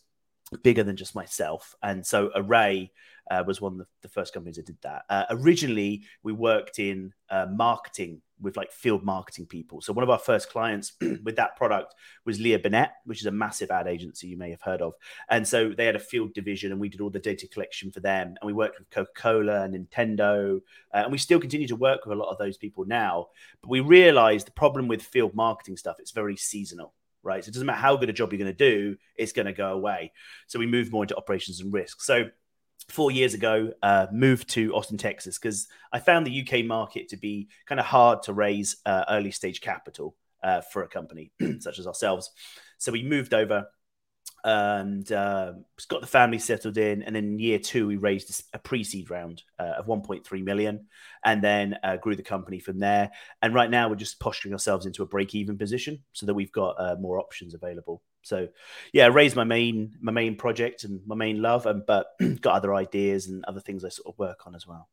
bigger 0.63 0.83
than 0.83 0.95
just 0.95 1.15
myself. 1.15 1.75
And 1.81 2.05
so 2.05 2.31
Array 2.35 2.91
uh, 3.29 3.43
was 3.45 3.61
one 3.61 3.73
of 3.73 3.77
the, 3.79 3.85
the, 4.01 4.07
first 4.07 4.33
companies 4.33 4.55
that 4.55 4.65
did 4.65 4.77
that. 4.81 5.03
Uh, 5.09 5.25
originally, 5.29 6.03
we 6.23 6.31
worked 6.31 6.79
in 6.79 7.13
uh, 7.29 7.45
marketing 7.51 8.21
with 8.39 8.55
like 8.55 8.71
field 8.71 9.03
marketing 9.03 9.45
people. 9.45 9.81
So 9.81 9.93
one 9.93 10.03
of 10.03 10.09
our 10.09 10.19
first 10.19 10.49
clients 10.49 10.93
with 11.01 11.35
that 11.37 11.55
product 11.55 11.95
was 12.25 12.39
Leo 12.39 12.57
Burnett, 12.57 12.93
which 13.05 13.19
is 13.19 13.25
a 13.25 13.31
massive 13.31 13.71
ad 13.71 13.87
agency 13.87 14.27
you 14.27 14.37
may 14.37 14.51
have 14.51 14.61
heard 14.61 14.81
of. 14.81 14.93
And 15.29 15.47
so 15.47 15.69
they 15.69 15.85
had 15.85 15.95
a 15.95 15.99
field 15.99 16.33
division, 16.33 16.71
and 16.71 16.79
we 16.79 16.89
did 16.89 17.01
all 17.01 17.09
the 17.09 17.19
data 17.19 17.47
collection 17.47 17.91
for 17.91 17.99
them. 17.99 18.35
And 18.39 18.45
we 18.47 18.53
worked 18.53 18.79
with 18.79 18.89
Coca 18.89 19.11
Cola 19.15 19.63
and 19.63 19.73
Nintendo, 19.73 20.57
uh, 20.93 20.97
and 20.97 21.11
we 21.11 21.17
still 21.17 21.39
continue 21.39 21.67
to 21.67 21.75
work 21.75 22.05
with 22.05 22.17
a 22.17 22.19
lot 22.21 22.31
of 22.31 22.37
those 22.37 22.57
people 22.57 22.85
now. 22.85 23.27
But 23.61 23.69
we 23.69 23.79
realized 23.79 24.47
the 24.47 24.51
problem 24.51 24.87
with 24.87 25.01
field 25.01 25.33
marketing 25.33 25.77
stuff; 25.77 25.97
it's 25.99 26.11
very 26.11 26.35
seasonal 26.35 26.93
right? 27.23 27.43
So 27.43 27.49
it 27.49 27.53
doesn't 27.53 27.67
matter 27.67 27.79
how 27.79 27.97
good 27.97 28.09
a 28.09 28.13
job 28.13 28.31
you're 28.31 28.39
going 28.39 28.55
to 28.55 28.71
do, 28.71 28.95
it's 29.17 29.33
going 29.33 29.47
to 29.47 29.51
go 29.53 29.73
away. 29.73 30.13
So 30.45 30.59
we 30.59 30.65
moved 30.65 30.93
more 30.93 31.03
into 31.03 31.17
operations 31.17 31.59
and 31.59 31.73
risk. 31.73 32.01
So 32.01 32.29
four 32.89 33.11
years 33.11 33.33
ago, 33.33 33.71
uh, 33.83 34.07
moved 34.11 34.49
to 34.49 34.73
Austin, 34.73 34.97
Texas, 34.97 35.37
because 35.37 35.67
I 35.91 35.99
found 35.99 36.25
the 36.25 36.41
UK 36.47 36.65
market 36.65 37.09
to 37.09 37.17
be 37.17 37.49
kind 37.65 37.79
of 37.79 37.85
hard 37.85 38.23
to 38.23 38.33
raise 38.33 38.77
uh, 38.85 39.05
early 39.09 39.31
stage 39.31 39.61
capital 39.61 40.15
uh, 40.43 40.61
for 40.61 40.83
a 40.83 40.87
company 40.87 41.31
such 41.59 41.79
as 41.79 41.87
ourselves. 41.87 42.31
So 42.77 42.91
we 42.91 43.03
moved 43.03 43.33
over 43.33 43.67
and 44.43 45.11
uh, 45.11 45.53
got 45.89 46.01
the 46.01 46.07
family 46.07 46.39
settled 46.39 46.77
in. 46.77 47.03
And 47.03 47.17
in 47.17 47.39
year 47.39 47.59
two, 47.59 47.87
we 47.87 47.97
raised 47.97 48.43
a 48.53 48.59
pre-seed 48.59 49.09
round 49.09 49.43
uh, 49.59 49.73
of 49.77 49.87
1.3 49.87 50.43
million, 50.43 50.87
and 51.25 51.43
then 51.43 51.77
uh, 51.83 51.97
grew 51.97 52.15
the 52.15 52.23
company 52.23 52.59
from 52.59 52.79
there. 52.79 53.11
And 53.41 53.53
right 53.53 53.69
now, 53.69 53.89
we're 53.89 53.95
just 53.95 54.19
posturing 54.19 54.53
ourselves 54.53 54.85
into 54.85 55.03
a 55.03 55.07
break-even 55.07 55.57
position 55.57 56.03
so 56.13 56.25
that 56.25 56.33
we've 56.33 56.51
got 56.51 56.75
uh, 56.79 56.95
more 56.99 57.19
options 57.19 57.53
available. 57.53 58.01
So, 58.27 58.47
yeah, 58.93 59.07
raised 59.07 59.35
my 59.35 59.43
main 59.43 59.95
my 60.01 60.11
main 60.11 60.35
project 60.35 60.83
and 60.83 61.01
my 61.05 61.15
main 61.15 61.41
love, 61.41 61.65
and 61.65 61.85
but 61.85 62.07
got 62.41 62.55
other 62.55 62.73
ideas 62.75 63.27
and 63.27 63.43
other 63.45 63.61
things 63.61 63.83
I 63.83 63.89
sort 63.89 64.13
of 64.13 64.19
work 64.19 64.45
on 64.45 64.55
as 64.55 64.67
well. 64.67 64.89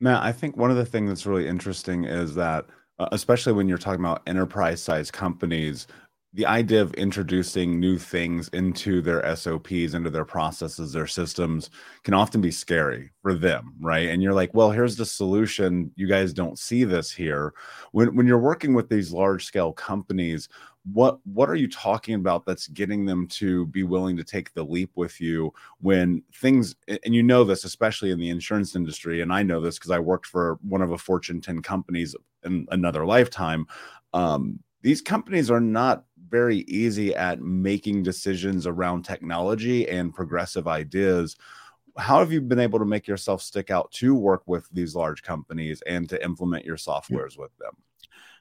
Matt, 0.00 0.22
I 0.22 0.32
think 0.32 0.56
one 0.56 0.70
of 0.70 0.76
the 0.76 0.86
things 0.86 1.08
that's 1.08 1.26
really 1.26 1.48
interesting 1.48 2.04
is 2.04 2.34
that, 2.34 2.66
uh, 2.98 3.08
especially 3.12 3.52
when 3.52 3.68
you're 3.68 3.78
talking 3.78 4.00
about 4.00 4.22
enterprise 4.26 4.82
size 4.82 5.10
companies, 5.10 5.86
the 6.34 6.46
idea 6.46 6.82
of 6.82 6.92
introducing 6.94 7.78
new 7.78 7.96
things 7.96 8.48
into 8.48 9.00
their 9.00 9.36
SOPs, 9.36 9.94
into 9.94 10.10
their 10.10 10.24
processes, 10.24 10.92
their 10.92 11.06
systems 11.06 11.70
can 12.02 12.12
often 12.12 12.40
be 12.40 12.50
scary 12.50 13.12
for 13.22 13.34
them, 13.34 13.72
right? 13.80 14.08
And 14.08 14.20
you're 14.20 14.34
like, 14.34 14.52
well, 14.52 14.72
here's 14.72 14.96
the 14.96 15.06
solution. 15.06 15.92
You 15.94 16.08
guys 16.08 16.32
don't 16.32 16.58
see 16.58 16.82
this 16.82 17.12
here. 17.12 17.54
When 17.92 18.16
when 18.16 18.26
you're 18.26 18.38
working 18.38 18.74
with 18.74 18.88
these 18.88 19.12
large 19.12 19.44
scale 19.44 19.72
companies, 19.72 20.48
what 20.92 21.18
what 21.24 21.48
are 21.48 21.54
you 21.54 21.68
talking 21.68 22.14
about 22.14 22.44
that's 22.44 22.68
getting 22.68 23.06
them 23.06 23.26
to 23.26 23.66
be 23.66 23.82
willing 23.82 24.16
to 24.16 24.24
take 24.24 24.52
the 24.52 24.62
leap 24.62 24.90
with 24.96 25.18
you 25.20 25.52
when 25.80 26.22
things 26.34 26.76
and 26.86 27.14
you 27.14 27.22
know 27.22 27.42
this 27.42 27.64
especially 27.64 28.10
in 28.10 28.18
the 28.18 28.28
insurance 28.28 28.76
industry 28.76 29.22
and 29.22 29.32
i 29.32 29.42
know 29.42 29.60
this 29.60 29.78
because 29.78 29.90
i 29.90 29.98
worked 29.98 30.26
for 30.26 30.58
one 30.60 30.82
of 30.82 30.90
a 30.92 30.98
fortune 30.98 31.40
10 31.40 31.62
companies 31.62 32.14
in 32.44 32.66
another 32.70 33.06
lifetime 33.06 33.66
um, 34.12 34.58
these 34.82 35.00
companies 35.00 35.50
are 35.50 35.60
not 35.60 36.04
very 36.28 36.58
easy 36.58 37.14
at 37.14 37.40
making 37.40 38.02
decisions 38.02 38.66
around 38.66 39.04
technology 39.04 39.88
and 39.88 40.14
progressive 40.14 40.68
ideas. 40.68 41.36
How 41.96 42.18
have 42.18 42.32
you 42.32 42.40
been 42.40 42.58
able 42.58 42.78
to 42.80 42.84
make 42.84 43.06
yourself 43.06 43.40
stick 43.40 43.70
out 43.70 43.90
to 43.92 44.14
work 44.14 44.42
with 44.46 44.68
these 44.72 44.94
large 44.94 45.22
companies 45.22 45.80
and 45.86 46.08
to 46.08 46.22
implement 46.24 46.64
your 46.64 46.76
softwares 46.76 47.38
with 47.38 47.56
them? 47.58 47.74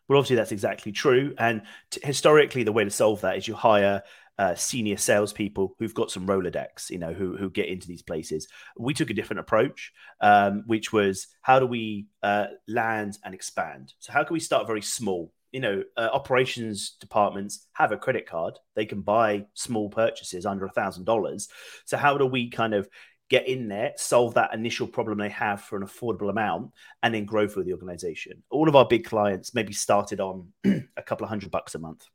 Well, 0.08 0.20
obviously, 0.20 0.36
that's 0.36 0.52
exactly 0.52 0.92
true. 0.92 1.34
And 1.38 1.64
t- 1.92 2.02
historically, 2.04 2.64
the 2.64 2.72
way 2.72 2.84
to 2.84 2.90
solve 2.90 3.22
that 3.22 3.38
is 3.38 3.48
you 3.48 3.56
hire 3.56 4.04
uh, 4.38 4.56
senior 4.56 4.98
salespeople 4.98 5.76
who've 5.80 5.94
got 5.94 6.12
some 6.12 6.28
Rolodex, 6.28 6.90
you 6.90 6.98
know, 6.98 7.14
who 7.14 7.38
who 7.38 7.50
get 7.50 7.68
into 7.68 7.88
these 7.88 8.02
places. 8.02 8.48
We 8.78 8.94
took 8.94 9.10
a 9.10 9.14
different 9.14 9.42
approach, 9.42 9.94
um, 10.22 10.64
which 10.66 10.92
was 10.92 11.28
how 11.42 11.60
do 11.60 11.66
we 11.66 12.08
uh, 12.22 12.48
land 12.68 13.18
and 13.24 13.34
expand? 13.34 13.94
So 14.00 14.12
how 14.12 14.24
can 14.24 14.34
we 14.34 14.40
start 14.40 14.68
very 14.68 14.82
small? 14.82 15.32
you 15.54 15.60
know, 15.60 15.84
uh, 15.96 16.10
operations 16.12 16.98
departments 17.00 17.68
have 17.74 17.92
a 17.92 17.98
credit 17.98 18.26
card. 18.26 18.58
They 18.76 18.88
can 18.88 19.02
buy 19.02 19.46
small 19.54 19.88
purchases 19.88 20.48
under 20.48 20.66
a 20.66 20.72
thousand 20.72 21.06
dollars. 21.06 21.48
So 21.86 21.96
how 21.96 22.18
do 22.18 22.26
we 22.26 22.50
kind 22.50 22.74
of 22.74 22.90
get 23.34 23.48
in 23.48 23.68
there, 23.68 23.94
solve 23.98 24.36
that 24.36 24.54
initial 24.54 24.88
problem 24.88 25.18
they 25.18 25.30
have 25.30 25.62
for 25.62 25.76
an 25.76 25.84
affordable 25.84 26.30
amount, 26.30 26.72
and 27.02 27.14
then 27.14 27.26
grow 27.26 27.48
through 27.48 27.64
the 27.64 27.74
organization? 27.74 28.44
All 28.50 28.70
of 28.70 28.76
our 28.76 28.86
big 28.86 29.06
clients 29.06 29.56
maybe 29.56 29.74
started 29.74 30.20
on 30.20 30.50
a 30.66 31.04
couple 31.04 31.26
of 31.26 31.30
hundred 31.30 31.52
bucks 31.52 31.76
a 31.76 31.80
month 31.80 32.06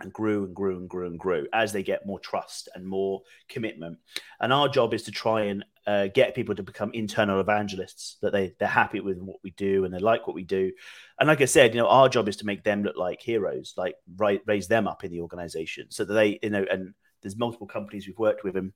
and 0.00 0.12
grew 0.12 0.44
and 0.44 0.54
grew 0.54 0.76
and 0.76 0.88
grew 0.88 1.06
and 1.06 1.18
grew 1.18 1.46
as 1.52 1.72
they 1.72 1.82
get 1.82 2.06
more 2.06 2.18
trust 2.18 2.68
and 2.74 2.86
more 2.86 3.22
commitment. 3.48 3.98
And 4.40 4.52
our 4.52 4.68
job 4.68 4.94
is 4.94 5.04
to 5.04 5.10
try 5.10 5.44
and 5.44 5.64
uh, 5.86 6.08
get 6.14 6.34
people 6.34 6.54
to 6.54 6.62
become 6.62 6.90
internal 6.92 7.40
evangelists 7.40 8.18
that 8.20 8.32
they 8.32 8.54
they're 8.58 8.68
happy 8.68 9.00
with 9.00 9.18
what 9.18 9.38
we 9.42 9.50
do 9.52 9.84
and 9.84 9.94
they 9.94 9.98
like 9.98 10.26
what 10.26 10.36
we 10.36 10.44
do. 10.44 10.72
And 11.18 11.28
like 11.28 11.40
I 11.40 11.46
said, 11.46 11.74
you 11.74 11.80
know, 11.80 11.88
our 11.88 12.08
job 12.08 12.28
is 12.28 12.36
to 12.36 12.46
make 12.46 12.62
them 12.62 12.82
look 12.82 12.96
like 12.96 13.20
heroes, 13.20 13.74
like 13.76 13.94
right, 14.16 14.40
raise 14.46 14.68
them 14.68 14.86
up 14.86 15.04
in 15.04 15.12
the 15.12 15.20
organization 15.20 15.86
so 15.90 16.04
that 16.04 16.14
they, 16.14 16.38
you 16.42 16.50
know, 16.50 16.64
and 16.70 16.94
there's 17.22 17.36
multiple 17.36 17.66
companies 17.66 18.06
we've 18.06 18.18
worked 18.18 18.44
with 18.44 18.56
and 18.56 18.72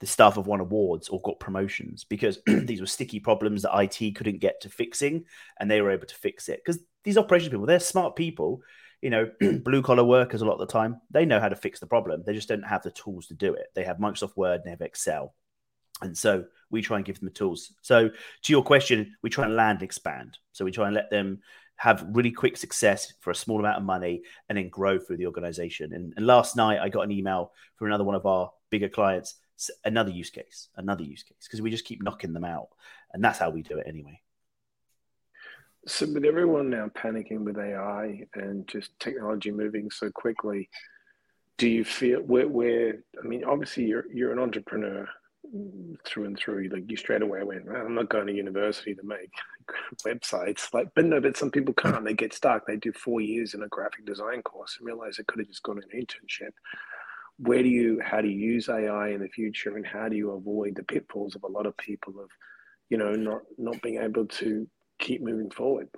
the 0.00 0.06
staff 0.06 0.36
have 0.36 0.46
won 0.46 0.60
awards 0.60 1.08
or 1.08 1.20
got 1.22 1.40
promotions 1.40 2.04
because 2.04 2.38
these 2.46 2.80
were 2.80 2.86
sticky 2.86 3.20
problems 3.20 3.62
that 3.62 3.76
IT 3.76 4.14
couldn't 4.14 4.38
get 4.38 4.60
to 4.60 4.68
fixing 4.68 5.24
and 5.58 5.70
they 5.70 5.80
were 5.80 5.90
able 5.90 6.06
to 6.06 6.14
fix 6.14 6.48
it. 6.48 6.60
Because 6.64 6.80
these 7.04 7.18
operations 7.18 7.50
people, 7.50 7.66
they're 7.66 7.80
smart 7.80 8.16
people 8.16 8.62
you 9.00 9.10
know, 9.10 9.30
blue 9.64 9.82
collar 9.82 10.04
workers 10.04 10.42
a 10.42 10.44
lot 10.44 10.54
of 10.54 10.60
the 10.60 10.66
time, 10.66 11.00
they 11.10 11.24
know 11.24 11.40
how 11.40 11.48
to 11.48 11.56
fix 11.56 11.80
the 11.80 11.86
problem. 11.86 12.22
They 12.24 12.34
just 12.34 12.48
don't 12.48 12.66
have 12.66 12.82
the 12.82 12.90
tools 12.90 13.26
to 13.28 13.34
do 13.34 13.54
it. 13.54 13.68
They 13.74 13.84
have 13.84 13.98
Microsoft 13.98 14.36
Word 14.36 14.56
and 14.56 14.64
they 14.64 14.70
have 14.70 14.80
Excel. 14.80 15.34
And 16.00 16.16
so 16.16 16.44
we 16.70 16.82
try 16.82 16.96
and 16.96 17.06
give 17.06 17.18
them 17.18 17.26
the 17.26 17.34
tools. 17.34 17.72
So 17.82 18.08
to 18.08 18.52
your 18.52 18.62
question, 18.62 19.16
we 19.22 19.30
try 19.30 19.44
and 19.44 19.56
land 19.56 19.78
and 19.78 19.82
expand. 19.82 20.38
So 20.52 20.64
we 20.64 20.70
try 20.70 20.86
and 20.86 20.94
let 20.94 21.10
them 21.10 21.40
have 21.76 22.04
really 22.12 22.32
quick 22.32 22.56
success 22.56 23.12
for 23.20 23.30
a 23.30 23.36
small 23.36 23.60
amount 23.60 23.78
of 23.78 23.84
money 23.84 24.22
and 24.48 24.58
then 24.58 24.68
grow 24.68 24.98
through 24.98 25.16
the 25.16 25.26
organization. 25.26 25.92
And, 25.92 26.12
and 26.16 26.26
last 26.26 26.56
night 26.56 26.80
I 26.80 26.88
got 26.88 27.02
an 27.02 27.12
email 27.12 27.52
from 27.76 27.88
another 27.88 28.04
one 28.04 28.16
of 28.16 28.26
our 28.26 28.50
bigger 28.70 28.88
clients, 28.88 29.36
another 29.84 30.10
use 30.10 30.30
case, 30.30 30.68
another 30.76 31.02
use 31.02 31.22
case, 31.22 31.38
because 31.42 31.60
we 31.60 31.70
just 31.70 31.84
keep 31.84 32.02
knocking 32.02 32.32
them 32.32 32.44
out. 32.44 32.68
And 33.12 33.22
that's 33.22 33.38
how 33.38 33.50
we 33.50 33.62
do 33.62 33.78
it 33.78 33.86
anyway. 33.88 34.20
So, 35.86 36.06
with 36.12 36.24
everyone 36.24 36.70
now 36.70 36.88
panicking 36.88 37.40
with 37.40 37.58
AI 37.58 38.24
and 38.34 38.66
just 38.68 38.90
technology 39.00 39.50
moving 39.50 39.90
so 39.90 40.10
quickly, 40.10 40.68
do 41.56 41.68
you 41.68 41.84
feel 41.84 42.20
where, 42.20 42.48
where 42.48 42.98
I 43.22 43.26
mean, 43.26 43.44
obviously 43.44 43.84
you're 43.84 44.04
you're 44.12 44.32
an 44.32 44.38
entrepreneur 44.38 45.08
through 46.04 46.24
and 46.24 46.38
through. 46.38 46.68
Like 46.68 46.90
you 46.90 46.96
straight 46.96 47.22
away 47.22 47.42
went, 47.42 47.68
I'm 47.68 47.94
not 47.94 48.08
going 48.08 48.26
to 48.26 48.32
university 48.32 48.94
to 48.94 49.02
make 49.02 49.32
websites. 50.06 50.72
Like, 50.72 50.88
but 50.94 51.04
no, 51.04 51.20
but 51.20 51.36
some 51.36 51.50
people 51.50 51.74
can't. 51.74 52.04
They 52.04 52.14
get 52.14 52.32
stuck. 52.32 52.66
They 52.66 52.76
do 52.76 52.92
four 52.92 53.20
years 53.20 53.54
in 53.54 53.62
a 53.62 53.68
graphic 53.68 54.04
design 54.04 54.42
course 54.42 54.76
and 54.78 54.86
realize 54.86 55.16
they 55.16 55.24
could 55.24 55.40
have 55.40 55.48
just 55.48 55.62
gone 55.62 55.78
an 55.78 56.00
internship. 56.00 56.52
Where 57.38 57.62
do 57.62 57.68
you, 57.68 58.00
how 58.04 58.20
do 58.20 58.28
you 58.28 58.38
use 58.38 58.68
AI 58.68 59.08
in 59.10 59.20
the 59.20 59.28
future, 59.28 59.76
and 59.76 59.86
how 59.86 60.08
do 60.08 60.16
you 60.16 60.32
avoid 60.32 60.74
the 60.74 60.82
pitfalls 60.82 61.36
of 61.36 61.44
a 61.44 61.48
lot 61.48 61.66
of 61.66 61.76
people 61.76 62.20
of, 62.20 62.30
you 62.88 62.98
know, 62.98 63.14
not 63.14 63.42
not 63.56 63.80
being 63.82 64.02
able 64.02 64.26
to 64.26 64.66
keep 64.98 65.22
moving 65.22 65.50
forward. 65.50 65.88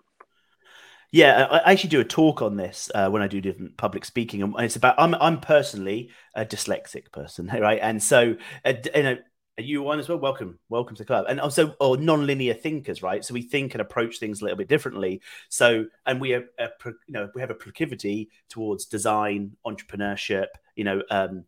Yeah, 1.13 1.49
I 1.51 1.73
actually 1.73 1.91
do 1.91 2.01
a 2.01 2.05
talk 2.05 2.41
on 2.41 2.57
this 2.57 2.89
uh, 2.95 3.09
when 3.09 3.21
I 3.21 3.27
do 3.27 3.41
different 3.41 3.77
public 3.77 4.05
speaking, 4.05 4.43
and 4.43 4.55
it's 4.61 4.77
about. 4.77 4.95
I'm 4.97 5.15
I'm 5.17 5.41
personally 5.41 6.11
a 6.37 6.45
dyslexic 6.45 7.11
person, 7.11 7.47
right? 7.61 7.81
And 7.83 8.01
so, 8.01 8.37
uh, 8.65 8.75
you 8.95 9.03
know, 9.03 9.17
you 9.61 9.83
one 9.83 9.99
as 9.99 10.09
well. 10.09 10.19
Welcome, 10.19 10.59
welcome 10.69 10.97
to 10.97 11.03
the 11.03 11.07
club. 11.07 11.27
And 11.29 11.41
also, 11.41 11.75
or 11.81 11.97
non-linear 11.97 12.55
thinkers, 12.55 13.03
right? 13.03 13.25
So 13.25 13.35
we 13.35 13.43
think 13.43 13.75
and 13.75 13.81
approach 13.81 14.19
things 14.19 14.41
a 14.41 14.45
little 14.45 14.59
bit 14.59 14.69
differently. 14.69 15.21
So, 15.49 15.87
and 16.07 16.21
we 16.21 16.35
are, 16.35 16.45
a, 16.59 16.69
you 16.85 16.95
know, 17.09 17.31
we 17.35 17.41
have 17.41 17.51
a 17.51 17.55
proclivity 17.55 18.31
towards 18.49 18.87
design, 18.87 19.57
entrepreneurship, 19.67 20.47
you 20.77 20.85
know, 20.85 21.03
um, 21.11 21.45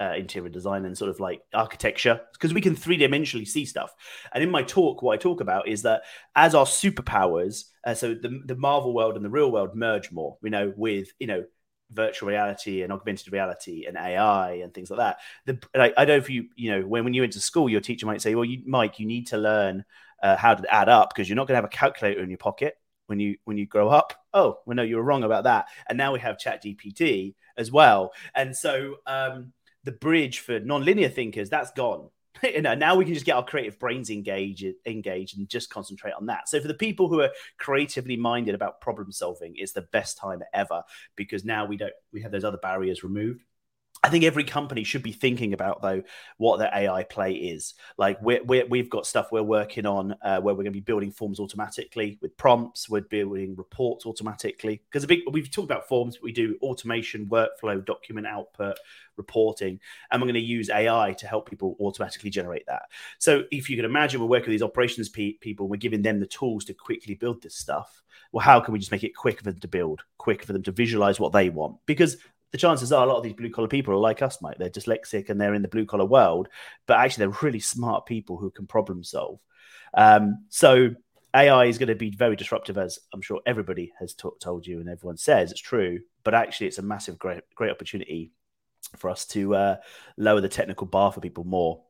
uh, 0.00 0.14
interior 0.16 0.48
design 0.48 0.84
and 0.84 0.96
sort 0.96 1.10
of 1.10 1.18
like 1.18 1.40
architecture 1.52 2.20
because 2.32 2.54
we 2.54 2.60
can 2.60 2.76
three 2.76 2.98
dimensionally 2.98 3.46
see 3.46 3.64
stuff. 3.64 3.94
And 4.32 4.44
in 4.44 4.50
my 4.50 4.62
talk, 4.62 5.02
what 5.02 5.14
I 5.14 5.16
talk 5.16 5.40
about 5.40 5.66
is 5.66 5.82
that 5.82 6.02
as 6.36 6.54
our 6.54 6.66
superpowers, 6.66 7.64
uh, 7.84 7.94
so 7.94 8.14
the, 8.14 8.40
the 8.44 8.54
Marvel 8.54 8.94
world 8.94 9.16
and 9.16 9.24
the 9.24 9.30
real 9.30 9.50
world 9.50 9.74
merge 9.74 10.12
more, 10.12 10.36
you 10.42 10.50
know, 10.50 10.72
with, 10.76 11.08
you 11.18 11.26
know, 11.26 11.44
virtual 11.92 12.28
reality 12.28 12.82
and 12.82 12.92
augmented 12.92 13.32
reality 13.32 13.86
and 13.86 13.96
AI 13.96 14.54
and 14.54 14.72
things 14.74 14.90
like 14.90 14.98
that. 14.98 15.18
The, 15.46 15.58
like, 15.74 15.94
I 15.96 16.04
don't 16.04 16.18
know 16.18 16.22
if 16.22 16.30
you, 16.30 16.48
you 16.56 16.70
know, 16.70 16.86
when, 16.86 17.04
when 17.04 17.14
you 17.14 17.22
went 17.22 17.32
to 17.34 17.40
school, 17.40 17.68
your 17.68 17.80
teacher 17.80 18.06
might 18.06 18.22
say, 18.22 18.34
well, 18.34 18.44
you, 18.44 18.62
Mike, 18.66 18.98
you 18.98 19.06
need 19.06 19.28
to 19.28 19.38
learn 19.38 19.84
uh, 20.22 20.36
how 20.36 20.54
to 20.54 20.74
add 20.74 20.88
up 20.88 21.12
because 21.14 21.28
you're 21.28 21.36
not 21.36 21.46
going 21.46 21.54
to 21.54 21.62
have 21.62 21.64
a 21.64 21.68
calculator 21.68 22.22
in 22.22 22.30
your 22.30 22.38
pocket 22.38 22.76
when 23.06 23.20
you 23.20 23.36
when 23.44 23.56
you 23.56 23.66
grow 23.66 23.88
up. 23.88 24.12
Oh, 24.34 24.58
well, 24.66 24.76
no, 24.76 24.82
you 24.82 24.96
were 24.96 25.02
wrong 25.02 25.24
about 25.24 25.44
that. 25.44 25.68
And 25.88 25.96
now 25.96 26.12
we 26.12 26.20
have 26.20 26.38
Chat 26.38 26.62
GPT 26.62 27.34
as 27.56 27.72
well. 27.72 28.12
And 28.34 28.56
so 28.56 28.96
um, 29.06 29.52
the 29.84 29.92
bridge 29.92 30.40
for 30.40 30.60
non-linear 30.60 31.08
thinkers 31.08 31.48
that's 31.48 31.70
gone 31.72 32.10
you 32.54 32.62
know 32.62 32.74
now 32.74 32.94
we 32.94 33.04
can 33.04 33.14
just 33.14 33.26
get 33.26 33.36
our 33.36 33.44
creative 33.44 33.78
brains 33.78 34.10
engaged 34.10 34.64
engaged 34.86 35.38
and 35.38 35.48
just 35.48 35.70
concentrate 35.70 36.12
on 36.12 36.26
that. 36.26 36.48
So 36.48 36.60
for 36.60 36.68
the 36.68 36.74
people 36.74 37.08
who 37.08 37.20
are 37.20 37.30
creatively 37.58 38.16
minded 38.16 38.54
about 38.54 38.80
problem 38.80 39.12
solving 39.12 39.54
it's 39.56 39.72
the 39.72 39.82
best 39.82 40.18
time 40.18 40.42
ever 40.52 40.82
because 41.16 41.44
now 41.44 41.64
we 41.64 41.76
don't 41.76 41.92
we 42.12 42.22
have 42.22 42.32
those 42.32 42.44
other 42.44 42.58
barriers 42.58 43.02
removed 43.02 43.44
I 44.02 44.10
think 44.10 44.24
every 44.24 44.44
company 44.44 44.84
should 44.84 45.02
be 45.02 45.12
thinking 45.12 45.52
about 45.52 45.82
though 45.82 46.02
what 46.36 46.58
their 46.58 46.70
AI 46.72 47.02
play 47.04 47.32
is. 47.32 47.74
Like 47.96 48.20
we're, 48.22 48.44
we 48.44 48.78
have 48.78 48.90
got 48.90 49.06
stuff 49.06 49.32
we're 49.32 49.42
working 49.42 49.86
on 49.86 50.14
uh, 50.22 50.40
where 50.40 50.54
we're 50.54 50.62
going 50.62 50.66
to 50.66 50.70
be 50.70 50.80
building 50.80 51.10
forms 51.10 51.40
automatically 51.40 52.18
with 52.22 52.36
prompts. 52.36 52.88
We're 52.88 53.02
building 53.02 53.54
reports 53.56 54.06
automatically 54.06 54.82
because 54.90 55.06
we've 55.08 55.50
talked 55.50 55.70
about 55.70 55.88
forms. 55.88 56.18
we 56.22 56.32
do 56.32 56.56
automation, 56.62 57.26
workflow, 57.26 57.84
document 57.84 58.26
output, 58.26 58.78
reporting, 59.16 59.80
and 60.10 60.22
we're 60.22 60.26
going 60.26 60.34
to 60.34 60.40
use 60.40 60.70
AI 60.70 61.14
to 61.18 61.26
help 61.26 61.48
people 61.48 61.76
automatically 61.80 62.30
generate 62.30 62.66
that. 62.66 62.82
So 63.18 63.44
if 63.50 63.68
you 63.68 63.76
can 63.76 63.84
imagine, 63.84 64.20
we're 64.20 64.26
working 64.26 64.50
with 64.50 64.60
these 64.60 64.62
operations 64.62 65.08
pe- 65.08 65.32
people, 65.32 65.68
we're 65.68 65.76
giving 65.76 66.02
them 66.02 66.20
the 66.20 66.26
tools 66.26 66.64
to 66.66 66.74
quickly 66.74 67.14
build 67.14 67.42
this 67.42 67.56
stuff. 67.56 68.02
Well, 68.32 68.44
how 68.44 68.60
can 68.60 68.72
we 68.72 68.78
just 68.78 68.92
make 68.92 69.04
it 69.04 69.16
quicker 69.16 69.38
for 69.38 69.50
them 69.52 69.60
to 69.60 69.68
build, 69.68 70.02
quicker 70.18 70.46
for 70.46 70.52
them 70.52 70.62
to 70.64 70.72
visualize 70.72 71.18
what 71.18 71.32
they 71.32 71.50
want? 71.50 71.78
Because 71.86 72.18
the 72.50 72.58
chances 72.58 72.92
are 72.92 73.04
a 73.04 73.08
lot 73.08 73.18
of 73.18 73.22
these 73.22 73.34
blue 73.34 73.50
collar 73.50 73.68
people 73.68 73.94
are 73.94 73.98
like 73.98 74.22
us, 74.22 74.40
Mike. 74.40 74.56
They're 74.58 74.70
dyslexic 74.70 75.28
and 75.28 75.40
they're 75.40 75.54
in 75.54 75.62
the 75.62 75.68
blue 75.68 75.86
collar 75.86 76.04
world, 76.04 76.48
but 76.86 76.98
actually 76.98 77.26
they're 77.26 77.38
really 77.42 77.60
smart 77.60 78.06
people 78.06 78.36
who 78.36 78.50
can 78.50 78.66
problem 78.66 79.04
solve. 79.04 79.40
Um, 79.94 80.44
so 80.48 80.94
AI 81.34 81.66
is 81.66 81.78
going 81.78 81.88
to 81.88 81.94
be 81.94 82.10
very 82.10 82.36
disruptive, 82.36 82.78
as 82.78 82.98
I'm 83.12 83.20
sure 83.20 83.40
everybody 83.46 83.92
has 83.98 84.14
t- 84.14 84.28
told 84.40 84.66
you 84.66 84.80
and 84.80 84.88
everyone 84.88 85.18
says 85.18 85.50
it's 85.50 85.60
true. 85.60 86.00
But 86.24 86.34
actually, 86.34 86.68
it's 86.68 86.78
a 86.78 86.82
massive, 86.82 87.18
great, 87.18 87.42
great 87.54 87.70
opportunity 87.70 88.32
for 88.96 89.10
us 89.10 89.26
to 89.26 89.54
uh, 89.54 89.76
lower 90.16 90.40
the 90.40 90.48
technical 90.48 90.86
bar 90.86 91.12
for 91.12 91.20
people 91.20 91.44
more. 91.44 91.82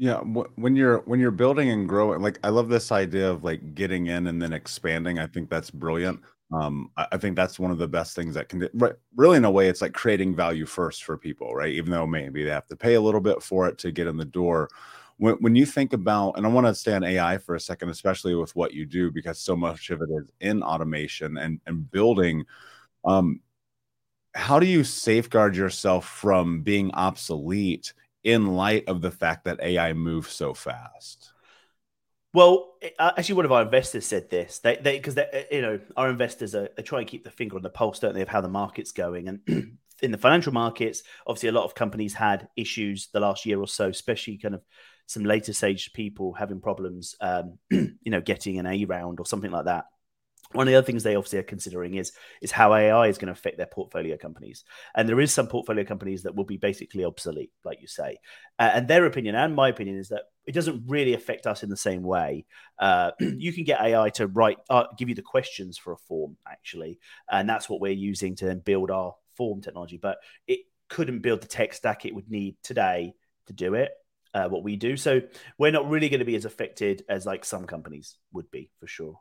Yeah, 0.00 0.18
when 0.20 0.76
you're 0.76 0.98
when 1.00 1.18
you're 1.18 1.32
building 1.32 1.70
and 1.70 1.88
growing, 1.88 2.20
like 2.20 2.38
I 2.44 2.50
love 2.50 2.68
this 2.68 2.92
idea 2.92 3.28
of 3.30 3.42
like 3.42 3.74
getting 3.74 4.06
in 4.06 4.28
and 4.28 4.40
then 4.40 4.52
expanding. 4.52 5.18
I 5.18 5.26
think 5.26 5.50
that's 5.50 5.72
brilliant. 5.72 6.20
Um, 6.52 6.90
I, 6.96 7.06
I 7.12 7.16
think 7.18 7.36
that's 7.36 7.58
one 7.58 7.70
of 7.70 7.78
the 7.78 7.88
best 7.88 8.16
things 8.16 8.34
that 8.34 8.48
can 8.48 8.68
really 9.16 9.36
in 9.36 9.44
a 9.44 9.50
way 9.50 9.68
it's 9.68 9.82
like 9.82 9.92
creating 9.92 10.34
value 10.34 10.66
first 10.66 11.04
for 11.04 11.16
people, 11.18 11.54
right? 11.54 11.72
Even 11.72 11.90
though 11.90 12.06
maybe 12.06 12.42
they 12.42 12.50
have 12.50 12.66
to 12.68 12.76
pay 12.76 12.94
a 12.94 13.00
little 13.00 13.20
bit 13.20 13.42
for 13.42 13.68
it 13.68 13.78
to 13.78 13.92
get 13.92 14.06
in 14.06 14.16
the 14.16 14.24
door. 14.24 14.68
When, 15.18 15.34
when 15.36 15.56
you 15.56 15.66
think 15.66 15.92
about, 15.92 16.32
and 16.36 16.46
I 16.46 16.48
want 16.48 16.66
to 16.66 16.74
stay 16.74 16.94
on 16.94 17.04
AI 17.04 17.38
for 17.38 17.54
a 17.54 17.60
second, 17.60 17.90
especially 17.90 18.34
with 18.34 18.54
what 18.56 18.72
you 18.72 18.86
do, 18.86 19.10
because 19.10 19.38
so 19.40 19.56
much 19.56 19.90
of 19.90 20.00
it 20.00 20.08
is 20.10 20.30
in 20.40 20.62
automation 20.62 21.36
and 21.38 21.60
and 21.66 21.90
building. 21.90 22.44
Um, 23.04 23.40
how 24.34 24.58
do 24.58 24.66
you 24.66 24.84
safeguard 24.84 25.56
yourself 25.56 26.06
from 26.06 26.62
being 26.62 26.92
obsolete 26.94 27.92
in 28.24 28.54
light 28.54 28.84
of 28.86 29.00
the 29.00 29.10
fact 29.10 29.44
that 29.44 29.60
AI 29.60 29.92
moves 29.92 30.30
so 30.30 30.54
fast? 30.54 31.32
Well, 32.38 32.76
actually, 33.00 33.34
one 33.34 33.46
of 33.46 33.50
our 33.50 33.62
investors 33.62 34.06
said 34.06 34.30
this. 34.30 34.60
They, 34.60 34.76
because 34.80 35.16
they, 35.16 35.24
uh, 35.24 35.54
you 35.56 35.60
know, 35.60 35.80
our 35.96 36.08
investors 36.08 36.54
are 36.54 36.68
they 36.76 36.84
try 36.84 37.00
and 37.00 37.08
keep 37.08 37.24
the 37.24 37.32
finger 37.32 37.56
on 37.56 37.62
the 37.62 37.68
pulse, 37.68 37.98
don't 37.98 38.14
they, 38.14 38.22
of 38.22 38.28
how 38.28 38.40
the 38.40 38.46
market's 38.46 38.92
going. 38.92 39.26
And 39.26 39.40
in 40.02 40.12
the 40.12 40.18
financial 40.18 40.52
markets, 40.52 41.02
obviously, 41.26 41.48
a 41.48 41.52
lot 41.52 41.64
of 41.64 41.74
companies 41.74 42.14
had 42.14 42.46
issues 42.54 43.08
the 43.12 43.18
last 43.18 43.44
year 43.44 43.58
or 43.58 43.66
so, 43.66 43.88
especially 43.88 44.38
kind 44.38 44.54
of 44.54 44.62
some 45.06 45.24
later 45.24 45.52
stage 45.52 45.92
people 45.94 46.32
having 46.32 46.60
problems, 46.60 47.16
um, 47.20 47.58
you 47.70 47.96
know, 48.06 48.20
getting 48.20 48.60
an 48.60 48.66
A 48.66 48.84
round 48.84 49.18
or 49.18 49.26
something 49.26 49.50
like 49.50 49.64
that 49.64 49.86
one 50.52 50.66
of 50.66 50.72
the 50.72 50.78
other 50.78 50.86
things 50.86 51.02
they 51.02 51.14
obviously 51.14 51.38
are 51.38 51.44
considering 51.44 51.94
is 51.94 52.12
is 52.40 52.50
how 52.50 52.74
AI 52.74 53.08
is 53.08 53.18
going 53.18 53.26
to 53.26 53.38
affect 53.38 53.58
their 53.58 53.66
portfolio 53.66 54.16
companies. 54.16 54.64
And 54.94 55.08
there 55.08 55.20
is 55.20 55.32
some 55.32 55.46
portfolio 55.46 55.84
companies 55.84 56.22
that 56.22 56.34
will 56.34 56.44
be 56.44 56.56
basically 56.56 57.04
obsolete, 57.04 57.52
like 57.64 57.80
you 57.80 57.86
say. 57.86 58.18
Uh, 58.58 58.70
and 58.74 58.88
their 58.88 59.04
opinion 59.04 59.34
and 59.34 59.54
my 59.54 59.68
opinion 59.68 59.98
is 59.98 60.08
that 60.08 60.22
it 60.46 60.52
doesn't 60.52 60.84
really 60.86 61.12
affect 61.12 61.46
us 61.46 61.62
in 61.62 61.68
the 61.68 61.76
same 61.76 62.02
way. 62.02 62.46
Uh, 62.78 63.10
you 63.20 63.52
can 63.52 63.64
get 63.64 63.80
AI 63.80 64.08
to 64.10 64.26
write, 64.26 64.58
uh, 64.70 64.84
give 64.96 65.10
you 65.10 65.14
the 65.14 65.22
questions 65.22 65.76
for 65.76 65.92
a 65.92 65.98
form, 65.98 66.36
actually, 66.50 66.98
and 67.30 67.48
that's 67.48 67.68
what 67.68 67.80
we're 67.80 67.92
using 67.92 68.34
to 68.36 68.46
then 68.46 68.60
build 68.60 68.90
our 68.90 69.14
form 69.36 69.60
technology. 69.60 69.98
But 69.98 70.18
it 70.46 70.60
couldn't 70.88 71.20
build 71.20 71.42
the 71.42 71.46
tech 71.46 71.74
stack 71.74 72.06
it 72.06 72.14
would 72.14 72.30
need 72.30 72.56
today 72.62 73.12
to 73.46 73.52
do 73.52 73.74
it. 73.74 73.90
Uh, 74.34 74.48
what 74.48 74.62
we 74.62 74.76
do, 74.76 74.96
so 74.96 75.22
we're 75.58 75.72
not 75.72 75.88
really 75.88 76.10
going 76.10 76.18
to 76.20 76.26
be 76.26 76.36
as 76.36 76.44
affected 76.44 77.02
as 77.08 77.24
like 77.24 77.46
some 77.46 77.66
companies 77.66 78.16
would 78.32 78.50
be 78.50 78.70
for 78.78 78.86
sure. 78.86 79.18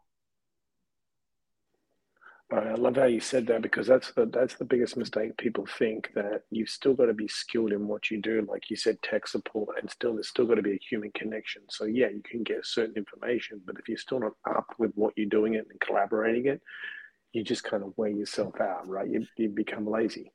I 2.49 2.75
love 2.75 2.95
how 2.95 3.05
you 3.05 3.19
said 3.19 3.45
that 3.47 3.61
because 3.61 3.87
that's 3.87 4.13
the 4.13 4.25
that's 4.25 4.55
the 4.55 4.63
biggest 4.63 4.95
mistake. 4.95 5.35
People 5.37 5.65
think 5.65 6.11
that 6.15 6.43
you've 6.49 6.69
still 6.69 6.93
got 6.93 7.07
to 7.07 7.13
be 7.13 7.27
skilled 7.27 7.73
in 7.73 7.87
what 7.87 8.09
you 8.09 8.21
do, 8.21 8.47
like 8.49 8.69
you 8.69 8.77
said, 8.77 9.01
tech 9.01 9.27
support, 9.27 9.77
and 9.79 9.89
still 9.89 10.13
there's 10.13 10.29
still 10.29 10.45
got 10.45 10.55
to 10.55 10.61
be 10.61 10.73
a 10.73 10.79
human 10.89 11.11
connection. 11.11 11.63
So 11.69 11.83
yeah, 11.83 12.07
you 12.07 12.21
can 12.23 12.43
get 12.43 12.65
certain 12.65 12.95
information, 12.95 13.61
but 13.65 13.75
if 13.77 13.89
you're 13.89 13.97
still 13.97 14.21
not 14.21 14.31
up 14.49 14.67
with 14.77 14.91
what 14.95 15.13
you're 15.17 15.27
doing 15.27 15.55
it 15.55 15.67
and 15.69 15.79
collaborating 15.81 16.45
it, 16.45 16.61
you 17.33 17.43
just 17.43 17.65
kind 17.65 17.83
of 17.83 17.91
wear 17.97 18.09
yourself 18.09 18.61
out, 18.61 18.87
right? 18.87 19.09
You 19.09 19.25
you 19.35 19.49
become 19.49 19.85
lazy. 19.85 20.31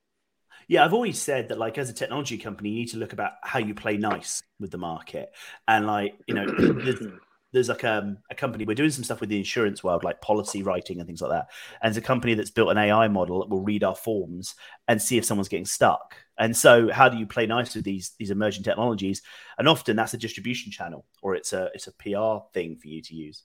Yeah, 0.68 0.84
I've 0.84 0.92
always 0.92 1.18
said 1.18 1.48
that, 1.48 1.58
like, 1.58 1.78
as 1.78 1.88
a 1.88 1.94
technology 1.94 2.36
company, 2.36 2.70
you 2.70 2.76
need 2.76 2.90
to 2.90 2.98
look 2.98 3.14
about 3.14 3.32
how 3.42 3.58
you 3.58 3.74
play 3.74 3.96
nice 3.96 4.42
with 4.60 4.70
the 4.70 4.78
market, 4.78 5.32
and 5.66 5.86
like, 5.86 6.14
you 6.26 6.34
know, 6.34 6.46
there's 7.52 7.68
like 7.68 7.84
um, 7.84 8.18
a 8.30 8.34
company 8.34 8.64
we're 8.64 8.74
doing 8.74 8.90
some 8.90 9.04
stuff 9.04 9.20
with 9.20 9.28
the 9.28 9.38
insurance 9.38 9.84
world 9.84 10.04
like 10.04 10.20
policy 10.20 10.62
writing 10.62 10.98
and 10.98 11.06
things 11.06 11.20
like 11.20 11.30
that 11.30 11.48
and 11.80 11.90
it's 11.90 11.98
a 11.98 12.06
company 12.06 12.34
that's 12.34 12.50
built 12.50 12.70
an 12.70 12.78
ai 12.78 13.08
model 13.08 13.40
that 13.40 13.48
will 13.48 13.62
read 13.62 13.84
our 13.84 13.94
forms 13.94 14.54
and 14.88 15.00
see 15.00 15.18
if 15.18 15.24
someone's 15.24 15.48
getting 15.48 15.66
stuck 15.66 16.16
and 16.38 16.56
so 16.56 16.90
how 16.90 17.08
do 17.08 17.18
you 17.18 17.26
play 17.26 17.46
nice 17.46 17.74
with 17.74 17.84
these 17.84 18.12
these 18.18 18.30
emerging 18.30 18.62
technologies 18.62 19.22
and 19.58 19.68
often 19.68 19.96
that's 19.96 20.14
a 20.14 20.18
distribution 20.18 20.72
channel 20.72 21.06
or 21.22 21.34
it's 21.34 21.52
a 21.52 21.70
it's 21.74 21.86
a 21.86 21.92
pr 21.92 22.44
thing 22.52 22.76
for 22.76 22.88
you 22.88 23.02
to 23.02 23.14
use 23.14 23.44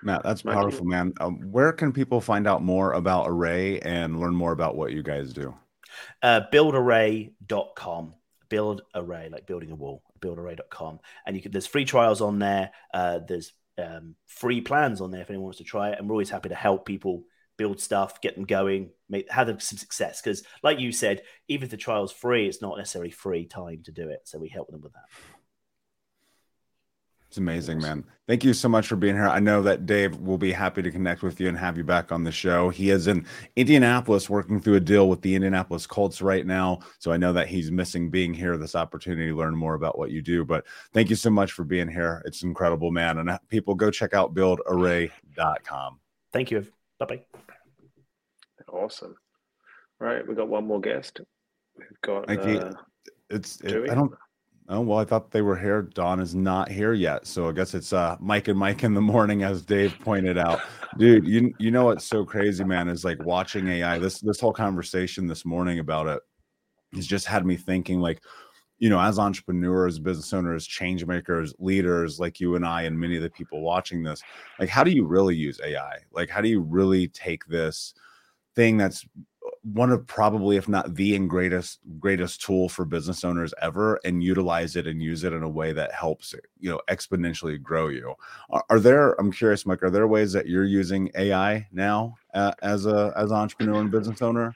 Matt, 0.00 0.22
that's 0.22 0.42
powerful, 0.42 0.86
man. 0.86 1.12
Um, 1.20 1.40
where 1.50 1.72
can 1.72 1.92
people 1.92 2.20
find 2.20 2.46
out 2.46 2.62
more 2.62 2.92
about 2.92 3.26
Array 3.28 3.80
and 3.80 4.20
learn 4.20 4.32
more 4.32 4.52
about 4.52 4.76
what 4.76 4.92
you 4.92 5.02
guys 5.02 5.32
do? 5.32 5.52
Uh, 6.22 6.42
buildarray.com. 6.52 8.14
Build 8.48 8.82
Array, 8.94 9.28
like 9.28 9.46
building 9.46 9.72
a 9.72 9.74
wall 9.74 10.04
buildarray.com. 10.20 11.00
And 11.26 11.36
you 11.36 11.42
can, 11.42 11.52
there's 11.52 11.66
free 11.66 11.84
trials 11.84 12.20
on 12.20 12.38
there. 12.38 12.70
Uh, 12.92 13.20
there's 13.26 13.52
um, 13.78 14.14
free 14.26 14.60
plans 14.60 15.00
on 15.00 15.10
there 15.10 15.22
if 15.22 15.30
anyone 15.30 15.44
wants 15.44 15.58
to 15.58 15.64
try 15.64 15.90
it. 15.90 15.98
And 15.98 16.08
we're 16.08 16.14
always 16.14 16.30
happy 16.30 16.48
to 16.48 16.54
help 16.54 16.86
people 16.86 17.24
build 17.56 17.80
stuff, 17.80 18.20
get 18.20 18.36
them 18.36 18.44
going, 18.44 18.90
make 19.08 19.30
have 19.30 19.48
some 19.62 19.78
success. 19.78 20.22
Because, 20.22 20.44
like 20.62 20.78
you 20.78 20.92
said, 20.92 21.22
even 21.48 21.64
if 21.64 21.70
the 21.70 21.76
trial's 21.76 22.12
free, 22.12 22.46
it's 22.46 22.62
not 22.62 22.78
necessarily 22.78 23.10
free 23.10 23.46
time 23.46 23.82
to 23.84 23.92
do 23.92 24.08
it. 24.08 24.20
So 24.24 24.38
we 24.38 24.48
help 24.48 24.70
them 24.70 24.80
with 24.80 24.92
that. 24.92 25.04
It's 27.28 27.36
amazing, 27.36 27.78
man. 27.80 28.04
Thank 28.26 28.42
you 28.42 28.54
so 28.54 28.70
much 28.70 28.86
for 28.86 28.96
being 28.96 29.14
here. 29.14 29.28
I 29.28 29.38
know 29.38 29.60
that 29.62 29.84
Dave 29.84 30.16
will 30.16 30.38
be 30.38 30.50
happy 30.50 30.80
to 30.80 30.90
connect 30.90 31.22
with 31.22 31.38
you 31.38 31.48
and 31.48 31.58
have 31.58 31.76
you 31.76 31.84
back 31.84 32.10
on 32.10 32.24
the 32.24 32.32
show. 32.32 32.70
He 32.70 32.88
is 32.88 33.06
in 33.06 33.26
Indianapolis 33.54 34.30
working 34.30 34.60
through 34.60 34.76
a 34.76 34.80
deal 34.80 35.10
with 35.10 35.20
the 35.20 35.34
Indianapolis 35.34 35.86
Colts 35.86 36.22
right 36.22 36.46
now. 36.46 36.78
So 36.98 37.12
I 37.12 37.18
know 37.18 37.34
that 37.34 37.46
he's 37.46 37.70
missing 37.70 38.08
being 38.08 38.32
here, 38.32 38.56
this 38.56 38.74
opportunity 38.74 39.28
to 39.28 39.36
learn 39.36 39.54
more 39.54 39.74
about 39.74 39.98
what 39.98 40.10
you 40.10 40.22
do. 40.22 40.42
But 40.42 40.64
thank 40.94 41.10
you 41.10 41.16
so 41.16 41.28
much 41.28 41.52
for 41.52 41.64
being 41.64 41.88
here. 41.88 42.22
It's 42.24 42.42
incredible, 42.42 42.90
man. 42.90 43.18
And 43.18 43.28
uh, 43.28 43.38
people 43.48 43.74
go 43.74 43.90
check 43.90 44.14
out 44.14 44.34
buildarray.com. 44.34 46.00
Thank 46.32 46.50
you. 46.50 46.66
Bye 46.98 47.06
bye. 47.06 47.24
Awesome. 48.72 49.16
All 50.00 50.06
right. 50.06 50.26
We 50.26 50.34
got 50.34 50.48
one 50.48 50.66
more 50.66 50.80
guest. 50.80 51.20
We've 51.76 51.86
got. 52.02 52.30
Uh, 52.30 52.72
it's, 53.28 53.60
it, 53.60 53.90
I 53.90 53.94
don't 53.94 54.12
Oh 54.70 54.82
well, 54.82 54.98
I 54.98 55.04
thought 55.04 55.30
they 55.30 55.40
were 55.40 55.56
here. 55.56 55.80
Dawn 55.82 56.20
is 56.20 56.34
not 56.34 56.70
here 56.70 56.92
yet, 56.92 57.26
so 57.26 57.48
I 57.48 57.52
guess 57.52 57.72
it's 57.72 57.94
uh, 57.94 58.16
Mike 58.20 58.48
and 58.48 58.58
Mike 58.58 58.84
in 58.84 58.92
the 58.92 59.00
morning, 59.00 59.42
as 59.42 59.62
Dave 59.62 59.98
pointed 60.00 60.36
out. 60.36 60.60
Dude, 60.98 61.26
you 61.26 61.54
you 61.58 61.70
know 61.70 61.86
what's 61.86 62.04
so 62.04 62.22
crazy, 62.22 62.64
man, 62.64 62.88
is 62.88 63.02
like 63.02 63.22
watching 63.24 63.66
AI. 63.68 63.98
This 63.98 64.20
this 64.20 64.40
whole 64.40 64.52
conversation 64.52 65.26
this 65.26 65.46
morning 65.46 65.78
about 65.78 66.06
it 66.06 66.20
has 66.94 67.06
just 67.06 67.24
had 67.24 67.46
me 67.46 67.56
thinking, 67.56 68.00
like, 68.00 68.20
you 68.78 68.90
know, 68.90 69.00
as 69.00 69.18
entrepreneurs, 69.18 69.98
business 69.98 70.34
owners, 70.34 70.66
change 70.66 71.06
makers, 71.06 71.54
leaders, 71.58 72.20
like 72.20 72.38
you 72.38 72.54
and 72.54 72.66
I, 72.66 72.82
and 72.82 72.98
many 72.98 73.16
of 73.16 73.22
the 73.22 73.30
people 73.30 73.62
watching 73.62 74.02
this, 74.02 74.22
like, 74.58 74.68
how 74.68 74.84
do 74.84 74.90
you 74.90 75.06
really 75.06 75.34
use 75.34 75.58
AI? 75.64 75.96
Like, 76.12 76.28
how 76.28 76.42
do 76.42 76.48
you 76.48 76.60
really 76.60 77.08
take 77.08 77.46
this 77.46 77.94
thing 78.54 78.76
that's 78.76 79.06
one 79.62 79.90
of 79.90 80.06
probably 80.06 80.56
if 80.56 80.68
not 80.68 80.94
the 80.94 81.18
greatest 81.20 81.80
greatest 81.98 82.42
tool 82.42 82.68
for 82.68 82.84
business 82.84 83.24
owners 83.24 83.52
ever 83.60 83.98
and 84.04 84.22
utilize 84.22 84.76
it 84.76 84.86
and 84.86 85.02
use 85.02 85.24
it 85.24 85.32
in 85.32 85.42
a 85.42 85.48
way 85.48 85.72
that 85.72 85.92
helps 85.92 86.34
you 86.58 86.70
know 86.70 86.80
exponentially 86.88 87.60
grow 87.60 87.88
you. 87.88 88.14
Are, 88.50 88.64
are 88.70 88.80
there 88.80 89.12
i'm 89.20 89.32
curious 89.32 89.66
mike 89.66 89.82
are 89.82 89.90
there 89.90 90.06
ways 90.06 90.32
that 90.32 90.46
you're 90.46 90.64
using 90.64 91.10
ai 91.16 91.66
now 91.72 92.16
uh, 92.34 92.52
as 92.62 92.86
a 92.86 93.12
as 93.16 93.30
an 93.30 93.36
entrepreneur 93.36 93.80
and 93.80 93.90
business 93.90 94.22
owner? 94.22 94.54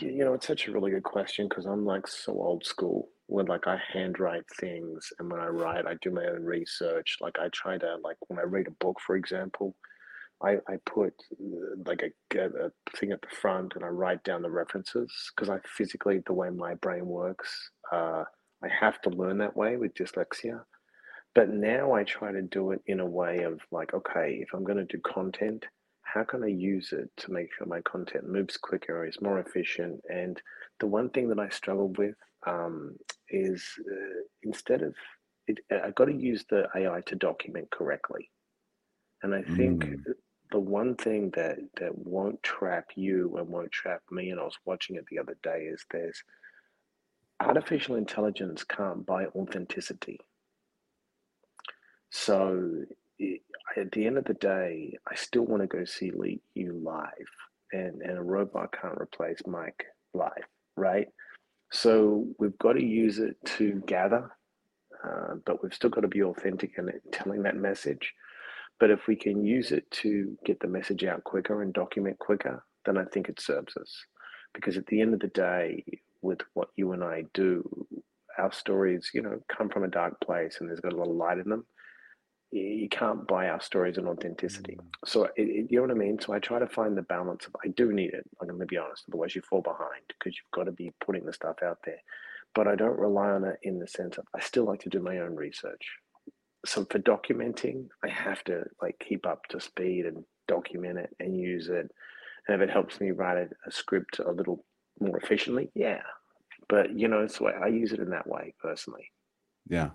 You 0.00 0.24
know 0.24 0.34
it's 0.34 0.46
such 0.46 0.68
a 0.68 0.72
really 0.72 0.90
good 0.90 1.04
question 1.04 1.48
because 1.48 1.66
i'm 1.66 1.84
like 1.84 2.06
so 2.06 2.32
old 2.32 2.64
school 2.64 3.08
when 3.26 3.46
like 3.46 3.66
i 3.66 3.80
handwrite 3.92 4.44
things 4.60 5.12
and 5.18 5.30
when 5.30 5.40
i 5.40 5.46
write 5.46 5.86
i 5.86 5.94
do 6.02 6.10
my 6.10 6.24
own 6.26 6.44
research. 6.44 7.18
Like 7.20 7.38
i 7.38 7.48
try 7.52 7.78
to 7.78 7.96
like 8.02 8.16
when 8.28 8.38
i 8.38 8.42
read 8.42 8.66
a 8.66 8.84
book 8.84 8.98
for 9.00 9.16
example 9.16 9.74
I, 10.44 10.58
I 10.68 10.76
put 10.86 11.14
uh, 11.40 11.76
like 11.86 12.02
a, 12.04 12.38
a 12.38 12.70
thing 12.96 13.12
at 13.12 13.22
the 13.22 13.36
front 13.40 13.74
and 13.76 13.84
I 13.84 13.88
write 13.88 14.24
down 14.24 14.42
the 14.42 14.50
references 14.50 15.12
because 15.34 15.50
I 15.50 15.58
physically, 15.66 16.20
the 16.26 16.34
way 16.34 16.50
my 16.50 16.74
brain 16.76 17.06
works, 17.06 17.70
uh, 17.92 18.24
I 18.62 18.68
have 18.80 19.00
to 19.02 19.10
learn 19.10 19.38
that 19.38 19.56
way 19.56 19.76
with 19.76 19.94
dyslexia. 19.94 20.62
But 21.34 21.50
now 21.50 21.92
I 21.92 22.04
try 22.04 22.32
to 22.32 22.42
do 22.42 22.72
it 22.72 22.82
in 22.86 23.00
a 23.00 23.06
way 23.06 23.40
of 23.44 23.60
like, 23.72 23.94
okay, 23.94 24.38
if 24.42 24.50
I'm 24.54 24.64
going 24.64 24.78
to 24.78 24.84
do 24.84 24.98
content, 25.00 25.64
how 26.02 26.24
can 26.24 26.44
I 26.44 26.48
use 26.48 26.92
it 26.92 27.10
to 27.18 27.32
make 27.32 27.50
sure 27.54 27.66
my 27.66 27.82
content 27.82 28.28
moves 28.28 28.56
quicker, 28.56 29.06
is 29.06 29.20
more 29.22 29.38
efficient, 29.40 30.00
and 30.10 30.40
the 30.80 30.86
one 30.86 31.10
thing 31.10 31.28
that 31.28 31.38
I 31.38 31.48
struggle 31.50 31.88
with 31.98 32.16
um, 32.46 32.96
is 33.30 33.64
uh, 33.80 34.22
instead 34.42 34.82
of 34.82 34.94
it, 35.46 35.58
I 35.70 35.90
got 35.92 36.06
to 36.06 36.14
use 36.14 36.44
the 36.50 36.68
AI 36.76 37.02
to 37.06 37.16
document 37.16 37.70
correctly, 37.70 38.30
and 39.22 39.34
I 39.34 39.42
think 39.42 39.84
Mm. 39.84 40.04
The 40.50 40.58
one 40.58 40.94
thing 40.96 41.30
that 41.36 41.58
that 41.80 41.96
won't 41.98 42.42
trap 42.42 42.90
you 42.96 43.36
and 43.36 43.48
won't 43.48 43.72
trap 43.72 44.02
me, 44.10 44.30
and 44.30 44.40
I 44.40 44.44
was 44.44 44.58
watching 44.64 44.96
it 44.96 45.06
the 45.10 45.18
other 45.18 45.36
day, 45.42 45.64
is 45.64 45.84
there's 45.90 46.22
artificial 47.40 47.96
intelligence 47.96 48.64
can't 48.64 49.06
buy 49.06 49.26
authenticity. 49.26 50.20
So 52.10 52.84
i- 53.20 53.40
at 53.76 53.92
the 53.92 54.06
end 54.06 54.18
of 54.18 54.24
the 54.24 54.34
day, 54.34 54.98
I 55.06 55.14
still 55.14 55.44
want 55.46 55.62
to 55.62 55.66
go 55.68 55.84
see 55.84 56.10
Lee, 56.10 56.42
you 56.54 56.72
live, 56.72 57.30
and 57.72 58.02
and 58.02 58.18
a 58.18 58.22
robot 58.22 58.72
can't 58.72 59.00
replace 59.00 59.46
Mike 59.46 59.86
live, 60.14 60.46
right? 60.76 61.08
So 61.70 62.34
we've 62.38 62.58
got 62.58 62.74
to 62.74 62.82
use 62.82 63.18
it 63.18 63.36
to 63.44 63.82
gather, 63.86 64.30
uh, 65.04 65.34
but 65.44 65.62
we've 65.62 65.74
still 65.74 65.90
got 65.90 66.00
to 66.00 66.08
be 66.08 66.22
authentic 66.22 66.78
in 66.78 66.88
it, 66.88 67.02
telling 67.12 67.42
that 67.42 67.56
message. 67.56 68.14
But 68.80 68.90
if 68.90 69.06
we 69.06 69.16
can 69.16 69.44
use 69.44 69.72
it 69.72 69.90
to 69.90 70.36
get 70.44 70.60
the 70.60 70.68
message 70.68 71.04
out 71.04 71.24
quicker 71.24 71.62
and 71.62 71.72
document 71.72 72.18
quicker, 72.18 72.64
then 72.86 72.96
I 72.96 73.04
think 73.04 73.28
it 73.28 73.40
serves 73.40 73.76
us. 73.76 74.04
Because 74.54 74.76
at 74.76 74.86
the 74.86 75.00
end 75.00 75.14
of 75.14 75.20
the 75.20 75.28
day, 75.28 75.84
with 76.22 76.40
what 76.54 76.68
you 76.76 76.92
and 76.92 77.02
I 77.04 77.24
do, 77.34 77.86
our 78.38 78.52
stories, 78.52 79.10
you 79.12 79.22
know, 79.22 79.40
come 79.48 79.68
from 79.68 79.84
a 79.84 79.88
dark 79.88 80.20
place 80.20 80.58
and 80.60 80.68
there's 80.68 80.80
got 80.80 80.92
a 80.92 80.96
lot 80.96 81.08
of 81.08 81.16
light 81.16 81.38
in 81.38 81.48
them. 81.48 81.66
You 82.50 82.88
can't 82.88 83.26
buy 83.26 83.48
our 83.48 83.60
stories 83.60 83.98
and 83.98 84.08
authenticity. 84.08 84.78
Mm. 84.80 84.86
So 85.04 85.24
it, 85.24 85.32
it, 85.36 85.66
you 85.70 85.76
know 85.76 85.82
what 85.82 85.90
I 85.90 85.94
mean. 85.94 86.18
So 86.18 86.32
I 86.32 86.38
try 86.38 86.58
to 86.58 86.66
find 86.66 86.96
the 86.96 87.02
balance 87.02 87.46
of 87.46 87.54
I 87.62 87.68
do 87.68 87.92
need 87.92 88.14
it. 88.14 88.24
I'm 88.40 88.48
going 88.48 88.58
to 88.58 88.66
be 88.66 88.78
honest. 88.78 89.04
Otherwise, 89.08 89.34
you 89.34 89.42
fall 89.42 89.60
behind 89.60 90.02
because 90.08 90.36
you've 90.36 90.50
got 90.54 90.64
to 90.64 90.72
be 90.72 90.92
putting 91.04 91.26
the 91.26 91.32
stuff 91.32 91.56
out 91.62 91.78
there. 91.84 92.00
But 92.54 92.66
I 92.66 92.74
don't 92.74 92.98
rely 92.98 93.28
on 93.28 93.44
it 93.44 93.58
in 93.62 93.78
the 93.78 93.86
sense 93.86 94.16
of 94.16 94.24
I 94.34 94.40
still 94.40 94.64
like 94.64 94.80
to 94.80 94.88
do 94.88 95.00
my 95.00 95.18
own 95.18 95.34
research. 95.34 95.86
So 96.66 96.84
for 96.90 96.98
documenting, 96.98 97.88
I 98.04 98.08
have 98.08 98.42
to 98.44 98.64
like 98.82 98.98
keep 98.98 99.26
up 99.26 99.46
to 99.48 99.60
speed 99.60 100.06
and 100.06 100.24
document 100.46 100.98
it 100.98 101.14
and 101.20 101.36
use 101.36 101.68
it. 101.68 101.90
And 102.46 102.60
if 102.60 102.60
it 102.60 102.72
helps 102.72 103.00
me 103.00 103.10
write 103.10 103.38
a, 103.38 103.48
a 103.66 103.70
script 103.70 104.18
a 104.18 104.30
little 104.30 104.64
more 105.00 105.18
efficiently, 105.18 105.70
yeah. 105.74 106.02
But 106.68 106.98
you 106.98 107.08
know, 107.08 107.26
so 107.26 107.46
way 107.46 107.52
I 107.62 107.68
use 107.68 107.92
it 107.92 108.00
in 108.00 108.10
that 108.10 108.26
way 108.26 108.54
personally. 108.60 109.10
Yeah. 109.68 109.90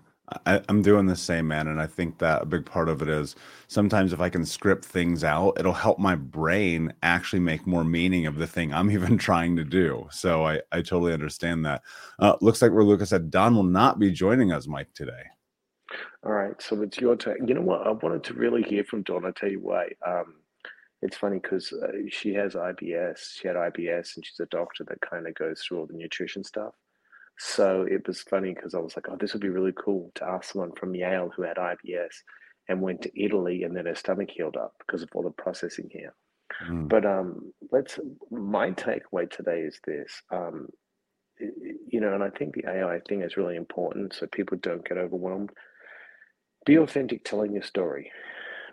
I, 0.46 0.62
I'm 0.68 0.80
doing 0.80 1.06
the 1.06 1.16
same, 1.16 1.48
man. 1.48 1.68
And 1.68 1.80
I 1.80 1.86
think 1.86 2.18
that 2.18 2.42
a 2.42 2.46
big 2.46 2.64
part 2.64 2.88
of 2.88 3.02
it 3.02 3.08
is 3.08 3.36
sometimes 3.68 4.12
if 4.12 4.20
I 4.20 4.30
can 4.30 4.46
script 4.46 4.84
things 4.84 5.22
out, 5.22 5.58
it'll 5.58 5.74
help 5.74 5.98
my 5.98 6.14
brain 6.14 6.94
actually 7.02 7.40
make 7.40 7.66
more 7.66 7.84
meaning 7.84 8.26
of 8.26 8.36
the 8.36 8.46
thing 8.46 8.72
I'm 8.72 8.90
even 8.90 9.18
trying 9.18 9.56
to 9.56 9.64
do. 9.64 10.08
So 10.10 10.46
I, 10.46 10.62
I 10.72 10.78
totally 10.78 11.12
understand 11.12 11.66
that. 11.66 11.82
Uh, 12.18 12.36
looks 12.40 12.62
like 12.62 12.72
where 12.72 12.84
Lucas 12.84 13.10
said 13.10 13.30
Dawn 13.30 13.54
will 13.54 13.64
not 13.64 13.98
be 13.98 14.10
joining 14.10 14.50
us, 14.50 14.66
Mike, 14.66 14.88
today. 14.94 15.24
All 16.24 16.32
right, 16.32 16.60
so 16.60 16.80
it's 16.82 16.98
your 16.98 17.16
turn. 17.16 17.46
You 17.46 17.54
know 17.54 17.60
what? 17.60 17.86
I 17.86 17.90
wanted 17.90 18.24
to 18.24 18.34
really 18.34 18.62
hear 18.62 18.84
from 18.84 19.02
Dawn. 19.02 19.24
I 19.24 19.30
tell 19.30 19.50
you 19.50 19.60
why. 19.60 19.88
Um, 20.06 20.36
it's 21.02 21.16
funny 21.16 21.38
because 21.38 21.72
uh, 21.72 21.88
she 22.08 22.32
has 22.34 22.54
IBS. 22.54 23.18
She 23.34 23.46
had 23.46 23.56
IBS, 23.56 24.16
and 24.16 24.24
she's 24.24 24.40
a 24.40 24.46
doctor 24.46 24.84
that 24.84 25.00
kind 25.02 25.26
of 25.26 25.34
goes 25.34 25.60
through 25.60 25.80
all 25.80 25.86
the 25.86 25.94
nutrition 25.94 26.42
stuff. 26.42 26.72
So 27.38 27.82
it 27.82 28.06
was 28.06 28.22
funny 28.22 28.54
because 28.54 28.74
I 28.74 28.78
was 28.78 28.96
like, 28.96 29.06
"Oh, 29.10 29.16
this 29.20 29.32
would 29.32 29.42
be 29.42 29.48
really 29.48 29.74
cool 29.76 30.12
to 30.16 30.24
ask 30.24 30.52
someone 30.52 30.72
from 30.72 30.94
Yale 30.94 31.30
who 31.36 31.42
had 31.42 31.56
IBS 31.56 32.14
and 32.68 32.80
went 32.80 33.02
to 33.02 33.22
Italy, 33.22 33.64
and 33.64 33.76
then 33.76 33.86
her 33.86 33.94
stomach 33.94 34.30
healed 34.30 34.56
up 34.56 34.74
because 34.78 35.02
of 35.02 35.10
all 35.14 35.22
the 35.22 35.30
processing 35.30 35.90
here." 35.90 36.14
Mm. 36.66 36.88
But 36.88 37.04
um, 37.04 37.52
let's. 37.70 37.98
My 38.30 38.70
takeaway 38.70 39.30
today 39.30 39.60
is 39.60 39.80
this. 39.86 40.22
Um, 40.30 40.68
you 41.38 42.00
know, 42.00 42.14
and 42.14 42.22
I 42.22 42.30
think 42.30 42.54
the 42.54 42.68
AI 42.68 43.00
thing 43.08 43.22
is 43.22 43.36
really 43.36 43.56
important, 43.56 44.14
so 44.14 44.26
people 44.26 44.56
don't 44.58 44.86
get 44.88 44.98
overwhelmed. 44.98 45.50
Be 46.64 46.76
authentic, 46.76 47.24
telling 47.24 47.52
your 47.52 47.62
story, 47.62 48.10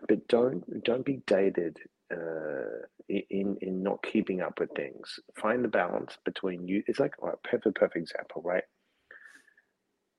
but 0.08 0.28
don't 0.28 0.84
don't 0.84 1.06
be 1.06 1.22
dated 1.28 1.78
uh, 2.12 2.86
in 3.10 3.58
in 3.62 3.84
not 3.84 4.02
keeping 4.04 4.42
up 4.42 4.60
with 4.60 4.70
things. 4.76 5.20
Find 5.36 5.64
the 5.64 5.70
balance 5.70 6.18
between 6.24 6.68
you. 6.68 6.84
It's 6.88 7.00
like 7.00 7.14
a 7.22 7.36
perfect 7.48 7.76
perfect 7.76 7.98
example, 7.98 8.42
right? 8.44 8.64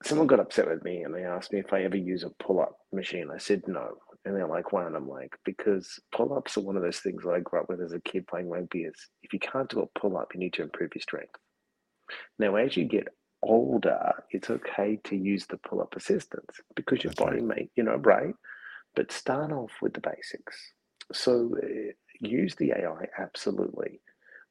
Someone 0.05 0.27
got 0.27 0.41
upset 0.41 0.69
with 0.69 0.83
me 0.83 1.03
and 1.05 1.15
they 1.15 1.25
asked 1.25 1.53
me 1.53 1.61
if 1.61 1.73
I 1.73 1.85
ever 1.85 1.97
use 1.97 2.25
a 2.25 2.31
pull 2.43 2.61
up 2.61 2.77
machine. 2.93 3.31
I 3.33 3.39
said 3.39 3.63
no, 3.67 3.95
and 4.25 4.37
they're 4.37 4.49
like, 4.49 4.73
"Why?" 4.73 4.85
And 4.87 4.97
I'm 4.97 5.09
like, 5.09 5.35
"Because 5.45 5.99
pull 6.11 6.35
ups 6.35 6.57
are 6.59 6.63
one 6.63 6.77
of 6.77 6.83
those 6.83 7.01
things 7.01 7.23
that 7.25 7.33
I 7.33 7.41
grew 7.41 7.61
up 7.61 7.69
with 7.69 7.81
as 7.81 7.93
a 7.93 8.01
kid 8.01 8.27
playing 8.27 8.51
rugby. 8.51 8.83
Is 8.85 9.09
if 9.23 9.33
you 9.33 9.39
can't 9.39 9.71
do 9.71 9.81
a 9.81 9.99
pull 9.99 10.17
up, 10.19 10.35
you 10.35 10.41
need 10.41 10.53
to 10.55 10.63
improve 10.63 10.91
your 10.95 11.03
strength. 11.03 11.37
Now, 12.39 12.57
as 12.57 12.77
you 12.77 12.85
get 12.85 13.09
older, 13.43 14.13
it's 14.31 14.51
okay 14.51 14.99
to 15.05 15.17
use 15.17 15.47
the 15.47 15.59
pull 15.59 15.81
up 15.81 15.97
assistance 15.97 16.61
because 16.77 17.05
your 17.05 17.13
That's 17.13 17.25
right. 17.25 17.35
body 17.35 17.43
may, 17.43 17.69
you 17.77 17.85
know, 17.85 17.97
right? 17.97 18.35
But 18.97 19.13
start 19.13 19.53
off 19.53 19.73
with 19.83 19.95
the 19.95 20.01
basics. 20.01 20.57
So 21.13 21.57
uh, 21.63 21.93
use 22.21 22.55
the 22.57 22.73
AI 22.73 23.07
absolutely, 23.19 24.01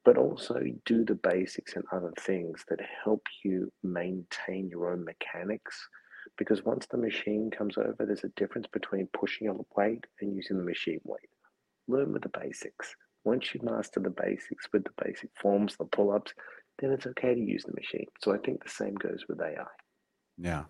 but 0.04 0.18
also 0.18 0.60
do 0.86 1.04
the 1.04 1.14
basics 1.16 1.76
and 1.76 1.84
other 1.92 2.12
things 2.20 2.64
that 2.68 2.80
help 3.04 3.22
you 3.44 3.72
maintain 3.82 4.68
your 4.68 4.92
own 4.92 5.04
mechanics. 5.04 5.76
Because 6.38 6.64
once 6.64 6.86
the 6.86 6.98
machine 6.98 7.50
comes 7.50 7.78
over, 7.78 7.96
there's 8.06 8.24
a 8.24 8.28
difference 8.30 8.66
between 8.72 9.08
pushing 9.12 9.48
a 9.48 9.54
weight 9.76 10.04
and 10.20 10.34
using 10.34 10.58
the 10.58 10.64
machine 10.64 11.00
weight. 11.04 11.20
Learn 11.88 12.12
with 12.12 12.22
the 12.22 12.30
basics. 12.40 12.94
Once 13.24 13.54
you 13.54 13.60
master 13.62 14.00
the 14.00 14.10
basics 14.10 14.68
with 14.72 14.84
the 14.84 15.04
basic 15.04 15.30
forms, 15.40 15.76
the 15.76 15.84
pull 15.84 16.12
ups, 16.12 16.32
then 16.78 16.90
it's 16.90 17.06
okay 17.06 17.34
to 17.34 17.40
use 17.40 17.64
the 17.64 17.72
machine. 17.74 18.06
So 18.22 18.32
I 18.32 18.38
think 18.38 18.62
the 18.62 18.70
same 18.70 18.94
goes 18.94 19.24
with 19.28 19.40
AI. 19.40 19.64
Yeah, 20.38 20.64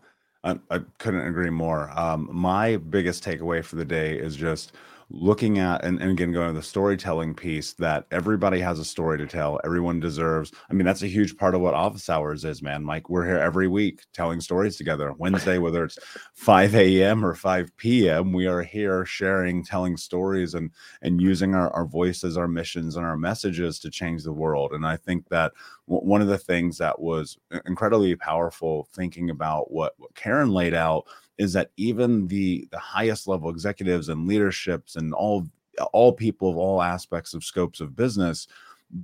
I, 0.44 0.58
I 0.70 0.80
couldn't 0.98 1.26
agree 1.26 1.50
more. 1.50 1.90
Um, 1.98 2.28
my 2.32 2.76
biggest 2.76 3.24
takeaway 3.24 3.64
for 3.64 3.76
the 3.76 3.84
day 3.84 4.18
is 4.18 4.36
just 4.36 4.72
looking 5.14 5.58
at 5.58 5.84
and, 5.84 6.00
and 6.00 6.10
again 6.10 6.32
going 6.32 6.48
to 6.48 6.58
the 6.58 6.62
storytelling 6.62 7.34
piece 7.34 7.74
that 7.74 8.06
everybody 8.10 8.58
has 8.60 8.78
a 8.78 8.84
story 8.84 9.18
to 9.18 9.26
tell. 9.26 9.60
Everyone 9.62 10.00
deserves. 10.00 10.52
I 10.70 10.72
mean, 10.72 10.86
that's 10.86 11.02
a 11.02 11.08
huge 11.08 11.36
part 11.36 11.54
of 11.54 11.60
what 11.60 11.74
office 11.74 12.08
hours 12.08 12.44
is, 12.44 12.62
man. 12.62 12.82
Mike, 12.82 13.10
we're 13.10 13.26
here 13.26 13.38
every 13.38 13.68
week 13.68 14.02
telling 14.14 14.40
stories 14.40 14.76
together. 14.76 15.12
Wednesday, 15.18 15.58
whether 15.58 15.84
it's 15.84 15.98
5 16.34 16.74
a.m. 16.74 17.24
or 17.24 17.34
5 17.34 17.76
p.m., 17.76 18.32
we 18.32 18.46
are 18.46 18.62
here 18.62 19.04
sharing, 19.04 19.62
telling 19.64 19.96
stories 19.96 20.54
and 20.54 20.70
and 21.02 21.20
using 21.20 21.54
our, 21.54 21.70
our 21.70 21.84
voices, 21.84 22.38
our 22.38 22.48
missions, 22.48 22.96
and 22.96 23.04
our 23.04 23.16
messages 23.16 23.78
to 23.80 23.90
change 23.90 24.24
the 24.24 24.32
world. 24.32 24.72
And 24.72 24.86
I 24.86 24.96
think 24.96 25.28
that 25.28 25.52
w- 25.88 26.06
one 26.08 26.22
of 26.22 26.28
the 26.28 26.38
things 26.38 26.78
that 26.78 26.98
was 26.98 27.36
incredibly 27.66 28.14
powerful 28.16 28.88
thinking 28.94 29.30
about 29.30 29.70
what, 29.70 29.92
what 29.98 30.14
Karen 30.14 30.50
laid 30.50 30.74
out 30.74 31.04
is 31.38 31.52
that 31.52 31.70
even 31.76 32.26
the 32.28 32.66
the 32.70 32.78
highest 32.78 33.26
level 33.26 33.50
executives 33.50 34.08
and 34.08 34.26
leaderships 34.26 34.96
and 34.96 35.12
all 35.14 35.46
all 35.92 36.12
people 36.12 36.50
of 36.50 36.56
all 36.56 36.82
aspects 36.82 37.34
of 37.34 37.44
scopes 37.44 37.80
of 37.80 37.96
business 37.96 38.46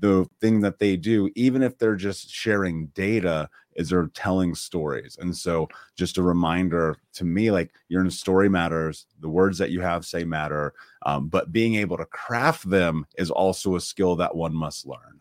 the 0.00 0.26
thing 0.40 0.60
that 0.60 0.78
they 0.78 0.96
do 0.96 1.30
even 1.34 1.62
if 1.62 1.78
they're 1.78 1.96
just 1.96 2.30
sharing 2.30 2.86
data 2.88 3.48
is 3.74 3.88
they're 3.88 4.10
telling 4.12 4.54
stories 4.54 5.16
and 5.20 5.34
so 5.34 5.66
just 5.96 6.18
a 6.18 6.22
reminder 6.22 6.98
to 7.14 7.24
me 7.24 7.50
like 7.50 7.72
your 7.88 8.08
story 8.10 8.50
matters 8.50 9.06
the 9.20 9.28
words 9.28 9.56
that 9.56 9.70
you 9.70 9.80
have 9.80 10.04
say 10.04 10.24
matter 10.24 10.74
um, 11.06 11.28
but 11.28 11.52
being 11.52 11.76
able 11.76 11.96
to 11.96 12.04
craft 12.06 12.68
them 12.68 13.06
is 13.16 13.30
also 13.30 13.76
a 13.76 13.80
skill 13.80 14.14
that 14.14 14.34
one 14.34 14.54
must 14.54 14.86
learn 14.86 15.18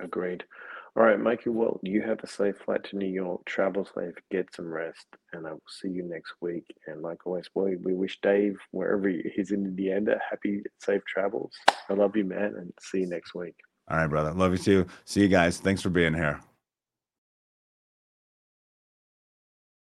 Agreed. 0.00 0.44
All 0.96 1.02
right, 1.02 1.18
Mikey. 1.18 1.50
Well, 1.50 1.80
you 1.82 2.02
have 2.02 2.20
a 2.22 2.26
safe 2.28 2.56
flight 2.64 2.84
to 2.84 2.96
New 2.96 3.08
York. 3.08 3.44
Travel 3.46 3.84
safe. 3.84 4.14
Get 4.30 4.54
some 4.54 4.66
rest, 4.72 5.06
and 5.32 5.44
I 5.46 5.50
will 5.50 5.62
see 5.68 5.88
you 5.88 6.04
next 6.04 6.34
week. 6.40 6.64
And 6.86 7.02
like 7.02 7.26
always, 7.26 7.48
boy, 7.48 7.74
we 7.82 7.94
wish 7.94 8.20
Dave 8.20 8.58
wherever 8.70 9.08
he- 9.08 9.28
he's 9.34 9.50
in 9.50 9.64
Indiana 9.66 10.20
happy, 10.30 10.62
safe 10.78 11.02
travels. 11.06 11.52
I 11.88 11.94
love 11.94 12.16
you, 12.16 12.24
man, 12.24 12.54
and 12.56 12.72
see 12.80 13.00
you 13.00 13.08
next 13.08 13.34
week. 13.34 13.56
all 13.90 13.98
right 13.98 14.06
brother 14.06 14.32
love 14.32 14.52
you 14.52 14.56
too 14.58 14.86
see 15.04 15.20
you 15.20 15.28
guys 15.28 15.58
thanks 15.60 15.82
for 15.82 15.90
being 15.90 16.14
here 16.14 16.40